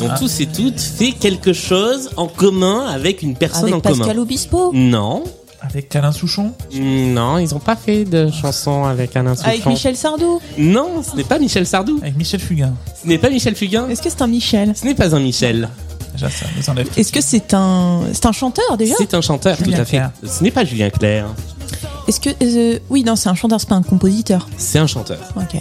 Ils 0.01 0.05
ont 0.05 0.15
tous 0.19 0.41
et 0.41 0.47
toutes 0.47 0.81
fait 0.81 1.13
quelque 1.13 1.53
chose 1.53 2.11
en 2.17 2.27
commun 2.29 2.87
avec 2.87 3.23
une 3.23 3.35
personne 3.37 3.65
Avec 3.65 3.75
en 3.75 3.81
Pascal 3.81 4.07
commun. 4.09 4.23
Obispo 4.23 4.71
Non, 4.75 5.25
Avec 5.61 5.95
Alain 5.97 6.13
Souchon. 6.13 6.53
non, 6.75 7.39
ils 7.39 7.55
ont 7.55 7.59
pas 7.59 7.77
fait 7.77 8.05
de 8.05 8.31
chanson 8.31 8.85
avec 8.85 9.17
Alain 9.17 9.35
Souchon. 9.35 9.49
Avec 9.49 9.67
Michel 9.67 9.97
Sardou 9.97 10.41
Non, 10.57 11.03
ce 11.03 11.17
n'est 11.17 11.25
pas 11.25 11.39
Michel 11.39 11.67
Sardou. 11.67 11.99
Avec 12.03 12.17
Michel 12.17 12.41
Fugain. 12.41 12.75
Ce 13.03 13.09
n'est 13.09 13.19
pas 13.19 13.29
Michel 13.31 13.55
Fugain. 13.57 13.89
Est-ce 13.89 14.03
que 14.03 14.11
c'est 14.11 14.23
un 14.23 14.27
Michel 14.29 14.73
Ce 14.77 14.85
n'est 14.85 14.95
pas 14.95 15.15
un 15.15 15.21
Michel. 15.21 15.69
Déjà 16.13 16.31
ça 16.31 16.47
nous 16.57 16.71
enlève. 16.71 16.89
Est-ce 16.97 17.13
que 17.13 17.21
c'est 17.21 17.55
un, 17.55 18.03
c'est 18.13 18.27
un 18.27 18.33
chanteur 18.33 18.77
déjà 18.77 18.95
C'est 18.99 19.15
un 19.15 19.21
chanteur, 19.21 19.57
tout 19.59 19.73
à 19.73 19.85
fait. 19.85 20.01
Ce 20.25 20.43
n'est 20.43 20.51
pas 20.51 20.65
Julien 20.65 20.91
Clerc. 20.91 21.27
Est-ce 22.09 22.21
que 22.21 22.31
euh, 22.43 22.79
oui, 22.89 23.05
non, 23.05 23.15
c'est 23.17 23.29
un 23.29 23.35
chanteur, 23.35 23.61
c'est 23.61 23.69
pas 23.69 23.75
un 23.75 23.83
compositeur. 23.83 24.49
C'est 24.57 24.79
un 24.79 24.87
chanteur. 24.87 25.19
Ok. 25.37 25.61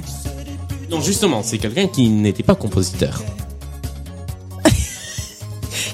Non, 0.89 1.01
justement, 1.01 1.41
c'est 1.43 1.57
quelqu'un 1.57 1.87
qui 1.87 2.07
n'était 2.07 2.43
pas 2.43 2.55
compositeur. 2.55 3.21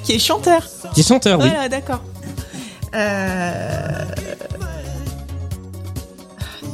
Qui 0.04 0.14
est 0.14 0.20
chanteur. 0.20 0.64
Qui 0.94 1.02
est 1.02 1.08
chanteur, 1.08 1.40
oui. 1.40 1.48
Voilà, 1.50 1.70
d'accord. 1.70 2.02
Euh... 2.96 4.06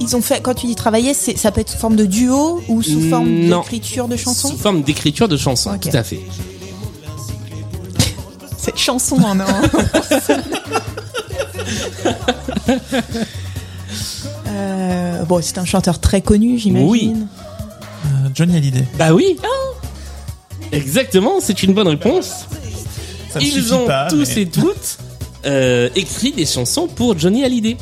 Ils 0.02 0.16
ont 0.16 0.22
fait, 0.22 0.42
quand 0.42 0.54
tu 0.54 0.66
dis 0.66 0.76
travailler, 0.76 1.14
ça 1.14 1.52
peut 1.52 1.62
être 1.62 1.70
sous 1.70 1.78
forme 1.78 1.96
de 1.98 2.06
duo 2.06 2.62
ou 2.70 2.82
sous 2.82 3.02
forme 3.10 3.30
Non. 3.30 3.60
d'écriture 3.62 4.08
de 4.08 4.16
chansons 4.16 4.48
Sous 4.50 4.58
forme 4.58 4.82
d'écriture 4.82 5.28
de 5.28 5.36
chansons, 5.38 5.72
Ok. 5.76 5.82
tout 5.82 5.90
à 5.98 6.04
fait. 6.04 6.22
Cette 8.58 8.78
chanson 8.78 9.18
en 9.22 9.40
un. 9.40 9.46
Euh, 14.48 15.24
bon, 15.26 15.40
c'est 15.42 15.58
un 15.58 15.66
chanteur 15.66 16.00
très 16.00 16.22
connu, 16.22 16.58
j'imagine. 16.58 16.88
Oui. 16.90 17.14
Euh, 18.06 18.30
Johnny 18.34 18.58
Hallyday. 18.58 18.86
Bah 18.98 19.14
oui. 19.14 19.38
Exactement, 20.72 21.36
c'est 21.40 21.64
une 21.64 21.74
bonne 21.74 21.88
réponse. 21.88 22.46
Ça 23.32 23.40
Ils 23.42 23.74
ont 23.74 23.86
pas, 23.86 24.08
tous 24.10 24.30
mais- 24.36 24.42
et 24.42 24.46
toutes 24.48 24.98
euh, 25.46 25.90
écrit 25.96 26.32
des 26.32 26.46
chansons 26.46 26.88
pour 26.88 27.18
Johnny 27.18 27.44
Hallyday. 27.44 27.78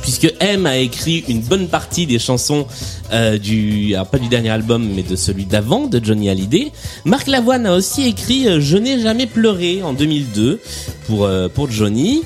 Puisque 0.00 0.32
M 0.40 0.66
a 0.66 0.78
écrit 0.78 1.22
une 1.28 1.42
bonne 1.42 1.68
partie 1.68 2.06
des 2.06 2.18
chansons 2.18 2.66
euh, 3.12 3.38
du, 3.38 3.94
alors 3.94 4.08
pas 4.08 4.18
du 4.18 4.26
dernier 4.28 4.50
album, 4.50 4.88
mais 4.96 5.02
de 5.04 5.14
celui 5.14 5.44
d'avant 5.44 5.86
de 5.86 6.00
Johnny 6.02 6.28
Hallyday. 6.28 6.72
Marc 7.04 7.28
Lavoine 7.28 7.66
a 7.66 7.74
aussi 7.76 8.08
écrit 8.08 8.48
euh, 8.48 8.60
Je 8.60 8.76
n'ai 8.78 8.98
jamais 9.00 9.26
pleuré 9.26 9.80
en 9.82 9.92
2002 9.92 10.60
pour 11.06 11.24
euh, 11.24 11.48
pour 11.48 11.70
Johnny. 11.70 12.22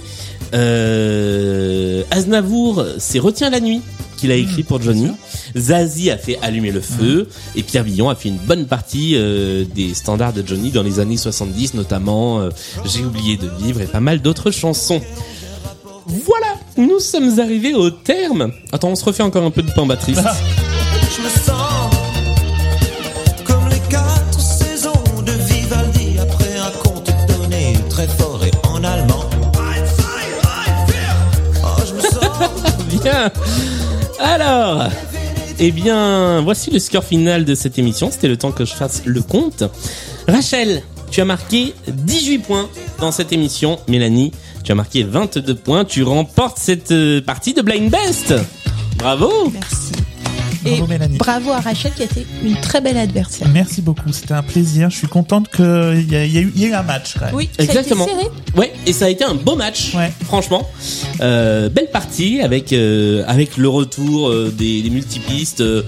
Aznavour, 2.11 2.85
c'est 2.99 3.19
Retiens 3.19 3.51
la 3.51 3.61
nuit 3.61 3.83
qu'il 4.17 4.31
a 4.31 4.35
écrit 4.35 4.63
pour 4.63 4.81
Johnny. 4.83 5.11
Zazie 5.57 6.11
a 6.11 6.19
fait 6.19 6.39
Allumer 6.43 6.73
le 6.73 6.81
feu 6.81 7.29
et 7.55 7.63
Pierre 7.63 7.85
Villon 7.85 8.09
a 8.09 8.15
fait 8.15 8.29
une 8.29 8.39
bonne 8.39 8.67
partie 8.67 9.13
euh, 9.15 9.65
des 9.75 9.95
standards 9.95 10.33
de 10.33 10.43
Johnny 10.47 10.71
dans 10.71 10.83
les 10.83 10.99
années 11.01 11.17
70 11.17 11.75
notamment 11.75 12.41
euh, 12.41 12.51
J'ai 12.85 13.05
oublié 13.05 13.37
de 13.37 13.49
vivre 13.61 13.81
et 13.81 13.87
pas 13.87 14.01
mal 14.01 14.21
d'autres 14.21 14.51
chansons. 14.51 15.01
Voilà, 16.07 16.55
nous 16.77 17.01
sommes 17.01 17.41
arrivés 17.41 17.75
au 17.75 17.91
terme. 17.91 18.53
Attends, 18.73 18.91
on 18.91 18.97
se 18.97 19.05
refait 19.05 19.23
encore 19.23 19.45
un 19.45 19.51
peu 19.51 19.63
de 19.63 19.71
Pamba 19.73 19.97
triste. 19.97 20.21
Je 21.17 21.23
me 21.23 21.29
sens 21.29 21.91
comme 23.45 23.69
les 23.69 23.81
quatre 23.89 24.41
saisons 24.41 24.93
de 25.25 25.33
Vivaldi 25.33 26.19
après 26.21 26.57
un 26.59 26.71
conte 26.83 27.11
donné 27.29 27.75
très 27.89 28.07
fort 28.07 28.41
et 28.45 28.51
en 28.69 28.85
allemand. 28.85 29.25
Oh, 31.65 31.83
je 31.87 31.95
me 31.95 32.01
sens 32.01 32.21
Bien. 33.03 33.31
Alors, 34.19 34.85
eh 35.59 35.71
bien, 35.71 36.41
voici 36.43 36.71
le 36.71 36.79
score 36.79 37.05
final 37.05 37.45
de 37.45 37.55
cette 37.55 37.79
émission. 37.79 38.11
C'était 38.11 38.29
le 38.29 38.37
temps 38.37 38.53
que 38.53 38.65
je 38.65 38.75
fasse 38.75 39.03
le 39.05 39.21
compte. 39.23 39.65
Rachel, 40.27 40.83
tu 41.11 41.21
as 41.21 41.25
marqué 41.25 41.75
18 41.89 42.39
points 42.39 42.69
dans 42.99 43.13
cette 43.13 43.33
émission. 43.33 43.79
Mélanie, 43.89 44.33
tu 44.65 44.73
as 44.73 44.75
marqué 44.75 45.03
22 45.03 45.55
points. 45.55 45.85
Tu 45.85 46.03
remportes 46.03 46.59
cette 46.59 46.93
euh, 46.93 47.21
partie 47.21 47.55
de 47.55 47.63
Blind 47.63 47.91
Best. 47.91 48.35
Bravo. 48.97 49.51
Merci. 49.53 49.86
Bravo, 50.71 50.85
Et 50.85 50.89
Mélanie. 50.89 51.19
bravo 51.19 51.51
à 51.53 51.61
Rachel 51.61 51.93
qui 51.95 52.03
a 52.03 52.05
été 52.07 52.27
une 52.45 52.57
très 52.57 52.81
belle 52.81 52.97
adversaire. 52.97 53.49
Merci 53.53 53.83
beaucoup, 53.83 54.13
c'était 54.13 54.35
un 54.35 54.43
plaisir. 54.43 54.91
Je 54.91 54.97
suis 54.97 55.07
contente 55.09 55.49
qu'il 55.51 55.65
y, 55.65 56.17
a- 56.17 56.25
il 56.25 56.33
y, 56.33 56.39
a 56.39 56.41
eu- 56.41 56.53
y 56.57 56.73
un 56.75 56.83
match 56.83 57.15
quand 57.19 57.27
même. 57.27 57.35
Oui, 57.35 57.49
Exactement. 57.59 58.05
Ça 58.07 58.11
a 58.11 58.15
été 58.15 58.23
serré. 58.25 58.33
Ouais, 58.57 58.73
et 58.87 58.93
ça 58.93 59.05
a 59.07 59.09
été 59.09 59.25
un 59.25 59.35
beau 59.35 59.57
match, 59.57 59.95
Ouais. 59.95 60.13
franchement. 60.25 60.69
Euh, 61.21 61.69
belle 61.69 61.91
partie 61.91 62.41
avec 62.41 62.73
euh, 62.73 63.25
avec 63.27 63.57
le 63.57 63.69
retour 63.69 64.29
euh, 64.29 64.53
des, 64.57 64.83
des 64.83 64.91
multipistes. 64.91 65.61
euh, 65.61 65.83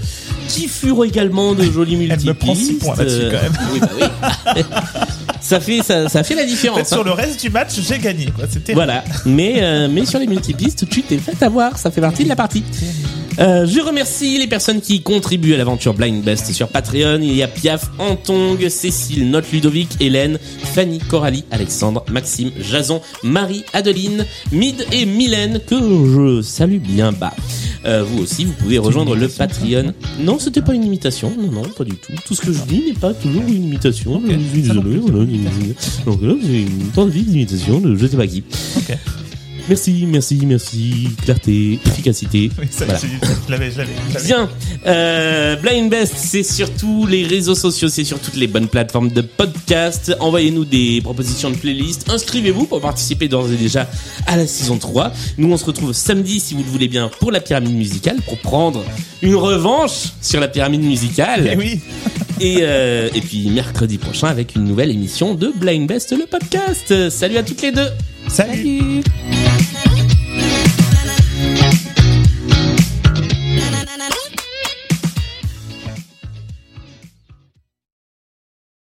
qui 0.49 0.67
furent 0.67 1.05
également 1.05 1.55
de 1.55 1.63
jolis 1.65 1.97
multipistes. 1.97 2.27
me 2.27 2.33
prend 2.33 2.55
six 2.55 2.73
points 2.75 2.97
là-dessus, 2.97 3.27
quand 3.31 3.43
même. 3.43 3.53
Oui, 3.75 3.81
bah 3.81 3.89
oui. 4.57 4.63
ça 5.43 5.61
fait 5.61 5.83
ça, 5.83 6.09
ça 6.09 6.23
fait 6.25 6.35
la 6.35 6.45
En 6.45 6.47
différence. 6.47 6.79
fait, 6.79 6.85
sur 6.87 7.01
hein. 7.01 7.05
le 7.05 7.13
reste 7.13 7.41
du 7.43 7.51
match, 7.51 7.73
j'ai 7.87 7.99
gagné. 7.99 8.27
Quoi. 8.35 8.47
Voilà, 8.73 9.05
mais 9.27 9.57
euh, 9.59 9.89
mais 9.91 10.07
sur 10.07 10.19
les 10.19 10.27
multipistes, 10.27 10.89
tu 10.89 11.03
t'es 11.03 11.19
fait 11.19 11.43
avoir, 11.43 11.77
ça 11.77 11.91
fait 11.91 12.01
partie 12.01 12.25
de 12.25 12.31
la 12.31 12.37
partie. 12.37 12.65
Euh, 13.41 13.67
je 13.67 13.81
remercie 13.81 14.37
les 14.39 14.49
personnes 14.49 14.81
qui 14.81 15.01
contribuent 15.01 15.55
à 15.55 15.59
l'aventure 15.59 15.95
Blind 15.95 16.25
Best 16.25 16.51
sur 16.53 16.67
Patreon. 16.69 17.21
Il 17.23 17.35
y 17.37 17.43
a 17.45 17.47
Piaf, 17.49 17.89
Antong, 17.99 18.69
Cécile, 18.69 19.31
Note 19.31 19.45
Ludovic, 19.53 19.91
Hélène, 20.01 20.39
Fanny, 20.75 20.99
Coralie, 20.99 21.45
Alexandre, 21.53 22.05
Maxime, 22.11 22.51
Jason, 22.61 23.01
Marie, 23.23 23.63
Adeline, 23.73 24.27
Mid 24.51 24.85
et 24.91 25.07
Mylène 25.07 25.61
que 25.65 25.77
je 25.77 26.43
salue 26.43 26.79
bien 26.79 27.13
bas. 27.13 27.33
Euh, 27.85 28.03
vous 28.03 28.25
aussi, 28.25 28.45
vous 28.45 28.55
pouvez 28.55 28.79
rejoindre 28.79 29.15
le 29.15 29.29
Patreon. 29.29 29.95
Non, 30.19 30.41
c'était 30.41 30.61
pas 30.63 30.75
une 30.75 30.83
imitation. 30.85 31.33
Non, 31.39 31.53
non, 31.53 31.63
pas 31.63 31.85
du 31.85 31.93
tout. 31.95 32.13
Tout 32.27 32.35
ce 32.35 32.41
que 32.41 32.53
je 32.53 32.59
dis 32.63 32.83
n'est 32.89 32.99
pas 32.99 33.15
toujours 33.15 33.43
une 33.47 33.67
imitation. 33.67 34.21
Je 34.27 34.33
suis 34.33 34.63
désolé. 34.63 34.97
voilà, 34.97 35.19
une- 35.23 35.45
Donc 36.07 36.23
là, 36.23 36.35
c'est 36.43 36.49
une 36.63 36.89
tentative 36.93 37.25
d'imitation 37.31 37.79
de 37.81 37.95
je 37.95 38.05
sais 38.09 38.17
pas 38.17 38.27
qui. 38.27 38.43
Ok. 38.79 38.97
Merci, 39.69 40.07
merci, 40.07 40.41
merci. 40.47 41.09
Clarté, 41.25 41.79
efficacité. 41.87 42.51
Oui, 42.59 42.67
ça, 42.71 42.87
Voilà. 42.87 43.01
je 43.01 43.51
l'avais, 43.53 43.71
je 43.71 43.79
l'avais. 43.79 43.93
Bien. 44.25 44.49
Euh, 44.87 45.57
Blind 45.57 45.91
Best, 45.91 46.15
c'est 46.17 46.43
sur 46.43 46.73
tous 46.75 47.05
les 47.07 47.25
réseaux 47.27 47.55
sociaux, 47.55 47.89
c'est 47.91 48.05
sur 48.05 48.19
toutes 48.19 48.37
les 48.37 48.47
bonnes 48.47 48.69
plateformes 48.69 49.11
de 49.11 49.21
podcast. 49.21 50.17
Envoyez-nous 50.21 50.65
des 50.65 51.01
propositions 51.03 51.51
de 51.51 51.57
playlist. 51.57 52.09
Inscrivez-vous 52.09 52.65
pour 52.65 52.81
participer 52.81 53.29
d'ores 53.29 53.51
et 53.53 53.57
déjà 53.57 53.87
à 54.27 54.37
la 54.39 54.47
saison 54.47 54.79
3. 54.79 55.13
Nous, 55.37 55.53
on 55.53 55.57
se 55.59 55.67
retrouve 55.67 55.93
samedi, 55.93 56.41
si 56.41 56.55
vous 56.55 56.63
le 56.63 56.71
voulez 56.71 56.89
bien, 56.89 57.11
pour 57.21 57.31
la 57.31 57.41
pyramide 57.41 57.75
musicale, 57.75 58.17
pour 58.25 58.39
prendre 58.39 58.83
une 59.21 59.35
revanche 59.37 60.13
sur 60.23 60.41
la 60.41 60.49
pyramide 60.49 60.83
musicale. 60.83 61.51
Eh 61.53 61.57
oui. 61.57 61.81
Et, 62.41 62.59
euh, 62.63 63.09
et 63.15 63.21
puis 63.21 63.49
mercredi 63.51 63.99
prochain 63.99 64.29
avec 64.29 64.55
une 64.55 64.65
nouvelle 64.65 64.91
émission 64.93 65.35
de 65.35 65.53
Blind 65.55 65.87
Best, 65.87 66.13
le 66.13 66.25
podcast. 66.25 67.11
Salut 67.11 67.37
à 67.37 67.43
toutes 67.43 67.61
les 67.61 67.73
deux. 67.73 67.89
Salut. 68.29 69.03
Salut 69.03 69.38